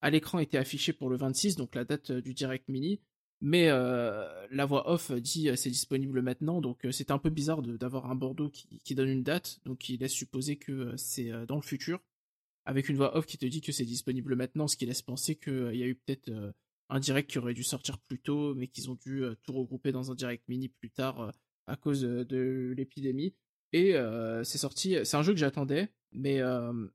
[0.00, 3.00] à l'écran était affichée pour le 26, donc la date du direct mini,
[3.42, 8.10] mais euh, la voix off dit c'est disponible maintenant, donc c'est un peu bizarre d'avoir
[8.10, 12.00] un Bordeaux qui, donne une date, donc qui laisse supposer que c'est dans le futur,
[12.64, 15.36] avec une voix off qui te dit que c'est disponible maintenant, ce qui laisse penser
[15.36, 16.30] qu'il y a eu peut-être
[16.88, 20.10] un direct qui aurait dû sortir plus tôt, mais qu'ils ont dû tout regrouper dans
[20.10, 21.34] un direct mini plus tard
[21.66, 23.34] à cause de l'épidémie.
[23.72, 26.86] Et euh, c'est sorti, c'est un jeu que j'attendais, mais euh,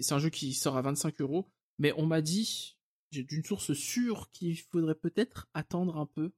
[0.00, 1.50] c'est un jeu qui sort à 25 euros.
[1.78, 2.78] Mais on m'a dit,
[3.12, 6.32] d'une source sûre, qu'il faudrait peut-être attendre un peu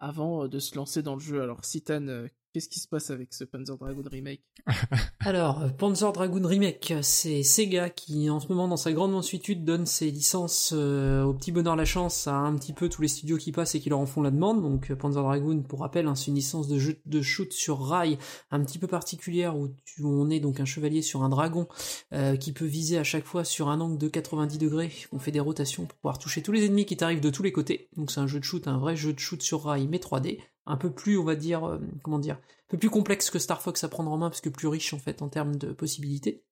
[0.00, 1.42] avant de se lancer dans le jeu.
[1.42, 4.42] Alors Citan, Qu'est-ce qui se passe avec ce Panzer Dragoon remake
[5.20, 9.64] Alors, euh, Panzer Dragoon Remake, c'est Sega qui, en ce moment, dans sa grande mansuétude,
[9.64, 13.08] donne ses licences euh, au petit bonheur la chance à un petit peu tous les
[13.08, 14.60] studios qui passent et qui leur en font la demande.
[14.60, 17.80] Donc, euh, Panzer Dragoon, pour rappel, hein, c'est une licence de jeu de shoot sur
[17.80, 18.18] rail
[18.50, 21.68] un petit peu particulière où, tu, on est donc un chevalier sur un dragon
[22.12, 24.92] euh, qui peut viser à chaque fois sur un angle de 90 degrés.
[25.12, 27.52] On fait des rotations pour pouvoir toucher tous les ennemis qui t'arrivent de tous les
[27.52, 27.88] côtés.
[27.96, 30.38] Donc, c'est un jeu de shoot, un vrai jeu de shoot sur rail, mais 3D
[30.66, 33.60] un peu plus, on va dire, euh, comment dire, un peu plus complexe que Star
[33.62, 36.44] Fox à prendre en main, parce que plus riche en fait en termes de possibilités.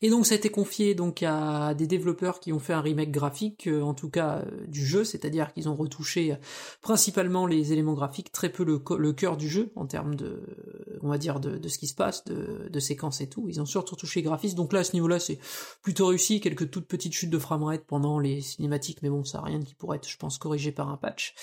[0.00, 3.10] Et donc ça a été confié donc à des développeurs qui ont fait un remake
[3.10, 6.36] graphique, euh, en tout cas euh, du jeu, c'est-à-dire qu'ils ont retouché
[6.80, 10.42] principalement les éléments graphiques, très peu le, cœur du jeu en termes de,
[11.02, 13.46] on va dire de, ce qui se passe, de, de séquences et tout.
[13.48, 15.38] Ils ont surtout touché les graphismes, donc là à ce niveau-là c'est
[15.82, 19.42] plutôt réussi, quelques toutes petites chutes de framerate pendant les cinématiques, mais bon ça a
[19.42, 21.34] rien qui pourrait être, je pense, corrigé par un patch.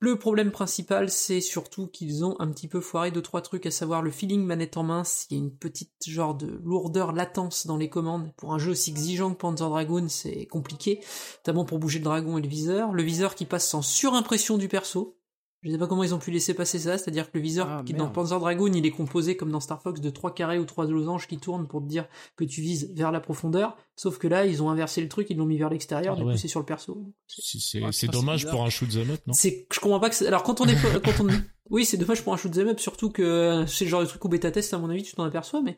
[0.00, 3.70] Le problème principal, c'est surtout qu'ils ont un petit peu foiré deux trois trucs, à
[3.70, 5.02] savoir le feeling manette en main.
[5.30, 8.32] Il y a une petite genre de lourdeur, latence dans les commandes.
[8.36, 11.00] Pour un jeu aussi exigeant que Panzer Dragoon, c'est compliqué,
[11.38, 12.92] notamment pour bouger le dragon et le viseur.
[12.92, 15.16] Le viseur qui passe sans surimpression du perso.
[15.64, 17.82] Je sais pas comment ils ont pu laisser passer ça, c'est-à-dire que le viseur Ah,
[17.86, 18.08] qui dans.
[18.10, 21.26] Panzer Dragoon, il est composé comme dans Star Fox de trois carrés ou trois losanges
[21.26, 23.76] qui tournent pour te dire que tu vises vers la profondeur.
[23.96, 26.26] Sauf que là, ils ont inversé le truc, ils l'ont mis vers l'extérieur, Ah du
[26.26, 26.32] ouais.
[26.34, 27.02] coup c'est sur le perso.
[27.26, 29.32] C'est Ouais, c'est dommage pour un shoot 'em up, non?
[29.32, 31.28] C'est, je comprends pas que c'est- alors quand on est, quand on,
[31.70, 34.22] oui, c'est dommage pour un shoot 'em up, surtout que c'est le genre de truc
[34.22, 35.76] au bêta test, à mon avis, tu t'en aperçois, mais,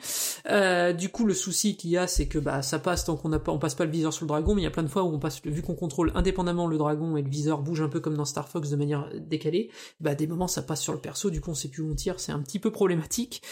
[0.51, 3.31] euh, du coup, le souci qu'il y a, c'est que, bah, ça passe tant qu'on
[3.39, 4.89] pas, on passe pas le viseur sur le dragon, mais il y a plein de
[4.89, 7.89] fois où on passe, vu qu'on contrôle indépendamment le dragon et le viseur bouge un
[7.89, 10.99] peu comme dans Star Fox de manière décalée, bah, des moments, ça passe sur le
[10.99, 13.43] perso, du coup, on sait plus où on tire, c'est un petit peu problématique.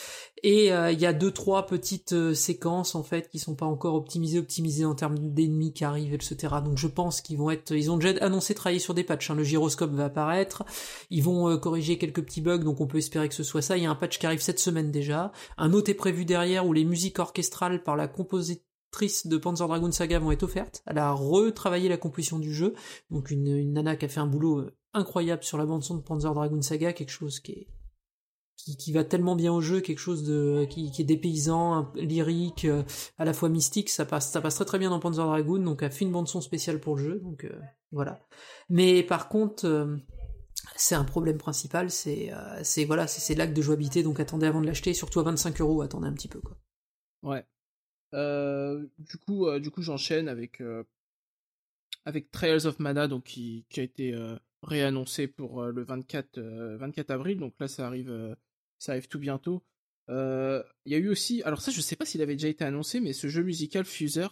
[0.42, 3.66] Et, euh, il y a deux, trois petites euh, séquences, en fait, qui sont pas
[3.66, 6.56] encore optimisées, optimisées en termes d'ennemis qui arrivent, etc.
[6.64, 9.36] Donc, je pense qu'ils vont être, ils ont déjà annoncé travailler sur des patchs, hein.
[9.36, 10.64] le gyroscope va apparaître,
[11.10, 13.76] ils vont euh, corriger quelques petits bugs, donc on peut espérer que ce soit ça.
[13.76, 15.32] Il y a un patch qui arrive cette semaine déjà.
[15.56, 19.92] Un autre est prévu derrière où les musiques orchestrales par la compositrice de Panzer Dragoon
[19.92, 20.82] Saga vont être offertes.
[20.86, 22.74] Elle a retravaillé la composition du jeu.
[23.10, 26.02] Donc une, nana qui a fait un boulot euh, incroyable sur la bande son de
[26.02, 27.68] Panzer Dragoon Saga, quelque chose qui
[28.56, 32.64] qui, qui va tellement bien au jeu, quelque chose de qui, qui est dépaysant, lyrique,
[32.64, 32.82] euh,
[33.18, 35.82] à la fois mystique, ça passe ça passe très très bien dans Panzer Dragoon, donc
[35.82, 37.60] a fait une bande son spéciale pour le jeu, donc euh,
[37.92, 38.20] voilà.
[38.68, 39.98] Mais par contre,
[40.76, 44.66] c'est un problème principal, c'est euh, voilà, c'est l'acte de jouabilité, donc attendez avant de
[44.66, 46.40] l'acheter, surtout à 25 euros, attendez un petit peu.
[47.22, 47.44] Ouais.
[48.14, 50.62] Euh, du coup, euh, du coup, j'enchaîne avec
[52.04, 54.14] avec Trails of Mana, donc qui, qui a été
[54.62, 57.38] réannoncé pour le 24 euh, 24 avril.
[57.38, 58.36] Donc là, ça arrive,
[58.78, 59.62] ça arrive tout bientôt.
[60.08, 63.00] Il y a eu aussi, alors ça, je sais pas s'il avait déjà été annoncé,
[63.00, 64.28] mais ce jeu musical Fuser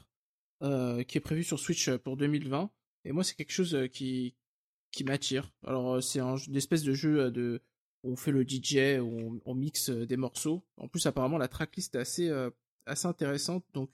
[0.60, 2.70] qui est prévu sur Switch pour 2020.
[3.04, 4.36] Et moi, c'est quelque chose qui
[4.92, 5.50] qui m'attire.
[5.66, 7.60] Alors, euh, c'est un une espèce de jeu euh, de
[8.04, 10.64] on fait le DJ, on, on mixe euh, des morceaux.
[10.76, 12.30] En plus, apparemment, la tracklist est assez
[12.86, 13.64] assez intéressante.
[13.74, 13.90] Donc,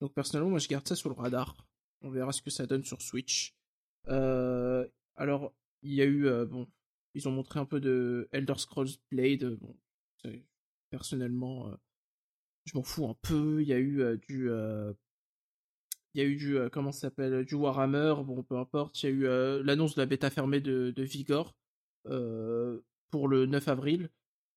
[0.00, 1.66] donc personnellement, moi, je garde ça sur le radar.
[2.02, 3.56] On verra ce que ça donne sur Switch.
[4.06, 6.68] Alors, il y a eu, bon,
[7.14, 9.58] ils ont montré un peu de Elder Scrolls Blade.
[9.60, 9.76] Bon,
[10.90, 11.76] personnellement,
[12.64, 13.60] je m'en fous un peu.
[13.60, 14.48] Il y a eu du,
[16.16, 18.14] il y a eu du, euh, comment ça s'appelle, du Warhammer.
[18.24, 19.02] Bon, peu importe.
[19.02, 21.54] Il y a eu euh, l'annonce de la bêta fermée de, Vigor
[22.06, 22.80] euh,
[23.10, 24.08] pour le 9 avril.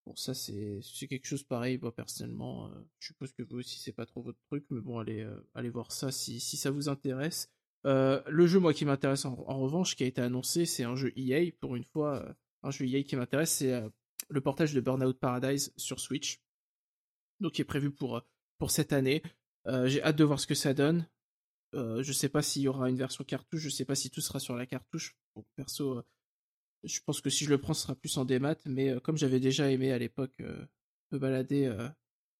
[0.06, 2.68] Bon, ça, c'est quelque chose pareil, moi, personnellement.
[2.68, 5.70] euh, je suppose que vous aussi, c'est pas trop votre truc, mais bon, allez, euh,
[5.70, 7.50] voir ça si, si ça vous intéresse.
[7.86, 11.12] Euh, le jeu, moi, qui m'intéresse en, revanche, qui a été annoncé, c'est un jeu
[11.14, 12.24] EA, pour une fois.
[12.24, 12.32] euh,
[12.62, 13.88] un jeu EA qui m'intéresse, c'est euh,
[14.30, 16.40] le portage de Burnout Paradise sur Switch.
[17.40, 19.22] Donc, qui est prévu pour, euh, cette année.
[19.66, 21.06] Euh, J'ai hâte de voir ce que ça donne.
[21.74, 24.20] Euh, je sais pas s'il y aura une version cartouche, je sais pas si tout
[24.20, 25.16] sera sur la cartouche.
[25.34, 26.02] Bon, perso, euh,
[26.84, 29.16] je pense que si je le prends, ce sera plus en démat, mais euh, comme
[29.16, 30.42] j'avais déjà aimé à l'époque
[31.12, 31.72] me balader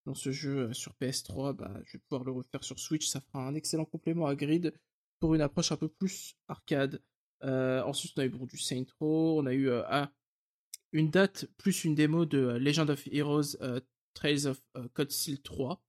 [0.06, 3.06] dans ce jeu sur PS3, bah, je vais pouvoir le refaire sur Switch.
[3.06, 4.72] Ça fera un excellent complément à Grid
[5.18, 7.02] pour une approche un peu plus arcade.
[7.42, 10.12] Ensuite, on a eu du Saint Row, on a eu ah,
[10.92, 13.56] une date plus une démo de Legend of Heroes
[14.14, 14.62] Trails of
[14.94, 15.82] Code Steel 3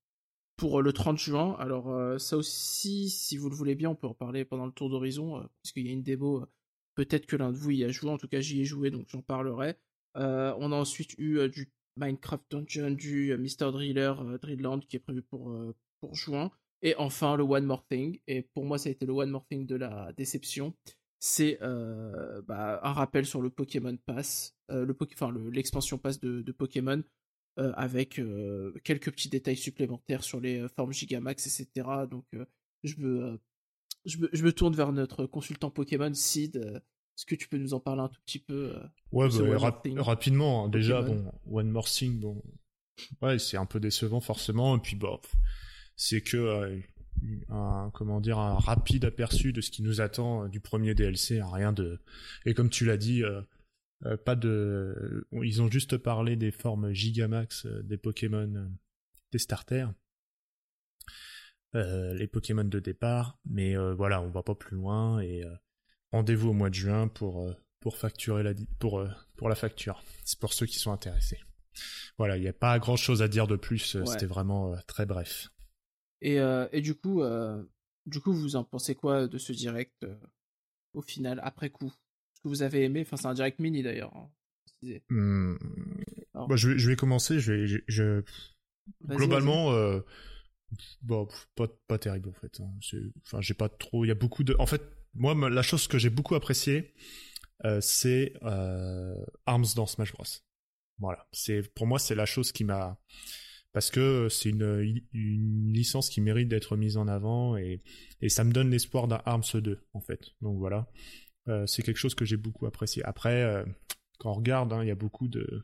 [0.61, 1.55] pour euh, le 30 juin.
[1.57, 4.71] Alors euh, ça aussi, si vous le voulez bien, on peut en parler pendant le
[4.71, 6.45] tour d'horizon, euh, parce qu'il y a une démo, euh,
[6.93, 9.07] peut-être que l'un de vous y a joué, en tout cas j'y ai joué, donc
[9.09, 9.75] j'en parlerai.
[10.13, 13.71] On a ensuite eu du Minecraft Dungeon, du Mr.
[13.71, 15.55] Driller, Drillland, qui est prévu pour,
[15.99, 16.51] pour juin.
[16.83, 19.45] Et enfin le One More Thing, et pour moi ça a été le One More
[19.47, 20.75] Thing de la déception.
[21.19, 27.01] C'est bah, un rappel sur le Pokémon Pass, le enfin le- l'expansion Pass de Pokémon,
[27.59, 31.87] euh, avec euh, quelques petits détails supplémentaires sur les euh, formes Gigamax, etc.
[32.09, 32.25] Donc
[32.83, 33.39] je, me,
[34.05, 37.73] je, me, je me tourne vers notre consultant Pokémon, Sid, est-ce que tu peux nous
[37.73, 38.73] en parler un tout petit peu
[39.11, 42.41] Ouais, bah, rap- rapidement, hein, déjà, bon, One More Thing, bon,
[43.21, 45.33] ouais, c'est un peu décevant forcément, et puis bah, pff,
[45.97, 46.81] c'est que
[47.49, 51.49] un, comment dire, un rapide aperçu de ce qui nous attend du premier DLC, hein,
[51.51, 51.99] rien de,
[52.45, 53.41] et comme tu l'as dit, euh,
[54.05, 58.67] euh, pas de, ils ont juste parlé des formes Gigamax euh, des Pokémon, euh,
[59.31, 59.93] des starters.
[61.73, 65.55] Euh, les Pokémon de départ, mais euh, voilà, on va pas plus loin et euh,
[66.11, 70.03] rendez-vous au mois de juin pour euh, pour facturer la pour euh, pour la facture.
[70.25, 71.39] C'est pour ceux qui sont intéressés.
[72.17, 73.95] Voilà, il n'y a pas grand chose à dire de plus.
[73.95, 74.07] euh, Ouais.
[74.07, 75.47] C'était vraiment euh, très bref.
[76.19, 77.63] Et, euh, et du coup, euh,
[78.05, 80.15] du coup, vous en pensez quoi de ce direct euh,
[80.93, 81.93] au final, après coup?
[82.43, 84.15] Que vous avez aimé Enfin, c'est un direct mini d'ailleurs.
[84.15, 84.29] hein.
[85.09, 85.55] Hmm.
[86.33, 86.47] Alors.
[86.47, 87.39] Bah, je, vais, je vais commencer.
[87.39, 88.23] Je vais, je,
[89.05, 89.99] globalement, euh,
[91.01, 92.59] bon, pff, pas pas terrible en fait.
[92.61, 92.71] hein.
[93.25, 94.05] Enfin, j'ai pas trop.
[94.05, 94.55] Il y a beaucoup de.
[94.59, 94.81] En fait,
[95.13, 96.93] moi, la chose que j'ai beaucoup appréciée,
[97.65, 99.13] euh, c'est euh,
[99.45, 100.23] Arms dans Smash Bros.
[100.97, 101.27] Voilà.
[101.31, 102.99] C'est pour moi, c'est la chose qui m'a
[103.73, 107.81] parce que c'est une, une licence qui mérite d'être mise en avant et,
[108.19, 110.31] et ça me donne l'espoir d'un Arms 2 en fait.
[110.41, 110.89] Donc voilà,
[111.47, 113.03] Euh, c'est quelque chose que j'ai beaucoup apprécié.
[113.03, 113.65] Après, euh,
[114.19, 115.63] quand on regarde, hein, il y a beaucoup de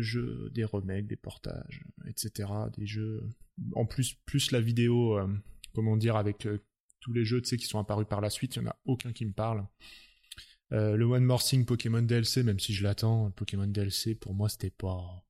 [0.00, 2.50] jeux, des remakes, des portages, etc.
[2.76, 3.28] Des jeux.
[3.74, 5.28] En plus, plus la vidéo, euh,
[5.74, 6.48] comment dire, avec
[7.00, 9.26] tous les jeux qui sont apparus par la suite, il n'y en a aucun qui
[9.26, 9.66] me parle.
[10.70, 14.50] Le One More Thing Pokémon DLC, même si je l'attends, le Pokémon DLC pour moi
[14.50, 15.24] c'était pas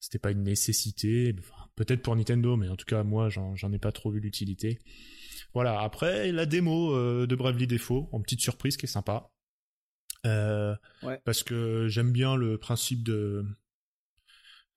[0.00, 1.32] c'était pas une nécessité.
[1.76, 4.80] Peut-être pour Nintendo, mais en tout cas moi j'en j'en ai pas trop vu l'utilité.
[5.58, 5.80] Voilà.
[5.80, 9.32] Après la démo euh, de Bravely Default, en petite surprise qui est sympa.
[10.24, 11.20] Euh, Ouais.
[11.24, 13.44] Parce que j'aime bien le principe de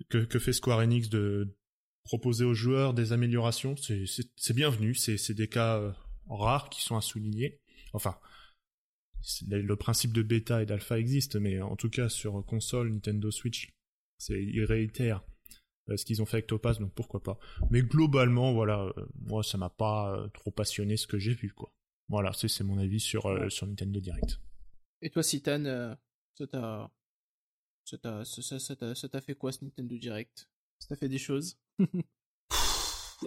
[0.09, 1.55] que, que fait Square Enix de
[2.03, 3.75] proposer aux joueurs des améliorations.
[3.77, 4.95] C'est bienvenu.
[4.95, 5.91] C'est des cas euh,
[6.27, 7.59] rares qui sont à souligner.
[7.93, 8.17] Enfin,
[9.47, 13.69] le, principe de bêta et d'alpha existe, mais en tout cas sur console, Nintendo Switch,
[14.17, 15.40] c'est ils réitèrent euh,
[15.95, 17.37] ce qu'ils ont fait avec Topaz, donc pourquoi pas.
[17.69, 21.51] Mais globalement, voilà, euh, moi ça m'a pas euh, trop passionné ce que j'ai vu,
[21.51, 21.71] quoi.
[22.09, 24.39] Voilà, c'est mon avis sur euh, sur Nintendo Direct.
[25.01, 25.95] Et toi, Citan, euh,
[26.37, 26.91] ça t'a,
[27.85, 30.47] ça t'a, ça, ça- ça t'a, ça t'a fait quoi ce Nintendo Direct?
[30.79, 31.57] Ça t'a fait des choses?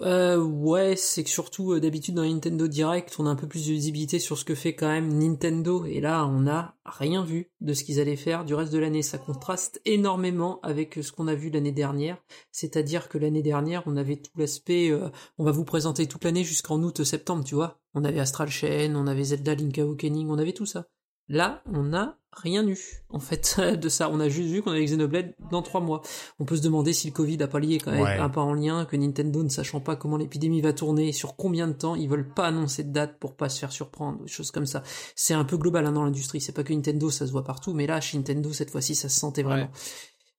[0.03, 3.66] Euh, ouais, c'est que surtout euh, d'habitude dans Nintendo Direct, on a un peu plus
[3.66, 7.53] de visibilité sur ce que fait quand même Nintendo, et là on n'a rien vu
[7.61, 9.03] de ce qu'ils allaient faire du reste de l'année.
[9.03, 12.19] Ça contraste énormément avec euh, ce qu'on a vu l'année dernière,
[12.51, 16.45] c'est-à-dire que l'année dernière on avait tout l'aspect, euh, on va vous présenter toute l'année
[16.45, 17.79] jusqu'en août-septembre, tu vois.
[17.95, 20.87] On avait Astral Chain, on avait Zelda Link Awakening, on avait tout ça.
[21.29, 22.77] Là, on n'a rien eu,
[23.11, 24.11] en fait, de ça.
[24.11, 26.03] On a juste vu qu'on avait Xenoblade dans trois mois.
[26.39, 28.19] On peut se demander si le Covid a pas lié quand même, Ouais.
[28.19, 31.67] un pas en lien, que Nintendo, ne sachant pas comment l'épidémie va tourner, sur combien
[31.69, 34.51] de temps, ils veulent pas annoncer de date pour pas se faire surprendre, des choses
[34.51, 34.83] comme ça.
[35.15, 36.41] C'est un peu global hein, dans l'industrie.
[36.41, 39.09] C'est pas que Nintendo, ça se voit partout, mais là, chez Nintendo, cette fois-ci, ça
[39.09, 39.63] se sentait vraiment.
[39.65, 39.71] Ouais.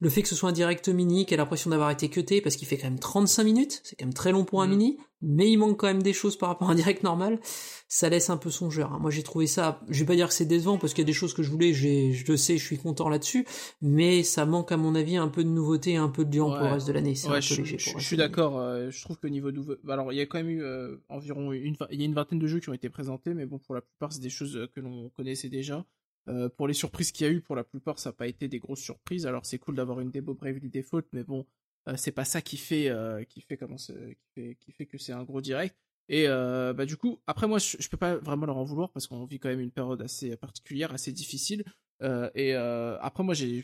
[0.02, 2.58] Le fait que ce soit un direct mini, qui a l'impression d'avoir été cuté, parce
[2.58, 4.72] qu'il fait quand même 35 minutes, c'est quand même très long pour un Mhm.
[4.72, 7.40] mini, mais il manque quand même des choses par rapport à un direct normal,
[7.88, 8.92] ça laisse un peu songeur.
[8.92, 9.00] hein.
[9.00, 11.08] Moi j'ai trouvé ça, je vais pas dire que c'est décevant, parce qu'il y a
[11.08, 13.46] des choses que je voulais, je le sais, je suis content là-dessus,
[13.82, 16.52] mais ça manque à mon avis un peu de nouveauté, et un peu de liant
[16.52, 17.16] pour le reste de l'année.
[17.16, 18.60] C'est un Ouais, peu je, léger je- pour le je reste suis d'accord.
[18.60, 20.98] euh, je trouve que niveau nouveau, bah, alors il y a quand même eu euh,
[21.08, 23.60] environ une, il y a une vingtaine de jeux qui ont été présentés, mais bon,
[23.60, 25.86] pour la plupart, c'est des choses euh, que l'on connaissait déjà.
[26.28, 28.48] Euh, pour les surprises qu'il y a eu, pour la plupart, ça n'a pas été
[28.48, 29.28] des grosses surprises.
[29.28, 31.46] Alors c'est cool d'avoir une démo Bravely Default, mais bon,
[31.88, 35.24] euh, c'est pas ça qui fait, euh, qui fait comment, qui fait, que c'est un
[35.24, 35.76] gros direct.
[36.08, 38.92] Et euh, bah du coup, après moi, je, je peux pas vraiment leur en vouloir
[38.92, 41.64] parce qu'on vit quand même une période assez particulière, assez difficile.
[42.36, 43.64] Et après moi, j'ai,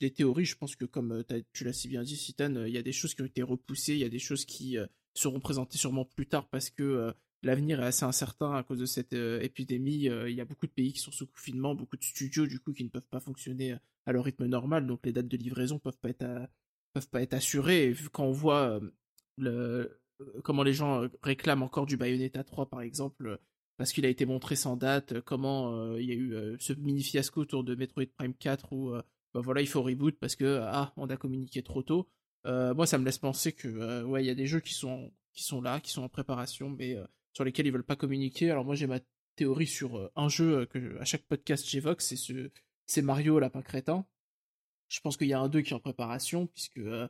[0.00, 0.44] des théories.
[0.44, 3.14] Je pense que comme tu l'as si bien dit, Citan, il y a des choses
[3.14, 4.78] qui ont été repoussées, il y a des choses qui
[5.12, 7.12] seront présentées sûrement plus tard parce que
[7.44, 10.08] l'avenir est assez incertain à cause de cette euh, épidémie.
[10.08, 12.58] Euh, Il y a beaucoup de pays qui sont sous confinement, beaucoup de studios du
[12.58, 15.36] coup qui ne peuvent pas fonctionner euh, à leur rythme normal, donc les dates de
[15.36, 16.26] livraison peuvent pas être
[16.92, 17.90] peuvent pas être assurées.
[17.90, 18.80] Et quand on voit
[19.38, 20.00] le
[20.42, 23.38] comment les gens réclament encore du Bayonetta 3 par exemple
[23.76, 27.40] parce qu'il a été montré sans date, comment il y a eu ce mini fiasco
[27.40, 28.92] autour de Metroid Prime 4 où
[29.32, 32.08] bah voilà, il faut reboot parce que ah, on a communiqué trop tôt.
[32.44, 35.42] Moi ça me laisse penser que ouais, il y a des jeux qui sont qui
[35.42, 36.96] sont là, qui sont en préparation mais
[37.34, 38.50] sur lesquels ils veulent pas communiquer.
[38.50, 39.00] Alors moi j'ai ma
[39.36, 42.50] théorie sur euh, un jeu euh, que à chaque podcast j'évoque, c'est ce
[42.86, 44.06] c'est Mario Lapin Crétin.
[44.88, 47.08] Je pense qu'il y a un 2 qui est en préparation puisque euh,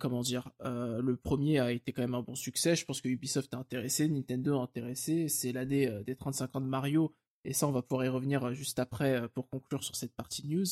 [0.00, 2.74] comment dire, le premier a été quand même un bon succès.
[2.74, 5.28] Je pense que Ubisoft est intéressé, Nintendo est intéressé.
[5.28, 7.14] C'est l'année des 35 ans de Mario,
[7.44, 10.66] et ça, on va pouvoir y revenir juste après pour conclure sur cette partie news.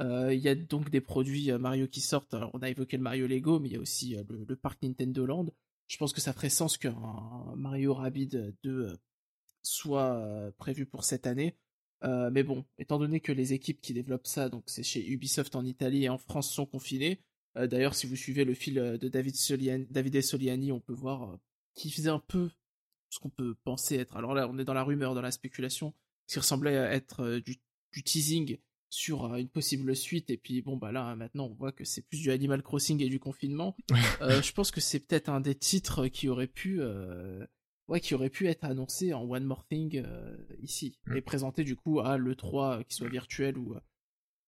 [0.00, 2.34] Il y a donc des produits Mario qui sortent.
[2.34, 4.82] Alors, on a évoqué le Mario Lego, mais il y a aussi le, le parc
[4.82, 5.46] Nintendo Land.
[5.86, 6.96] Je pense que ça ferait sens qu'un
[7.76, 8.96] Mario Rabbids 2 euh,
[9.62, 11.58] soit prévu pour cette année.
[12.04, 15.54] Euh, mais bon, étant donné que les équipes qui développent ça, donc c'est chez Ubisoft
[15.56, 17.20] en Italie et en France, sont confinées.
[17.58, 21.22] euh, D'ailleurs, si vous suivez le fil de David, Soliani, David Soliani, on peut voir
[21.30, 21.36] euh,
[21.74, 22.50] qu'il faisait un peu
[23.10, 24.16] ce qu'on peut penser être.
[24.16, 25.92] Alors là, on est dans la rumeur, dans la spéculation,
[26.26, 27.58] ce qui ressemblait à être du,
[27.92, 28.56] du teasing
[28.88, 30.30] sur une possible suite.
[30.30, 33.08] Et puis bon, bah là, maintenant, on voit que c'est plus du Animal Crossing et
[33.08, 33.76] du confinement.
[34.20, 36.80] Je pense que c'est peut-être un des titres qui aurait pu,
[37.88, 41.16] ouais, qui aurait pu être annoncé en One More Thing euh, ici Mm.
[41.16, 43.80] et présenté du coup à le 3 qui soit virtuel ou euh,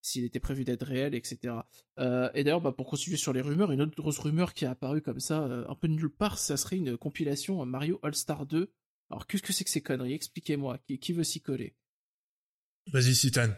[0.00, 1.54] s'il était prévu d'être réel, etc.
[1.98, 4.68] Euh, et d'ailleurs, bah, pour continuer sur les rumeurs, une autre grosse rumeur qui est
[4.68, 7.98] apparue comme ça, euh, un peu de nulle part, ça serait une compilation euh, Mario
[8.02, 8.72] All Star 2.
[9.10, 10.12] Alors qu'est-ce que c'est que ces conneries?
[10.14, 10.78] Expliquez-moi.
[10.86, 11.74] Qui, qui veut s'y coller?
[12.92, 13.50] Vas-y, Citan.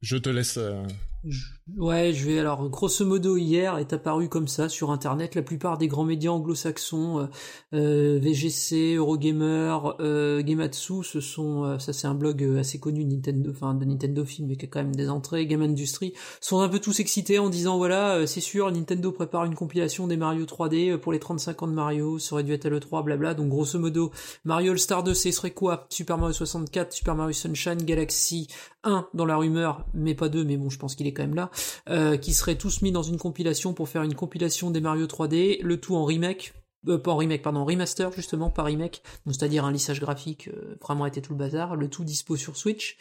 [0.00, 0.56] Je te laisse.
[0.56, 0.82] euh,
[1.24, 1.46] Je-
[1.76, 5.34] Ouais, je vais alors grosso modo hier est apparu comme ça sur internet.
[5.34, 7.26] La plupart des grands médias anglo-saxons, euh,
[7.74, 13.04] euh, VGC, Eurogamer, euh, Gematsu, ce sont euh, ça c'est un blog euh, assez connu
[13.04, 16.60] Nintendo, enfin de Nintendo Film mais qui a quand même des entrées, Game Industry sont
[16.60, 20.46] un peu tous excités en disant voilà c'est sûr Nintendo prépare une compilation des Mario
[20.46, 23.34] 3D euh, pour les 35 ans de Mario, ça aurait dû être à l'E3 blabla.
[23.34, 24.10] Donc grosso modo
[24.44, 25.86] Mario All Star 2 ce serait quoi?
[25.90, 28.48] Super Mario 64, Super Mario Sunshine, Galaxy
[28.84, 31.50] 1 dans la rumeur, mais pas 2, mais bon, je pense qu'il quand même là,
[31.88, 35.60] euh, qui seraient tous mis dans une compilation pour faire une compilation des Mario 3D,
[35.62, 36.54] le tout en remake,
[36.86, 40.76] euh, pas en remake, pardon, remaster justement, pas remake, donc c'est-à-dire un lissage graphique, euh,
[40.80, 42.96] vraiment été tout le bazar, le tout dispo sur Switch.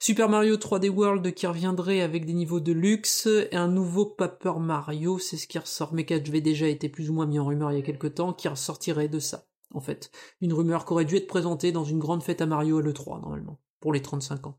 [0.00, 4.54] Super Mario 3D World qui reviendrait avec des niveaux de luxe, et un nouveau Paper
[4.58, 7.70] Mario, c'est ce qui ressort, mais qui déjà été plus ou moins mis en rumeur
[7.70, 10.10] il y a quelques temps, qui ressortirait de ça, en fait.
[10.40, 13.20] Une rumeur qui aurait dû être présentée dans une grande fête à Mario à l'E3,
[13.20, 14.58] normalement, pour les 35 ans.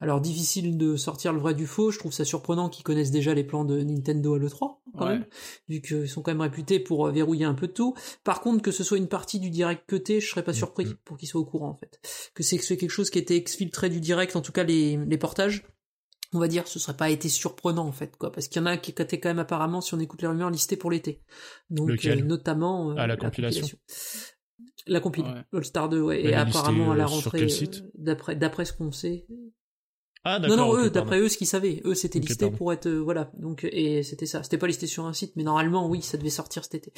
[0.00, 3.34] Alors difficile de sortir le vrai du faux, je trouve ça surprenant qu'ils connaissent déjà
[3.34, 5.14] les plans de Nintendo à l'E3, quand Ouais.
[5.14, 5.26] même,
[5.68, 7.94] vu qu'ils sont quand même réputés pour euh, verrouiller un peu de tout.
[8.22, 10.94] Par contre, que ce soit une partie du direct cuté, je serais pas surpris Mhm.
[11.04, 11.98] pour qu'ils soient au courant, en fait.
[12.34, 14.96] Que c'est que c'est quelque chose qui était exfiltré du direct, en tout cas les,
[14.98, 15.64] les portages,
[16.32, 18.66] on va dire, ce serait pas été surprenant, en fait, quoi, parce qu'il y en
[18.66, 21.22] a qui étaient quand même apparemment, si on écoute les rumeurs, listés pour l'été.
[21.70, 22.92] Donc, Lequel euh, notamment...
[22.92, 23.66] euh, Ah, la compilation.
[24.86, 25.44] La compile, Ouais.
[25.58, 27.46] All Star 2, ouais, et apparemment à la rentrée,
[27.94, 29.26] d'après d'après ce qu'on sait,
[30.24, 30.56] Ah, non, d'accord.
[30.74, 32.56] non, eux, d'après eux, ce qu'ils savaient, eux, c'était listé pardon.
[32.56, 34.42] pour être, euh, voilà, donc, et c'était ça.
[34.42, 36.92] C'était pas listé sur un site, mais normalement, oui, ça devait sortir cet été.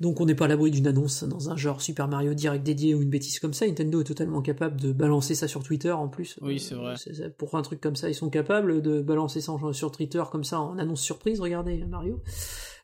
[0.00, 2.94] Donc, on n'est pas à l'abri d'une annonce dans un genre Super Mario Direct dédié
[2.94, 3.66] ou une bêtise comme ça.
[3.66, 6.38] Nintendo est totalement capable de balancer ça sur Twitter, en plus.
[6.40, 6.94] Oui, c'est vrai.
[6.96, 10.44] c'est- Pour un truc comme ça, ils sont capables de balancer ça sur Twitter comme
[10.44, 12.20] ça en annonce surprise, regardez, Mario.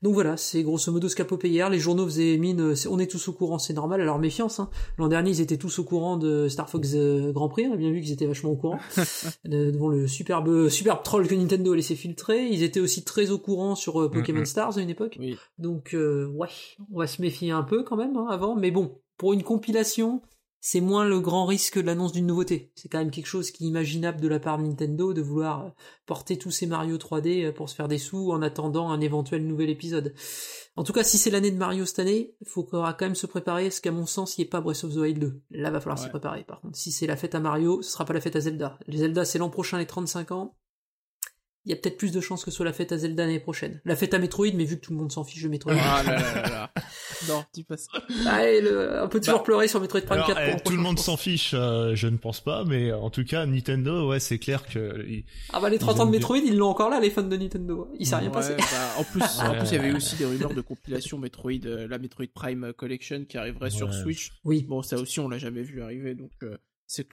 [0.03, 1.69] Donc voilà, c'est grosso modo ce qu'a popé hier.
[1.71, 4.01] Les journaux faisaient mine, euh, on est tous au courant, c'est normal.
[4.01, 4.71] Alors méfiance, hein.
[4.97, 7.67] L'an dernier, ils étaient tous au courant de Star Fox euh, Grand Prix.
[7.67, 8.79] On a bien vu qu'ils étaient vachement au courant
[9.45, 12.47] de- devant le superbe, superbe troll que Nintendo a laissé filtrer.
[12.47, 14.45] Ils étaient aussi très au courant sur euh, Pokémon.
[14.45, 15.17] Stars à une époque.
[15.19, 15.37] Oui.
[15.59, 16.49] Donc euh, ouais,
[16.93, 18.55] on va se méfier un peu quand même hein, avant.
[18.57, 20.23] Mais bon, pour une compilation,
[20.61, 22.73] c'est moins le grand risque que l'annonce d'une nouveauté.
[22.75, 25.67] C'est quand même quelque chose qui est imaginable de la part de Nintendo de vouloir
[25.67, 25.71] euh,
[26.07, 29.47] porter tous ces Mario 3D euh, pour se faire des sous en attendant un éventuel
[29.47, 30.15] nouvel épisode.
[30.77, 33.27] En tout cas, si c'est l'année de Mario cette année, il faut quand même se
[33.27, 35.41] préparer, parce qu'à mon sens, il n'y ait pas Breath of the Wild 2.
[35.51, 36.11] Là, va falloir s'y Ouais.
[36.11, 36.45] préparer.
[36.45, 38.79] Par contre, si c'est la fête à Mario, ce sera pas la fête à Zelda.
[38.87, 40.57] Les Zelda, c'est l'an prochain, les 35 ans.
[41.69, 43.41] Il y a peut-être plus de chances que ce soit la fête à Zelda l'année
[43.41, 43.79] prochaine.
[43.85, 45.75] La fête à Metroid, mais vu que tout le monde s'en fiche de Metroid.
[45.79, 46.73] Ah là là là là.
[47.29, 47.91] Non, dis pas ça.
[48.27, 50.61] Ah, et le- on peut toujours pleurer sur Metroid Prime Alors, 4 eh, pour l'an
[50.65, 54.09] tout le monde s'en fiche, euh, je ne pense pas, mais en tout cas, Nintendo,
[54.09, 55.05] ouais, c'est clair que.
[55.07, 56.21] il- Ah bah les 30 Ils ans de bien.
[56.21, 57.91] Metroid, ils l'ont encore là, les fans de Nintendo.
[57.99, 58.55] Il s'est rien Ouais, passé.
[58.57, 58.65] bah,
[58.99, 59.59] en plus, en Ouais.
[59.59, 63.25] plus, il y avait aussi des rumeurs de compilation Metroid, euh, la Metroid Prime Collection
[63.29, 63.93] qui arriverait sur.
[63.93, 64.31] Switch.
[64.45, 67.07] Oui, Bon, ça aussi, on l'a jamais vu arriver, donc euh, c'est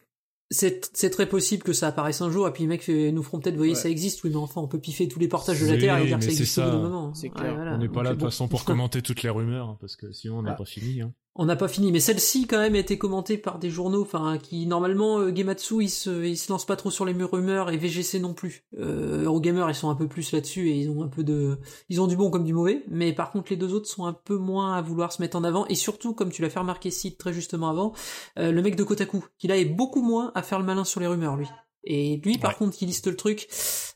[0.52, 3.24] c'est c'est très possible que ça apparaisse un jour, et puis les mecs fait- nous
[3.24, 3.80] feront peut-être, vous voyez, Ouais.
[3.80, 6.06] ça existe, oui, mais enfin, on peut piffer tous les portages de la Terre et
[6.08, 6.74] dire que ça c'est existe au bout ça.
[6.76, 7.14] d'un moment.
[7.14, 7.56] C'est Ouais, clair.
[7.56, 7.76] voilà.
[7.76, 8.26] on n'est Donc, pas là de bon.
[8.26, 10.56] toute façon pour commenter toutes les rumeurs, hein, parce que sinon on n'a Ah.
[10.56, 11.02] pas fini.
[11.02, 11.14] Hein.
[11.38, 14.38] On n'a pas fini, mais celle-ci quand même a été commentée par des journaux, enfin
[14.38, 17.78] qui normalement euh, Gematsu ils se ils se lancent pas trop sur les rumeurs et
[17.78, 18.64] VGC non plus.
[18.78, 21.60] Euh, Eurogamer ils sont un peu plus là-dessus et ils ont un peu de
[21.90, 24.14] ils ont du bon comme du mauvais, mais par contre les deux autres sont un
[24.14, 26.90] peu moins à vouloir se mettre en avant et surtout comme tu l'as fait remarquer
[26.90, 27.91] Sid très justement avant,
[28.40, 31.02] euh, le mec de Kotaku qui là est beaucoup moins à faire le malin sur
[31.02, 31.48] les rumeurs lui.
[31.84, 32.57] Et lui par Ouais.
[32.60, 33.49] contre qui liste le truc,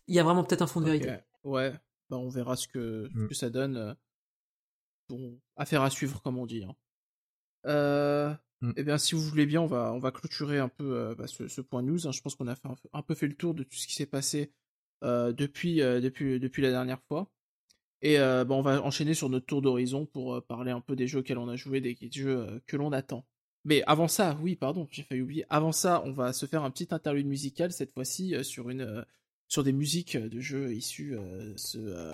[0.10, 1.14] il y a vraiment peut-être un fond de vérité.
[1.45, 1.72] Ouais,
[2.10, 3.28] bah on verra ce que, ce Mm.
[3.30, 3.78] que ça donne.
[3.78, 3.94] euh,
[5.07, 6.64] Bon, affaire à suivre, comme on dit.
[6.66, 6.76] hein.
[7.65, 8.73] Euh, Mm.
[8.76, 11.27] Eh bien, si vous voulez bien, on va, on va clôturer un peu euh, bah,
[11.27, 12.07] ce, ce point news.
[12.07, 12.11] hein.
[12.11, 13.94] Je pense qu'on a fait un, un peu fait le tour de tout ce qui
[13.94, 14.52] s'est passé
[15.03, 17.31] euh, depuis, depuis, depuis la dernière fois.
[18.02, 21.19] Et bah, on va enchaîner sur notre tour d'horizon pour parler un peu des jeux
[21.19, 23.26] auxquels on a joué, des jeux que l'on attend.
[23.65, 25.45] Mais avant ça, oui, pardon, j'ai failli oublier.
[25.49, 29.06] Avant ça, on va se faire un petit interlude musical cette fois-ci sur une
[29.49, 32.14] sur des musiques de jeux issus euh, ce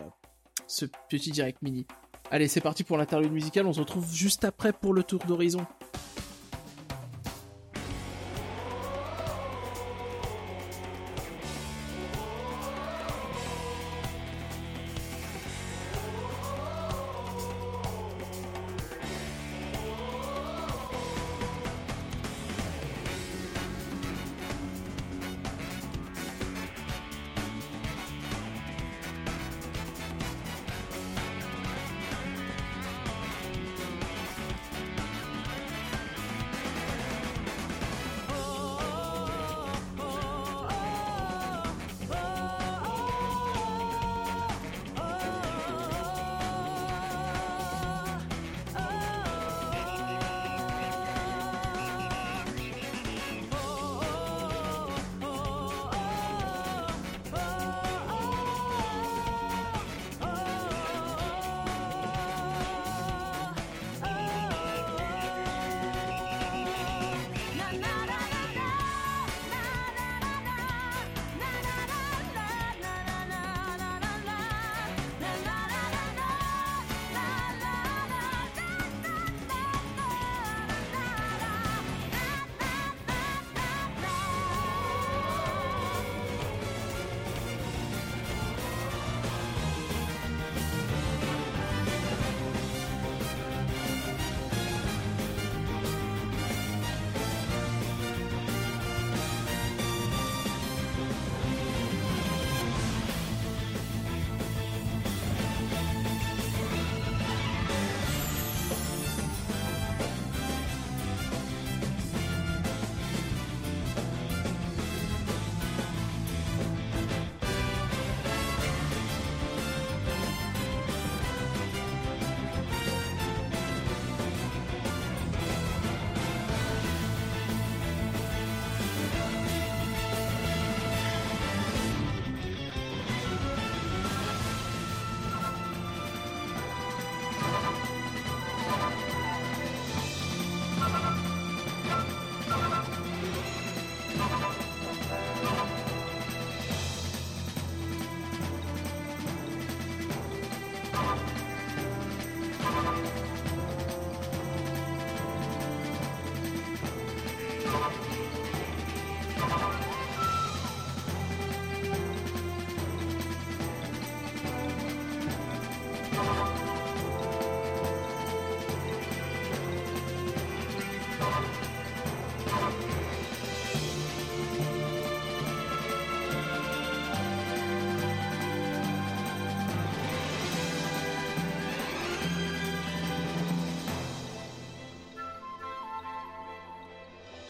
[0.68, 1.86] ce petit direct mini.
[2.32, 3.66] Allez, c'est parti pour l'interlude musical.
[3.68, 5.66] On se retrouve juste après pour le tour d'horizon.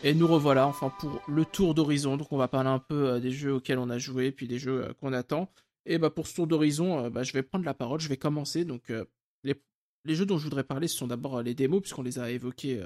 [0.05, 2.15] Et nous revoilà enfin pour le tour d'horizon.
[2.15, 4.59] Donc on va parler un peu euh, des jeux auxquels on a joué, puis des
[4.59, 5.51] jeux euh, qu'on attend.
[5.87, 8.15] Et bah pour ce tour d'horizon, euh, bah, je vais prendre la parole, je vais
[8.15, 8.65] commencer.
[8.65, 8.93] Donc
[9.43, 9.55] les,
[10.03, 12.83] les, jeux dont je voudrais parler, ce sont d'abord les démos, puisqu'on les a évoqués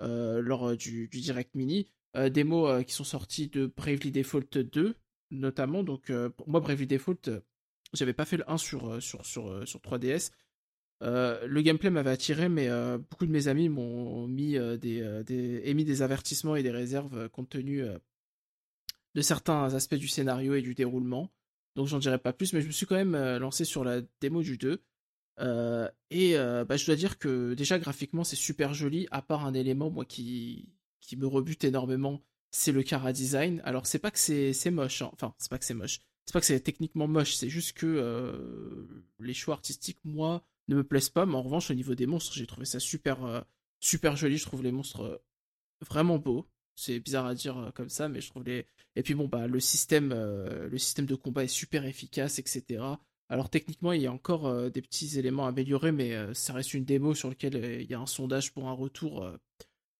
[0.00, 1.86] lors du, du, Direct Mini.
[2.32, 4.96] démos qui sont sortis de Bravely Default 2,
[5.30, 5.84] notamment.
[5.84, 7.30] Donc pour moi, Bravely Default,
[7.92, 10.32] j'avais pas fait le 1 sur, sur, sur, sur 3DS.
[11.02, 15.62] Euh, le gameplay m'avait attiré, mais euh, beaucoup de mes amis m'ont mis euh, des,
[15.64, 17.82] émis des avertissements et des réserves compte tenu
[19.14, 21.30] de certains aspects du scénario et du déroulement.
[21.74, 24.42] Donc j'en dirai pas plus, mais je me suis quand même lancé sur la démo
[24.42, 24.82] du 2.
[26.10, 29.90] et bah, je dois dire que déjà graphiquement c'est super joli, à part un élément
[29.90, 30.70] moi qui,
[31.00, 33.60] qui me rebute énormément, c'est le cara design.
[33.64, 35.10] Alors c'est pas que c'est moche, hein.
[35.12, 38.88] enfin c'est pas que c'est moche, c'est pas que c'est techniquement moche, c'est juste que
[39.20, 42.34] les choix artistiques, moi, ne me plaisent pas, mais en revanche, au niveau des monstres,
[42.34, 43.40] j'ai trouvé ça super, euh,
[43.80, 44.38] super joli.
[44.38, 45.16] Je trouve les monstres euh,
[45.88, 46.46] vraiment beaux.
[46.74, 48.66] C'est bizarre à dire euh, comme ça, mais je trouve les.
[48.96, 52.82] Et puis bon, bah, le système, le système de combat est super efficace, etc.
[53.28, 57.14] Alors techniquement, il y a encore des petits éléments améliorés, mais ça reste une démo
[57.14, 59.30] sur laquelle il y a un sondage pour un retour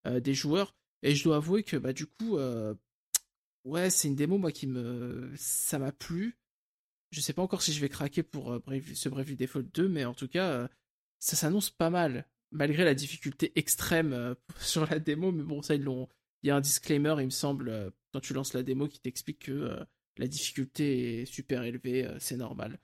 [0.06, 0.74] des joueurs.
[1.02, 2.38] Et je dois avouer que bah du coup,
[3.64, 6.38] ouais, c'est une démo moi qui me, ça m'a plu.
[7.10, 8.60] Je sais pas encore si je vais craquer pour euh,
[8.94, 10.68] ce Bravely Default 2, mais en tout cas, euh,
[11.18, 12.26] ça s'annonce pas mal.
[12.52, 15.74] Malgré la difficulté extrême euh, sur la démo, mais bon, ça.
[15.74, 19.46] Il y a un disclaimer, il me semble, quand tu lances la démo, qui t'explique
[19.46, 19.84] que
[20.16, 22.78] la difficulté est super élevée, c'est normal.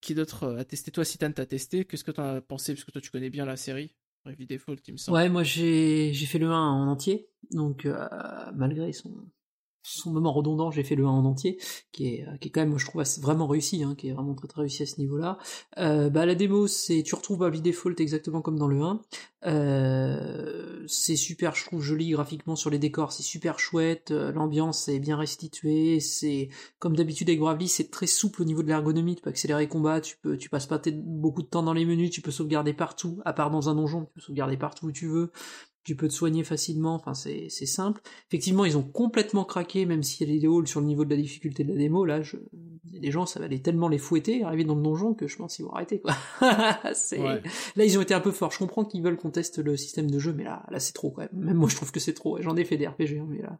[0.00, 2.74] qui d'autre a testé Toi, Citan, t'as testé Qu'est-ce que t'en as pensé?
[2.74, 3.92] Parce que toi, tu connais bien la série.
[4.24, 5.16] Bravely Default, il me semble.
[5.16, 7.28] Ouais, moi, j'ai fait le 1 en entier.
[7.50, 7.88] Donc,
[8.54, 9.28] malgré son,
[9.88, 11.58] son moment redondant, j'ai fait le 1 en entier,
[11.92, 14.34] qui est, euh, qui est quand même, je trouve, vraiment réussi, hein, qui est vraiment
[14.34, 15.38] très très réussi à ce niveau-là.
[15.78, 19.00] Euh, bah, la démo, c'est, tu retrouves Bravely Default exactement comme dans le 1.
[19.46, 24.88] Euh, c'est super, je trouve, joli graphiquement sur les décors, c'est super chouette, euh, l'ambiance
[24.88, 26.48] est bien restituée, c'est,
[26.80, 29.68] comme d'habitude avec Bravely, c'est très souple au niveau de l'ergonomie, tu peux accélérer les
[29.68, 32.72] combats, tu peux, tu passes pas beaucoup de temps dans les menus, tu peux sauvegarder
[32.72, 35.30] partout, à part dans un donjon, tu peux sauvegarder partout où tu veux,
[35.88, 38.02] tu peux te soigner facilement, enfin c'est simple.
[38.28, 41.10] Effectivement, ils ont complètement craqué, même s'il y a des halls sur le niveau de
[41.10, 42.36] la difficulté de la démo, là, je...
[42.84, 45.14] il y a des gens, ça va aller tellement les fouetter, arriver dans le donjon,
[45.14, 46.14] que je pense qu'ils vont arrêter, quoi.
[46.42, 48.52] Là, ils ont été un peu forts.
[48.52, 51.10] Je comprends qu'ils veulent qu'on teste le système de jeu, mais là, là c'est trop,
[51.10, 51.30] quand même.
[51.32, 52.36] Même moi, je trouve que c'est trop.
[52.42, 53.58] J'en ai fait des RPG, hein, mais là...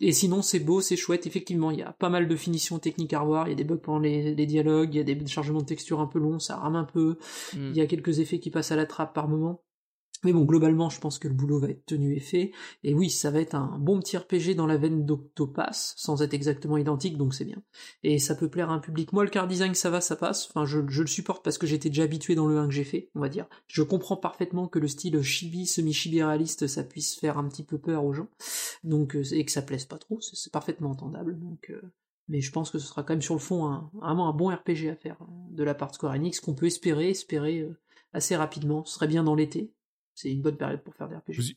[0.00, 1.28] Et sinon, c'est beau, c'est chouette.
[1.28, 3.46] Effectivement, il y a pas mal de finitions techniques à revoir.
[3.46, 6.00] Il y a des bugs pendant les, dialogues, il y a des chargements de texture
[6.00, 7.16] un peu longs, ça rame un peu.
[7.54, 7.70] Mm.
[7.70, 9.62] Il y a quelques effets qui passent à la trappe par moment.
[10.24, 12.52] Mais bon, globalement, je pense que le boulot va être tenu et fait.
[12.84, 16.34] Et oui, ça va être un bon petit RPG dans la veine d'Octopass, sans être
[16.34, 17.62] exactement identique, donc c'est bien.
[18.02, 19.12] Et ça peut plaire à un public.
[19.12, 20.48] Moi, le car design, ça va, ça passe.
[20.50, 23.10] Enfin, je, le supporte parce que j'étais déjà habitué dans le 1 que j'ai fait,
[23.14, 23.46] on va dire.
[23.66, 27.78] Je comprends parfaitement que le style chibi, semi-chibi réaliste, ça puisse faire un petit peu
[27.78, 28.28] peur aux gens.
[28.84, 31.38] Donc, euh, et que ça plaise pas trop, c'est parfaitement entendable.
[31.38, 31.80] Donc, euh,
[32.28, 34.48] mais je pense que ce sera quand même sur le fond un, vraiment un bon
[34.48, 37.76] RPG à faire hein, de la part de Square Enix qu'on peut espérer, espérer euh,
[38.12, 38.84] assez rapidement.
[38.84, 39.72] Ce serait bien dans l'été
[40.14, 41.56] c'est une bonne période pour faire des RPG.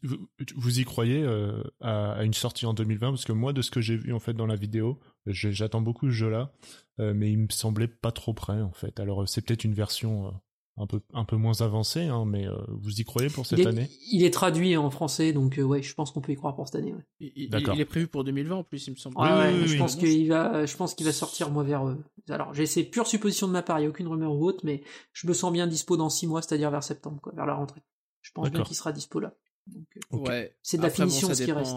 [0.55, 3.81] Vous y, croyez euh, à, une sortie en 2020 Parce que moi, de ce que
[3.81, 6.53] j'ai vu en fait dans la vidéo, j'attends beaucoup ce jeu-là,
[6.99, 8.99] euh, mais il me semblait pas trop prêt en fait.
[8.99, 10.31] Alors c'est peut-être une version euh,
[10.77, 13.89] un peu un peu moins avancée, hein, mais vous y croyez pour cette année?
[14.11, 16.81] Il est traduit en français, donc ouais, je pense qu'on peut y croire pour cette
[16.81, 16.95] année.
[17.19, 19.15] Il, est prévu pour 2020 en plus, il me semble.
[19.19, 21.95] je pense qu'il va, je pense qu'il va sortir moi vers.
[22.29, 24.61] alors j'ai ces pure supposition de ma part, il n'y a aucune rumeur ou autre,
[24.63, 27.55] mais je me sens bien dispo dans 6 mois, c'est-à-dire vers septembre, quoi, vers la
[27.55, 27.81] rentrée.
[28.23, 29.35] Je pense bien qu'il sera dispo là.
[29.69, 30.55] Euh, ouais.
[30.63, 31.75] C'est de la finition ce qui reste.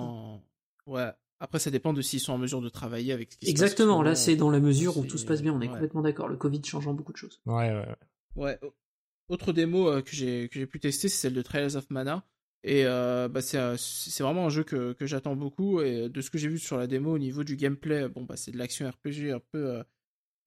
[0.86, 1.10] Ouais.
[1.38, 4.14] Après, ça dépend de s'ils sont en mesure de travailler avec ce qui Exactement, là
[4.14, 6.28] c'est dans la mesure où tout se passe bien, on est complètement d'accord.
[6.28, 7.42] Le Covid changeant beaucoup de choses.
[7.44, 7.84] Ouais, ouais,
[8.36, 8.58] ouais.
[9.28, 12.24] Autre démo euh, que j'ai pu tester, c'est celle de Trails of Mana.
[12.62, 13.58] Et euh, bah, c'est
[14.20, 15.82] vraiment un jeu que, que j'attends beaucoup.
[15.82, 18.36] Et de ce que j'ai vu sur la démo au niveau du gameplay, bon, bah,
[18.36, 19.82] c'est de l'action RPG un peu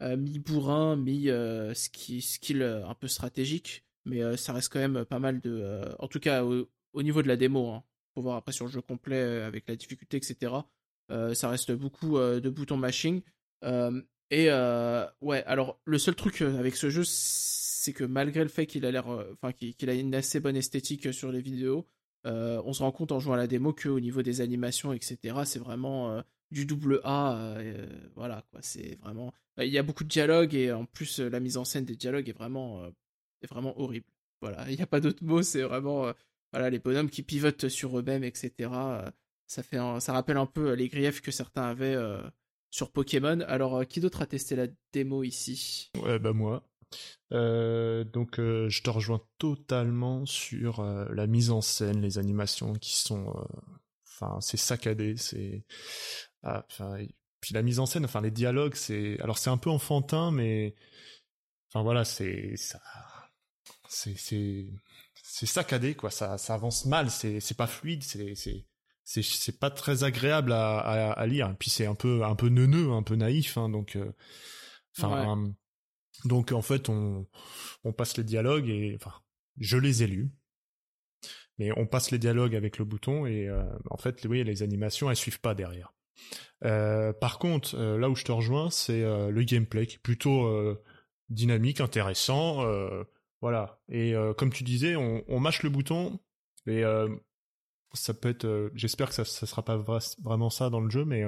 [0.02, 5.60] mi-bourrin, mi-skill un peu stratégique mais euh, ça reste quand même pas mal de.
[5.62, 8.72] Euh, en tout cas, au, niveau de la démo, hein, faut voir après sur le
[8.72, 10.54] jeu complet euh, avec la difficulté, etc.
[11.34, 13.22] ça reste beaucoup de boutons mashing.
[14.32, 14.50] et
[15.22, 18.92] ouais, alors le seul truc avec ce jeu, c'est que malgré le fait qu'il a
[18.92, 21.88] l'air, enfin qu'il a une assez bonne esthétique sur les vidéos,
[22.26, 25.60] on se rend compte en jouant à la démo qu'au niveau des animations, etc., c'est
[25.60, 27.58] vraiment du double A.
[28.16, 28.60] voilà, quoi.
[28.62, 29.34] C'est vraiment.
[29.58, 32.30] Il y a beaucoup de dialogues et en plus, la mise en scène des dialogues
[32.30, 32.84] est vraiment
[33.42, 34.08] c'est vraiment horrible.
[34.42, 36.14] Voilà, il n'y a pas d'autre mot, c'est vraiment euh,
[36.54, 38.52] voilà, les bonhommes qui pivotent sur eux-mêmes, etc.
[38.60, 39.10] Euh,
[39.48, 41.98] ça, fait ça rappelle un peu euh, les griefs que certains avaient
[42.70, 43.42] sur Pokémon.
[43.48, 45.92] Alors, qui d'autre a testé la démo ici?
[46.02, 46.64] Ouais, bah moi.
[47.32, 53.34] donc je te rejoins totalement sur la mise en scène, les animations qui sont
[54.06, 55.66] enfin c'est saccadé, c'est
[56.44, 56.66] ah,
[57.42, 60.76] puis la mise en scène, enfin les dialogues, c'est alors c'est un peu enfantin, mais
[61.70, 62.82] enfin voilà, c'est ça,
[63.90, 64.68] c'est c'est
[65.16, 68.66] c'est saccadé quoi, ça ça avance mal, c'est c'est pas fluide, c'est c'est
[69.04, 71.50] c'est c'est pas très agréable à, à, à lire.
[71.50, 74.14] Et puis c'est un peu un peu neuneux, un peu naïf, hein, donc euh,
[74.98, 75.52] enfin
[76.26, 77.28] donc en fait on
[77.84, 79.14] on passe les dialogues et enfin
[79.60, 80.32] je les ai lus.
[81.58, 85.10] Mais on passe les dialogues avec le bouton et euh, en fait oui les animations
[85.10, 85.94] elles suivent pas derrière.
[86.64, 90.00] Euh, par contre euh, là où je te rejoins c'est euh, le gameplay qui est
[90.04, 90.82] plutôt euh,
[91.30, 92.64] dynamique intéressant
[93.42, 96.20] voilà et comme tu disais on, on mâche le bouton
[96.68, 96.84] et
[97.94, 101.06] ça peut être j'espère que ça ça sera pas vra- vraiment ça dans le jeu
[101.06, 101.24] mais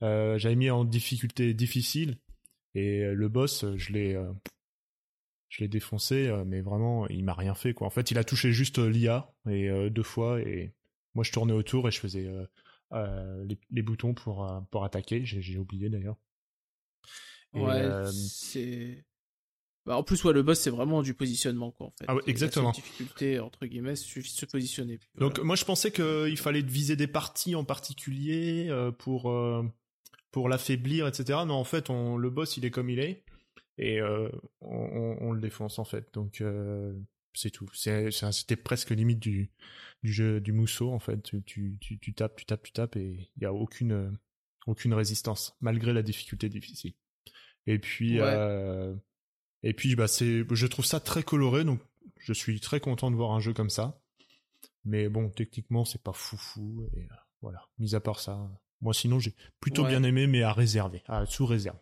[0.00, 2.18] j'avais mis en difficulté difficile
[2.74, 4.16] et le boss je l'ai
[5.52, 7.86] je l'ai défoncé, euh, mais vraiment, il m'a rien fait quoi.
[7.86, 10.72] En fait, il a touché juste euh, l'IA et euh, deux fois, et
[11.14, 12.46] moi je tournais autour et je faisais euh,
[12.92, 15.26] euh, les, les boutons pour euh, pour attaquer.
[15.26, 16.16] J'ai oublié d'ailleurs.
[17.52, 19.04] Ouais, euh, c'est.
[19.84, 22.04] Bah, en plus, ouais, le boss, c'est vraiment du positionnement, quoi, en fait.
[22.08, 22.70] Ah ouais, la exactement.
[22.70, 24.98] difficulté, entre guillemets, il suffit de se positionner.
[24.98, 25.32] puis voilà.
[25.34, 29.64] Donc moi je pensais qu'il fallait viser des parties en particulier euh, pour euh,
[30.30, 31.40] pour l'affaiblir, etc.
[31.46, 33.24] Non, en fait, on, le boss il est comme il est
[33.78, 34.28] et euh,
[34.60, 36.06] on, on- on le défonce en fait.
[36.14, 36.42] Donc
[37.34, 37.68] c'est tout.
[37.74, 39.50] C'était presque limite du
[40.04, 41.20] du jeu du mousseau en fait.
[41.22, 44.16] Tu tu tu, tu tapes, tu tapes, tu tapes et il y a aucune
[44.68, 46.92] aucune résistance malgré la difficulté difficile.
[47.66, 48.94] Et puis Ouais.
[49.62, 51.80] Et puis bah c'est je trouve ça très coloré donc
[52.18, 53.98] je suis très content de voir un jeu comme ça.
[54.84, 56.88] Mais bon, techniquement, c'est pas foufou.
[56.96, 57.68] Et euh, voilà.
[57.78, 58.48] Mis à part ça,
[58.80, 59.90] moi sinon j'ai plutôt Ouais.
[59.90, 61.78] bien aimé, mais à réserver, à sous réserve.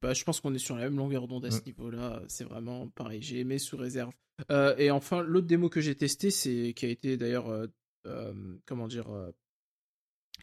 [0.00, 1.64] Bah, je pense qu'on est sur la même longueur d'onde à ce Mm.
[1.66, 2.22] niveau-là.
[2.28, 3.20] C'est vraiment pareil.
[3.22, 4.12] J'ai aimé sous réserve.
[4.50, 7.66] Euh, et enfin, l'autre démo que j'ai testé, c'est qui a été d'ailleurs, euh,
[8.06, 9.06] euh, comment dire,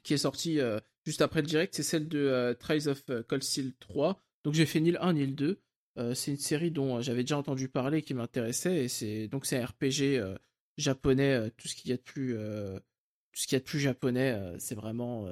[0.04, 3.74] qui est sorti euh, juste après le direct, c'est celle de Trials of Cold Steel
[3.80, 4.22] 3.
[4.44, 5.62] Donc j'ai fait ni le 1 ni le 2.
[6.00, 9.46] Euh, c'est une série dont euh, j'avais déjà entendu parler, qui m'intéressait, et c'est donc
[9.46, 10.38] c'est un RPG euh,
[10.78, 13.80] japonais, tout ce qu'il y a de plus, tout ce qu'il y a de plus
[13.80, 14.56] japonais.
[14.60, 15.28] c'est vraiment,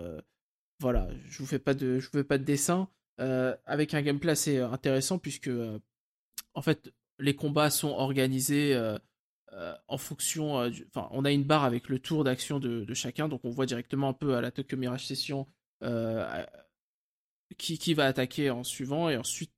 [0.82, 4.32] voilà, je vous fais pas de, je vous fais pas de dessin avec un gameplay
[4.32, 5.50] assez intéressant puisque
[6.54, 8.78] en fait les combats sont organisés
[9.88, 10.56] en fonction
[10.90, 13.66] enfin on a une barre avec le tour d'action de, de chacun donc on voit
[13.66, 15.48] directement un peu à la Tokyo Mirage Session
[17.58, 19.10] qui, qui va attaquer en suivant.
[19.10, 19.52] Et ensuite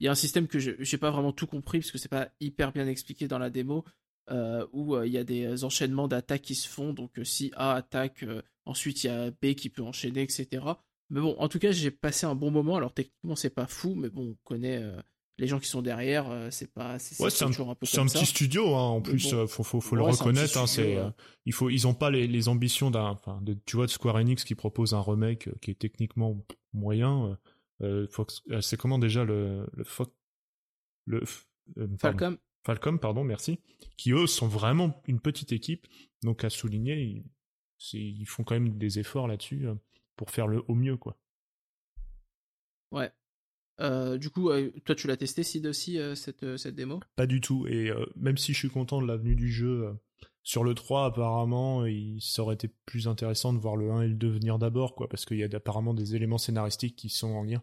[0.00, 2.08] il y a un système que je j'ai pas vraiment tout compris parce que c'est
[2.08, 3.84] pas hyper bien expliqué dans la démo
[4.30, 6.92] euh, où euh, il y a des enchaînements d'attaques qui se font.
[6.92, 10.74] Donc euh, si A attaque euh, ensuite il y a B qui peut enchaîner etc
[11.10, 12.76] mais bon, en tout cas, j'ai passé un bon moment.
[12.76, 15.00] Alors techniquement, c'est pas fou, mais bon, on connaît euh,
[15.38, 16.30] les gens qui sont derrière.
[16.30, 18.18] euh, c'est pas, c'est Ouais, toujours un peu c'est un ça.
[18.18, 19.46] petit studio, hein, en Mais plus, bon.
[19.46, 20.56] faut, faut, faut le Ouais, reconnaître.
[20.58, 21.10] Hein, studio, c'est, euh,
[21.46, 24.44] il faut, ils ont pas les, les ambitions d'un, enfin, tu vois, de Square Enix
[24.44, 27.38] qui propose un remake euh, qui est techniquement moyen.
[27.82, 28.06] euh,
[28.60, 30.12] c'est comment déjà le, le Fox,
[31.06, 31.22] le
[31.78, 31.88] euh.
[31.98, 33.58] Falcom, Falcom, pardon, merci,
[33.96, 35.86] qui eux sont vraiment une petite équipe,
[36.22, 37.24] donc à souligner, ils,
[38.20, 39.66] ils font quand même des efforts là-dessus
[40.16, 41.18] pour faire le au mieux, quoi.
[42.92, 43.12] ouais.
[43.80, 47.00] Euh, du coup, euh, toi, tu l'as testé, Sid aussi, euh, cette, cette démo?
[47.16, 49.92] Pas du tout, et même si je suis content de l'avenue du jeu,
[50.42, 54.08] sur le 3, apparemment, il ça aurait été plus intéressant de voir le 1 et
[54.08, 57.30] le 2 venir d'abord, quoi, parce qu'il y a apparemment des éléments scénaristiques qui sont
[57.32, 57.62] en lien.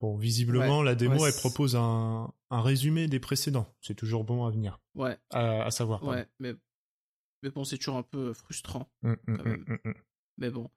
[0.00, 3.72] Bon, visiblement, Ouais, la démo, ouais, elle propose un, un résumé des précédents.
[3.80, 6.00] C'est toujours bon à venir, Ouais, à, à savoir.
[6.00, 6.16] pardon.
[6.16, 6.52] ouais, mais,
[7.42, 8.90] mais bon, c'est toujours un peu frustrant.
[9.04, 9.94] Hum, hum, hum.
[10.36, 10.68] Mais bon.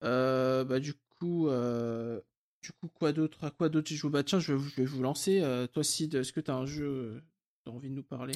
[0.00, 2.20] Bah, du coup, euh,
[2.62, 4.76] du coup, quoi d'autre À quoi d'autre j'ai joué Bah, tiens, je vais, vous- je
[4.76, 5.40] vais vous lancer.
[5.40, 7.20] Euh, toi, Sid, est-ce que t'as un jeu euh,
[7.64, 8.34] t'as envie de nous parler?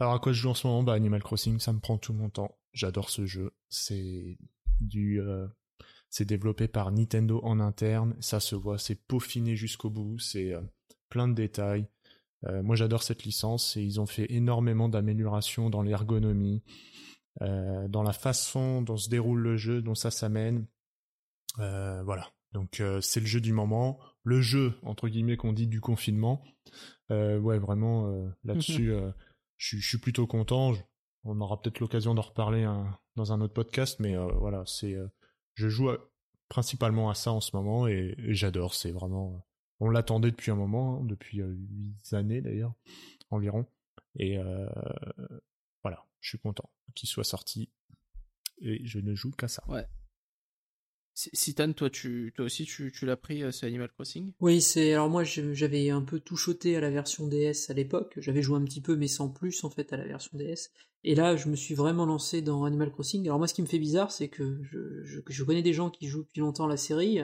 [0.00, 0.82] Alors à quoi je joue en ce moment?
[0.84, 2.56] Bah Animal Crossing, ça me prend tout mon temps.
[2.72, 3.52] J'adore ce jeu.
[3.68, 4.38] C'est
[4.80, 5.46] du, euh,
[6.08, 8.14] c'est développé par Nintendo en interne.
[8.20, 10.18] Ça se voit, c'est peaufiné jusqu'au bout.
[10.20, 10.54] C'est
[11.08, 11.88] plein de détails.
[12.62, 16.62] Moi j'adore cette licence et ils ont fait énormément d'améliorations dans l'ergonomie,
[17.40, 20.64] dans la façon dont se déroule le jeu, dont ça s'amène.
[21.56, 22.30] Voilà.
[22.52, 26.42] Donc euh, c'est le jeu du moment, le jeu entre guillemets qu'on dit du confinement.
[27.10, 28.90] Euh, ouais, vraiment euh, là-dessus,
[29.56, 30.72] je suis- plutôt content.
[31.24, 34.96] On aura peut-être l'occasion d'en reparler un- dans un autre podcast, mais voilà, c'est,
[35.54, 35.98] je joue à-
[36.48, 38.74] principalement à ça en ce moment et, et j'adore.
[38.74, 39.46] C'est vraiment,
[39.80, 42.72] on l'attendait depuis un moment, hein, depuis huit années d'ailleurs
[43.30, 43.66] environ,
[44.16, 44.38] et
[45.82, 47.70] voilà, je suis content qu'il soit sorti
[48.60, 49.62] et je ne joue qu'à ça.
[51.32, 54.32] Citan, toi, tu, toi aussi, tu, tu l'as pris, euh, ce Animal Crossing?
[54.38, 58.14] Oui, c'est alors moi j'avais un peu tout choté à la version DS à l'époque.
[58.18, 60.70] J'avais joué un petit peu, mais sans plus en fait à la version DS.
[61.02, 63.24] Et là, je me suis vraiment lancé dans Animal Crossing.
[63.26, 66.06] Alors moi, ce qui me fait bizarre, c'est que je, je, connais des gens qui
[66.06, 67.20] jouent depuis longtemps la série.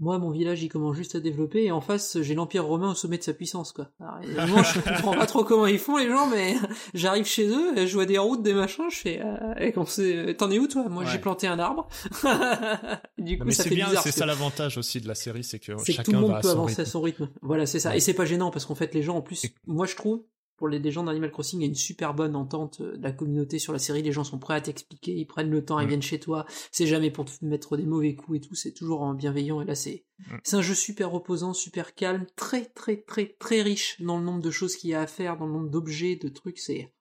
[0.00, 2.94] Moi, mon village, il commence juste à développer, et en face, j'ai l'Empire romain au
[2.94, 3.90] sommet de sa puissance, quoi.
[4.00, 6.54] Alors, évidemment, je comprends pas trop comment ils font, les gens, mais
[6.94, 10.58] j'arrive chez eux, je vois des routes, des machins, je fais, euh, c'est, t'en es
[10.58, 10.88] où, toi?
[10.88, 11.08] Moi, Ouais.
[11.12, 11.86] j'ai planté un arbre.
[13.18, 14.02] du coup, mais ça fait bien, bizarre.
[14.02, 16.30] c'est ça l'avantage aussi de la série, c'est que c'est que chacun tout le monde
[16.32, 16.80] va peut avancer rythme.
[16.82, 17.28] à son rythme.
[17.42, 17.90] Voilà, c'est ça.
[17.90, 17.96] Ouais.
[17.98, 20.22] Et c'est pas gênant parce qu'en fait, les gens, en plus, Et- moi je trouve,
[20.60, 23.12] pour les gens d'Animal Crossing, il y a une super bonne entente euh, de la
[23.12, 24.02] communauté sur la série.
[24.02, 26.44] Les gens sont prêts à t'expliquer, ils prennent le temps, ils viennent chez toi.
[26.70, 28.54] C'est jamais pour te mettre des mauvais coups et tout.
[28.54, 29.62] C'est toujours en bienveillant.
[29.62, 30.04] Et là, c'est
[30.44, 34.42] c'est un jeu super reposant, super calme, très très très très riche dans le nombre
[34.42, 36.58] de choses qu'il y a à faire, dans le nombre d'objets, de trucs.
[36.58, 36.92] C'est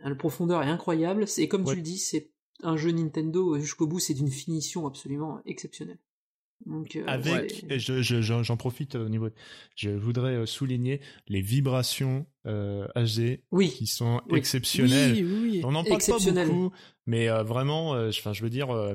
[0.00, 1.28] la profondeur est incroyable.
[1.28, 1.74] C'est comme Ouais.
[1.74, 2.32] tu le dis, c'est
[2.64, 4.00] un jeu Nintendo jusqu'au bout.
[4.00, 6.00] C'est d'une finition absolument exceptionnelle.
[6.66, 7.74] Donc, euh, Avec, ouais.
[7.74, 9.28] et je- je- j'en profite au niveau,
[9.74, 14.38] je voudrais euh, souligner les vibrations euh, HD oui, qui sont Oui.
[14.38, 15.12] exceptionnelles.
[15.14, 15.60] Oui, oui, oui.
[15.64, 16.72] On n'en parle pas beaucoup,
[17.06, 18.94] mais euh, vraiment, euh, enfin, je veux dire, euh,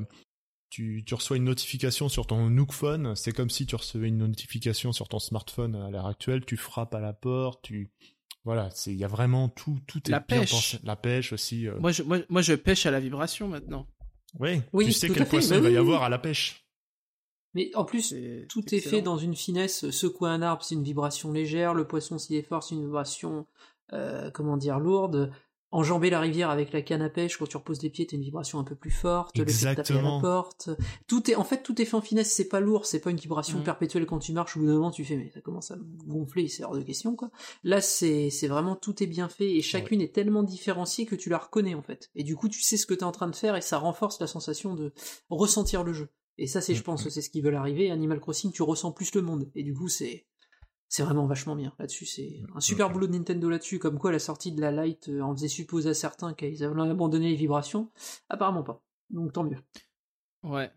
[0.70, 4.18] tu, tu reçois une notification sur ton Nook Phone, c'est comme si tu recevais une
[4.18, 6.44] notification sur ton smartphone à l'heure actuelle.
[6.46, 7.90] Tu frappes à la porte, tu,
[8.44, 10.52] voilà, c'est, il y a vraiment tout, tout est La bien pêche.
[10.52, 10.80] pensé.
[10.84, 11.68] La pêche aussi.
[11.68, 11.78] euh.
[11.80, 13.88] Moi, je, moi, moi, je pêche à la vibration maintenant.
[14.40, 16.67] Oui, tu sais quel poisson il va y avoir à la pêche.
[17.54, 18.14] Mais en plus,
[18.50, 19.90] tout est fait dans une finesse.
[19.90, 21.74] Secouer un arbre, c'est une vibration légère.
[21.74, 23.46] Le poisson, s'il est fort, c'est une vibration,
[23.94, 25.32] euh, comment dire, lourde.
[25.70, 28.24] Enjamber la rivière avec la canne à pêche, quand tu reposes les pieds, t'as une
[28.24, 29.38] vibration un peu plus forte.
[29.38, 30.16] Le fait de taper à Exactement.
[30.16, 30.70] la porte.
[31.08, 32.32] Tout est, en fait, tout est fait en finesse.
[32.32, 32.86] C'est pas lourd.
[32.86, 33.64] C'est pas une vibration Mhm.
[33.66, 34.56] perpétuelle quand tu marches.
[34.56, 36.48] Au bout d'un moment, tu fais, mais ça commence à gonfler.
[36.48, 37.32] C'est hors de question, quoi.
[37.66, 41.28] Là, c'est, c'est vraiment tout est bien fait et chacune est tellement différenciée que tu
[41.30, 42.12] la reconnais, en fait.
[42.16, 44.22] Et du coup, tu sais ce que t'es en train de faire et ça renforce
[44.22, 44.94] la sensation de
[45.30, 46.08] ressentir le jeu.
[46.38, 47.10] Et ça, c'est, je pense, mm.
[47.10, 47.92] c'est ce qu'ils veulent arriver.
[47.92, 49.50] Animal Crossing, tu ressens plus le monde.
[49.56, 50.28] Et du coup, c'est,
[50.88, 52.06] c'est vraiment vachement bien là-dessus.
[52.06, 53.80] C'est un super boulot de Nintendo là-dessus.
[53.80, 56.82] Comme quoi, la sortie de la Lite euh, en faisait supposer à certains qu'ils avaient
[56.82, 57.92] abandonné les vibrations.
[58.30, 58.84] Apparemment pas.
[59.10, 59.58] Donc tant mieux.
[60.44, 60.72] Ouais.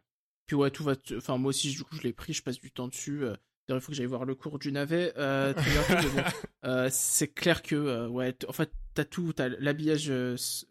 [0.46, 0.96] Puis ouais, tout va.
[0.96, 3.24] te- Enfin, moi aussi, du coup, je l'ai pris, je passe du temps dessus.
[3.70, 5.62] D'ailleurs, il faut que j'aille voir le cours du navet euh, bon,
[6.64, 10.10] euh, c'est clair que, euh, ouais, en fait, t'as tout, t'as l'habillage,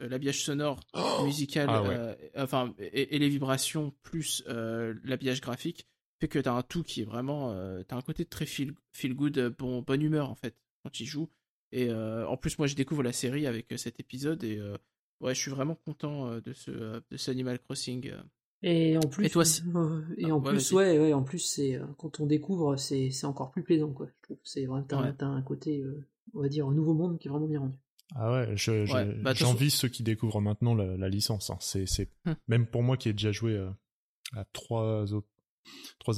[0.01, 0.81] l'habillage sonore,
[1.23, 1.95] musical, Ah ouais.
[1.97, 5.87] euh, enfin, et, et les vibrations plus euh, l'habillage graphique,
[6.19, 9.13] fait que t'as un tout qui est vraiment, euh, t'as un côté très feel, feel
[9.13, 11.29] good, bon, bonne humeur en fait quand tu y joues.
[11.71, 14.75] Et euh, en plus, moi, je découvre la série avec cet épisode et euh,
[15.21, 18.11] ouais, je suis vraiment content de ce, de ce Animal Crossing.
[18.61, 19.43] Et en plus, Et toi,
[19.75, 22.75] euh, et Ah, en ouais, plus, ouais, ouais, en plus, c'est euh, quand on découvre,
[22.75, 24.07] c'est c'est encore plus plaisant, quoi.
[24.07, 25.13] Je trouve, c'est vraiment t'as Ouais.
[25.17, 27.77] t'as un côté, euh, on va dire, un nouveau monde qui est vraiment bien rendu.
[28.15, 31.49] Ah ouais, je, je- Ouais, bah, j'envie ceux qui découvrent maintenant la, la licence.
[31.51, 31.57] hein.
[31.61, 32.35] C'est, c'est Hum.
[32.47, 33.69] même pour moi qui ai déjà joué euh,
[34.33, 35.05] à trois,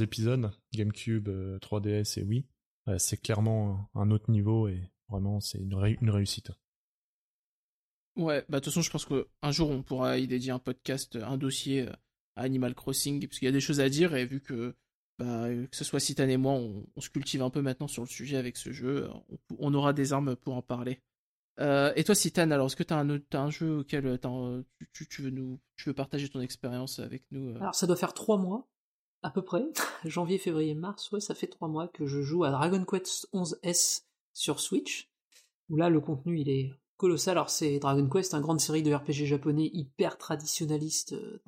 [0.01, 2.45] épisodes, GameCube, euh, 3DS et Wii,
[2.87, 6.49] euh, c'est clairement un autre niveau et vraiment c'est une, ré- une réussite.
[8.17, 11.15] Ouais, bah de toute façon, je pense qu'un jour on pourra y dédier un podcast,
[11.17, 11.91] un dossier euh,
[12.35, 14.75] Animal Crossing, parce qu'il y a des choses à dire, et vu que,
[15.19, 18.07] bah, que ce soit Citan et moi, on, se cultive un peu maintenant sur le
[18.07, 19.09] sujet avec ce jeu,
[19.59, 21.01] on, aura des armes pour en parler.
[21.59, 25.07] Euh, et toi, Citan, alors est-ce que autre- t'as un jeu auquel euh, tu, tu-
[25.07, 27.59] tu veux nous, tu veux partager ton expérience avec nous euh?
[27.59, 28.67] Alors ça doit faire trois mois,
[29.21, 29.63] à peu près,
[30.05, 34.03] janvier, février, mars, ouais, ça fait trois mois que je joue à Dragon Quest 11S
[34.33, 35.11] sur Switch,
[35.69, 36.71] où là le contenu il est
[37.01, 37.31] colossal.
[37.31, 41.41] Alors c'est Dragon Quest, une grande série de RPG japonais hyper traditionnaliste euh,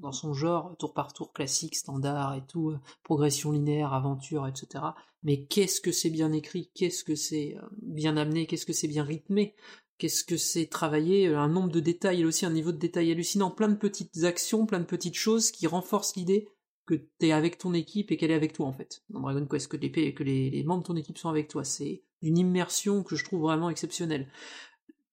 [0.00, 4.84] dans son, genre, tour par tour classique, standard et tout, euh, progression linéaire, aventure, etc.
[5.24, 8.86] Mais qu'est-ce que c'est bien écrit, qu'est-ce que c'est euh, bien amené, qu'est-ce que c'est
[8.86, 9.56] bien rythmé,
[9.98, 13.50] qu'est-ce que c'est travaillé, un nombre de détails et aussi un niveau de détail hallucinant,
[13.50, 16.48] plein de petites actions, plein de petites choses qui renforcent l'idée
[16.86, 19.02] que t'es avec ton équipe et qu'elle est avec toi en fait.
[19.10, 21.64] Dans Dragon Quest, que, les membres de ton équipe sont avec toi.
[21.64, 24.28] C'est une immersion que je trouve vraiment exceptionnelle.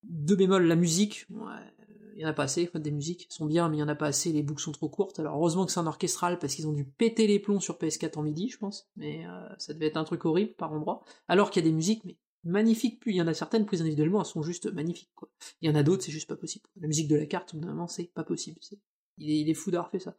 [0.03, 1.73] Deux bémols, la musique, ouais,
[2.15, 3.95] il y en a pas assez, des musiques sont bien, mais il y en a
[3.95, 5.19] pas assez, les boucles sont trop courtes.
[5.19, 8.17] Alors heureusement que c'est un orchestral parce qu'ils ont dû péter les plombs sur PS4
[8.17, 11.03] en midi, je pense, mais euh, ça devait être un truc horrible par endroit.
[11.27, 13.81] Alors qu'il y a des musiques, mais magnifiques, puis il y en a certaines prises
[13.81, 15.29] individuellement, elles sont juste magnifiques, quoi.
[15.61, 16.65] Il y en a d'autres, c'est juste pas possible.
[16.79, 18.57] La musique de la carte, moment, c'est pas possible.
[18.61, 18.79] C'est
[19.19, 20.15] il est, il est fou d'avoir fait ça.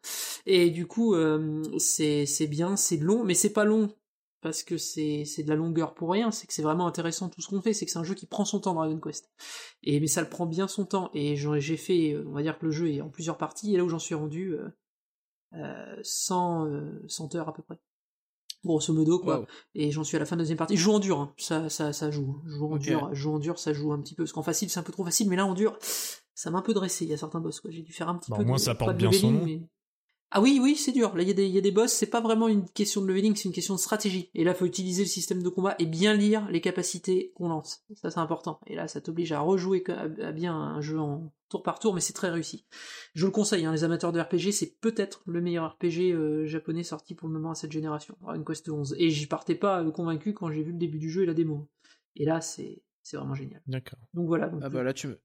[0.46, 3.92] Et du coup, euh, c'est c'est bien, c'est long, mais c'est pas long
[4.44, 6.30] parce que c'est c'est de la longueur pour rien.
[6.30, 7.72] C'est que c'est vraiment intéressant tout ce qu'on fait.
[7.72, 9.28] C'est que c'est un jeu qui prend son temps Dragon Quest.
[9.82, 11.10] Et mais ça le prend bien son temps.
[11.14, 13.74] Et j'ai fait, euh, on va dire que le jeu est en plusieurs parties.
[13.74, 14.68] Et là où j'en suis rendu, euh,
[15.54, 17.80] euh, 100, euh, 100 heures à peu près.
[18.64, 19.40] Grosso modo, quoi.
[19.40, 19.46] Wow.
[19.74, 20.76] Et j'en suis à la fin de la deuxième partie.
[20.76, 21.34] Je joue en dur, hein.
[21.38, 22.40] ça, ça, ça joue.
[22.46, 24.24] Je joue en dur, je joue en dur, ça joue un petit peu.
[24.24, 25.78] Parce qu'en facile, c'est un peu trop facile, mais là en dur,
[26.34, 27.04] ça m'a un peu dressé.
[27.04, 27.70] Il y a certains boss, quoi.
[27.70, 29.44] J'ai dû faire un petit Bah, peu au moins, de, ça porte bien son nom.
[29.44, 29.62] mais-
[30.36, 31.14] Ah oui, oui, c'est dur.
[31.16, 33.00] Là, il y, a des- il y a des boss, c'est pas vraiment une question
[33.00, 34.30] de leveling, c'est une question de stratégie.
[34.34, 37.84] Et là, faut utiliser le système de combat et bien lire les capacités qu'on lance.
[37.94, 38.58] Ça, c'est important.
[38.66, 42.00] Et là, ça t'oblige à rejouer à, bien un jeu en tour par tour, mais
[42.00, 42.66] c'est très réussi.
[43.14, 46.82] Je le conseille, hein, les amateurs de RPG, c'est peut-être le meilleur RPG euh, japonais
[46.82, 48.96] sorti pour le moment à cette génération, Dragon Quest 11.
[48.98, 51.34] Et j'y partais pas euh, convaincu quand j'ai vu le début du jeu et la
[51.34, 51.68] démo.
[52.16, 53.62] Et là, c'est c'est vraiment génial.
[53.68, 53.98] D'accord.
[54.14, 54.48] Donc voilà.
[54.48, 55.20] Donc, Ah bah là, tu me,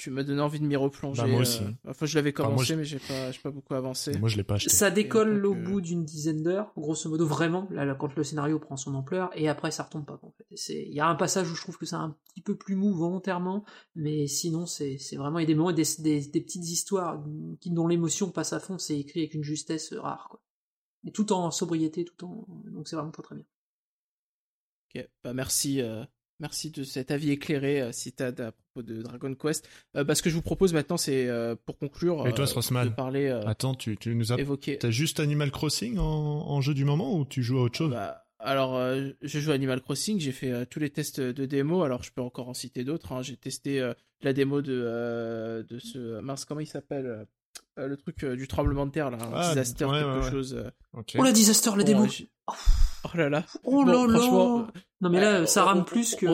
[0.00, 1.22] tu- m'as donné envie de m'y replonger.
[1.22, 1.62] Bah, moi euh, aussi.
[1.86, 4.18] Enfin, je l'avais Enfin, moi, commencé, je- mais j'ai pas, j'ai pas beaucoup avancé.
[4.18, 4.70] Moi, je l'ai pas acheté.
[4.70, 8.14] Ça décolle donc, au euh, bout d'une dizaine d'heures, grosso modo, vraiment, là, là, quand
[8.16, 10.18] le scénario prend son ampleur, et après ça retombe pas.
[10.22, 10.46] En fait.
[10.50, 12.56] Et c'est- Il y a un passage où je trouve que c'est un petit peu
[12.56, 13.64] plus mou volontairement,
[13.94, 16.68] mais sinon c'est c'est vraiment il y a des moments et des, des, des petites
[16.68, 17.22] histoires
[17.60, 20.40] qui dont l'émotion passe à fond, c'est écrit avec une justesse rare, quoi.
[21.06, 23.44] Et tout en sobriété, tout en donc c'est vraiment très très bien.
[24.94, 26.04] Ok, bah merci, euh,
[26.40, 29.68] merci de cet avis éclairé, euh, Citad, à propos de Dragon Quest.
[29.96, 32.88] Euh, bah, ce que je vous propose maintenant, c'est euh, pour conclure, Et toi, Srossman
[32.88, 34.38] de parler, Attends, tu, tu nous as.
[34.40, 34.78] évoquer.
[34.78, 37.90] T'as juste Animal Crossing en, en jeu du moment ou tu joues à autre chose?
[37.92, 41.82] Bah, alors, euh, je joue à Animal Crossing, j'ai fait tous les tests de démo,
[41.82, 43.12] alors je peux encore en citer d'autres.
[43.12, 43.22] hein.
[43.22, 43.86] J'ai testé
[44.22, 46.20] la démo de, de ce.
[46.20, 47.26] Mince, comment il s'appelle
[47.80, 50.24] euh, Le truc euh, du tremblement de terre, là, un Ah, disaster, ouais, quelque ouais,
[50.24, 50.30] ouais.
[50.30, 50.54] chose.
[50.54, 50.70] euh.
[50.92, 51.14] Ok.
[51.18, 52.30] Oh la disaster, la Bon, démo j'ai-
[53.04, 53.44] Oh là là.
[53.64, 54.66] Oh Bon, là franchement, là
[55.00, 56.26] Non mais là, euh, ça rame on- plus que...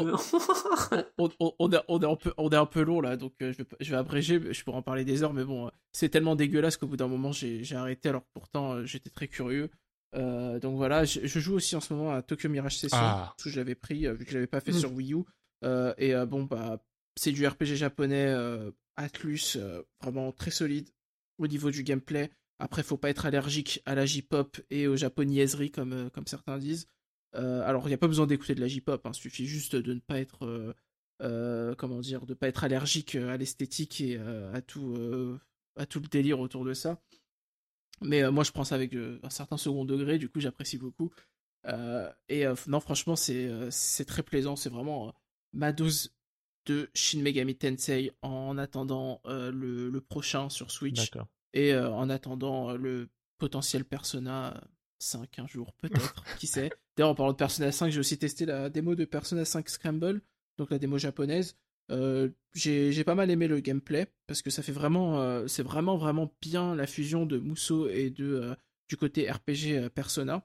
[1.18, 3.34] on, on- on est, on est un peu, on est un peu long là, donc
[3.42, 5.70] euh, je, vais, je vais abréger, je pourrais en parler des heures, mais bon, euh,
[5.92, 9.10] c'est tellement dégueulasse qu'au bout d'un moment j'ai j'ai arrêté, alors que pourtant euh, j'étais
[9.10, 9.70] très curieux.
[10.16, 13.34] Euh, donc voilà, je, je joue aussi en ce moment à Tokyo Mirage Session, Ah.
[13.42, 14.78] que je l'avais pris, euh, vu que je l'avais pas fait Mm.
[14.78, 15.18] sur Wii U.
[15.64, 16.78] Euh, et euh, bon, bah,
[17.16, 20.88] c'est du RPG japonais, euh, Atlus, euh, vraiment très solide
[21.38, 22.30] au niveau du gameplay.
[22.58, 26.58] Après, faut pas être allergique à la J-pop et aux japonaiseries, comme, euh, comme certains
[26.58, 26.88] disent.
[27.34, 29.92] Euh, alors, il n'y a pas besoin d'écouter de la J-pop, il suffit juste de
[29.92, 30.74] ne pas être,
[31.22, 35.38] euh, comment dire, de pas être allergique à l'esthétique et à tout,
[35.76, 36.98] à tout le délire autour de ça.
[38.00, 41.12] Mais moi, je prends ça avec un certain second degré, du coup, j'apprécie beaucoup.
[42.28, 44.56] Et non, franchement, c'est très plaisant.
[44.56, 45.14] C'est vraiment
[45.52, 46.15] ma dose
[46.66, 51.10] de Shin Megami Tensei en attendant euh, le, le prochain sur Switch
[51.52, 54.62] et euh, en attendant euh, le potentiel Persona
[54.98, 56.70] 5 un jour, peut-être, qui sait.
[56.96, 60.20] D'ailleurs, en parlant de Persona 5, j'ai aussi testé la démo de Persona 5 Scramble,
[60.58, 61.56] donc la démo japonaise.
[61.92, 66.34] Euh, j'ai pas mal aimé le gameplay parce que ça fait vraiment, c'est vraiment vraiment
[66.40, 68.56] bien la fusion de Muso et de
[68.88, 70.44] du côté RPG Persona.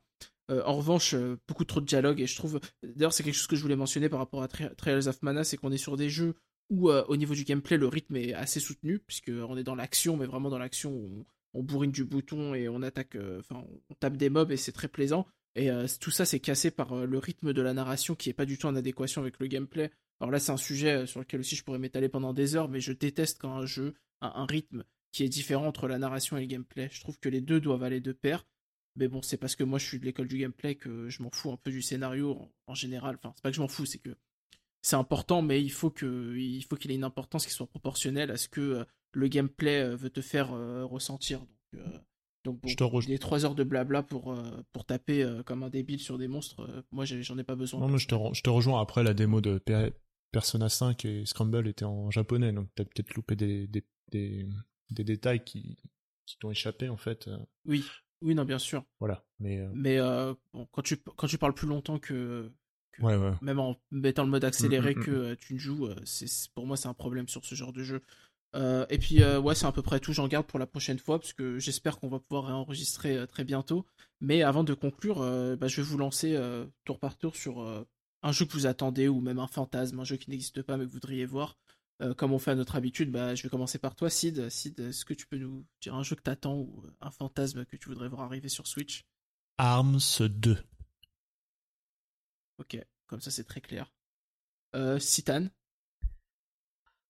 [0.49, 2.59] Euh, en revanche, euh, beaucoup trop de dialogue et je trouve.
[2.84, 5.43] D'ailleurs, c'est quelque chose que je voulais mentionner par rapport à Tri- Trials of Mana,
[5.43, 6.35] c'est qu'on est sur des jeux
[6.69, 9.76] où, euh, au niveau du gameplay, le rythme est assez soutenu puisque on est dans
[9.76, 13.63] l'action, mais vraiment dans l'action où on, on bourrine du bouton et on attaque, enfin,
[13.89, 15.27] on tape des mobs et c'est très plaisant.
[15.55, 15.69] Et
[15.99, 18.68] tout ça, c'est cassé par le rythme de la narration qui est pas du tout
[18.68, 19.91] en adéquation avec le gameplay.
[20.22, 22.80] Alors là, c'est un sujet sur lequel aussi je pourrais m'étaler pendant des heures, mais
[22.80, 26.41] je déteste quand un jeu a un rythme qui est différent entre la narration et
[26.41, 26.88] le gameplay.
[26.89, 28.45] Je trouve que les deux doivent aller de pair.
[28.97, 31.31] Mais bon, c'est parce que moi je suis de l'école du gameplay que je m'en
[31.31, 33.15] fous un peu du scénario en, en général.
[33.18, 34.15] Enfin, c'est pas que je m'en fous, c'est que
[34.81, 38.31] c'est important, mais il faut que il faut qu'il ait une importance qui soit proportionnelle
[38.31, 41.39] à ce que euh, le gameplay euh, veut te faire euh, ressentir.
[41.39, 41.97] Donc, euh,
[42.43, 44.35] donc bon, Je te trois heures de blabla pour
[44.73, 47.80] pour taper comme un débile sur des monstres, moi j'en ai pas besoin.
[47.80, 48.81] Non, mais je te, je te rejoins.
[48.81, 49.93] Après, la démo de Pe-
[50.31, 54.49] Persona 5 et Scramble était en japonais, donc t'as peut-être loupé des, des, des,
[54.89, 55.77] des détails qui,
[56.26, 57.30] qui t'ont échappé, en fait.
[57.65, 57.85] Oui,
[58.22, 58.84] oui, non, bien sûr.
[58.99, 59.23] Voilà.
[59.39, 62.52] Mais, euh, Mais euh, bon, quand tu quand tu parles plus longtemps que,
[62.91, 63.34] que- ouais, ouais.
[63.41, 66.65] même en mettant le mode accéléré Mm, mm, que euh, tu ne joues, c'est pour
[66.68, 68.02] moi c'est un problème sur ce genre de jeu.
[68.53, 70.11] Et puis ouais, c'est à peu près tout.
[70.14, 73.43] J'en garde pour la prochaine fois parce que j'espère qu'on va pouvoir réenregistrer euh, très
[73.45, 73.85] bientôt.
[74.19, 75.19] Mais avant de conclure,
[75.57, 76.38] bah, je vais vous lancer
[76.85, 77.61] tour par tour sur
[78.23, 80.84] un jeu que vous attendez ou même un fantasme, un jeu qui n'existe pas mais
[80.84, 81.57] que vous voudriez voir.
[82.01, 84.49] Euh, comme on fait à notre habitude, bah, je vais commencer par toi, Sid.
[84.49, 87.77] Sid, est-ce que tu peux nous dire un jeu que t'attends ou un fantasme que
[87.77, 89.05] tu voudrais voir arriver sur Switch?
[89.57, 90.57] Arms 2.
[92.57, 92.77] Ok,
[93.07, 93.91] comme ça c'est très clair.
[94.76, 95.47] Euh, Citan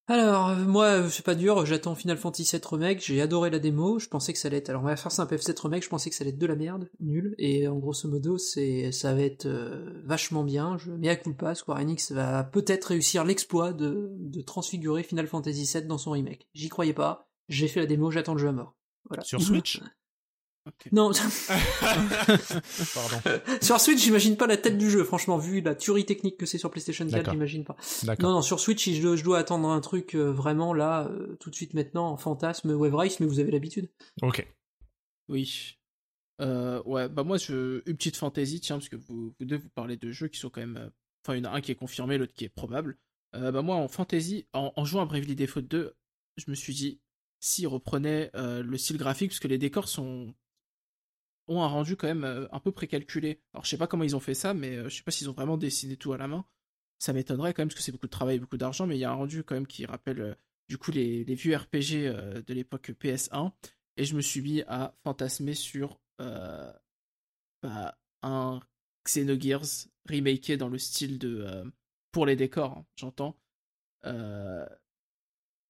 [0.07, 3.59] Alors, euh, moi, euh, c'est pas dur, j'attends Final Fantasy VII Remake, j'ai adoré la
[3.59, 4.69] démo, je pensais que ça allait être...
[4.69, 6.55] Alors, on va faire simple, F7 Remake, je pensais que ça allait être de la
[6.55, 11.09] merde, nul, et en grosso modo, c'est, ça va être euh, vachement bien, je mets
[11.09, 15.97] à culpa, Square Enix va peut-être réussir l'exploit de, de transfigurer Final Fantasy VII dans
[15.97, 16.47] son remake.
[16.53, 18.75] J'y croyais pas, j'ai fait la démo, j'attends le jeu à mort.
[19.07, 19.23] Voilà.
[19.23, 19.81] Sur Switch
[20.91, 21.11] Non,
[22.93, 23.41] Pardon.
[23.61, 26.57] sur Switch, j'imagine pas la tête du jeu, franchement, vu la tuerie technique que c'est
[26.57, 27.33] sur PlayStation 4, D'accord.
[27.33, 27.75] j'imagine pas.
[28.19, 31.35] Non, non, sur Switch, je dois, je dois attendre un truc euh, vraiment là, euh,
[31.39, 33.89] tout de suite maintenant, en fantasme, Wave Race, mais vous avez l'habitude.
[34.21, 34.47] Ok.
[35.29, 35.77] Oui.
[36.41, 37.81] Euh, ouais, bah moi, je...
[37.87, 40.49] une petite fantaisie, tiens, parce que vous, vous deux, vous parlez de jeux qui sont
[40.49, 40.77] quand même...
[40.77, 40.89] euh,
[41.23, 42.97] Enfin, il y en a un qui est confirmé, l'autre qui est probable.
[43.35, 45.93] Euh, bah moi, en fantasy, en, en jouant à Bravely Default 2,
[46.37, 46.99] je me suis dit,
[47.39, 50.33] s'ils reprenaient euh, le style graphique, parce que les décors sont
[51.47, 53.41] ont un rendu quand même euh, un peu précalculé.
[53.53, 55.29] Alors je sais pas comment ils ont fait ça, mais euh, je sais pas s'ils
[55.29, 56.45] ont vraiment dessiné tout à la main.
[56.99, 59.05] Ça m'étonnerait quand même parce que c'est beaucoup de travail, beaucoup d'argent, mais il y
[59.05, 60.35] a un rendu quand même qui rappelle euh,
[60.69, 63.51] du coup les, les vieux RPG de l'époque PS1.
[63.97, 66.71] Et je me suis mis à fantasmer sur euh,
[67.61, 68.59] bah, un
[69.05, 71.65] Xenogears remaké dans le style de euh,
[72.11, 73.37] pour les décors, hein, j'entends.
[74.05, 74.65] Euh,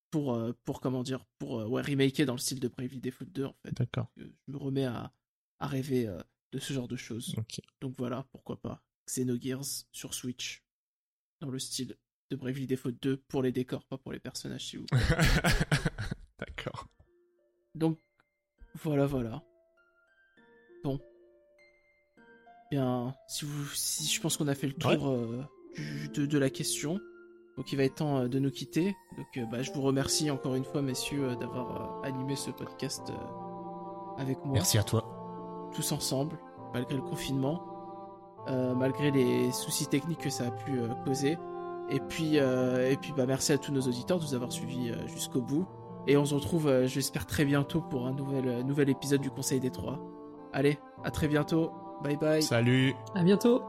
[0.10, 3.56] pour, pour comment dire, pour ouais, remaker dans le style de Bravely Default 2 en
[3.64, 3.73] fait.
[3.73, 4.11] D'accord.
[4.18, 5.14] Je me remets à,
[5.61, 6.19] à rêver euh,
[6.51, 7.35] de ce genre de choses.
[7.79, 8.83] Donc voilà, pourquoi pas.
[9.07, 10.63] Xenogears sur Switch.
[11.39, 11.97] Dans le style
[12.29, 14.85] de Bravely Default 2 pour les décors, pas pour les personnages, s'il vous.
[16.39, 16.88] D'accord.
[17.75, 17.99] Donc,
[18.75, 19.43] voilà, voilà.
[20.83, 20.99] Bon.
[22.69, 25.43] Bien, si vous, si je pense qu'on a fait le tour euh,
[25.75, 26.99] du- de, de la question.
[27.57, 28.95] Donc il va être temps euh, de nous quitter.
[29.17, 33.03] Donc euh, bah, je vous remercie encore une fois, messieurs, d'avoir animé ce podcast
[34.17, 34.53] avec moi.
[34.53, 35.10] Merci à toi.
[35.72, 36.38] Tous ensemble,
[36.73, 37.61] malgré le confinement,
[38.48, 41.38] euh, malgré les soucis techniques que ça a pu euh, causer.
[41.89, 44.91] Et puis, euh, et puis bah, merci à tous nos auditeurs de nous avoir suivis
[44.91, 45.65] euh, jusqu'au bout.
[46.07, 49.30] Et on se retrouve, euh, j'espère, très bientôt pour un nouvel, euh, nouvel épisode du
[49.30, 49.99] Conseil des Trois.
[50.53, 51.72] Allez, à très bientôt.
[52.03, 52.41] Bye bye.
[52.41, 52.95] Salut.
[53.14, 53.61] À bientôt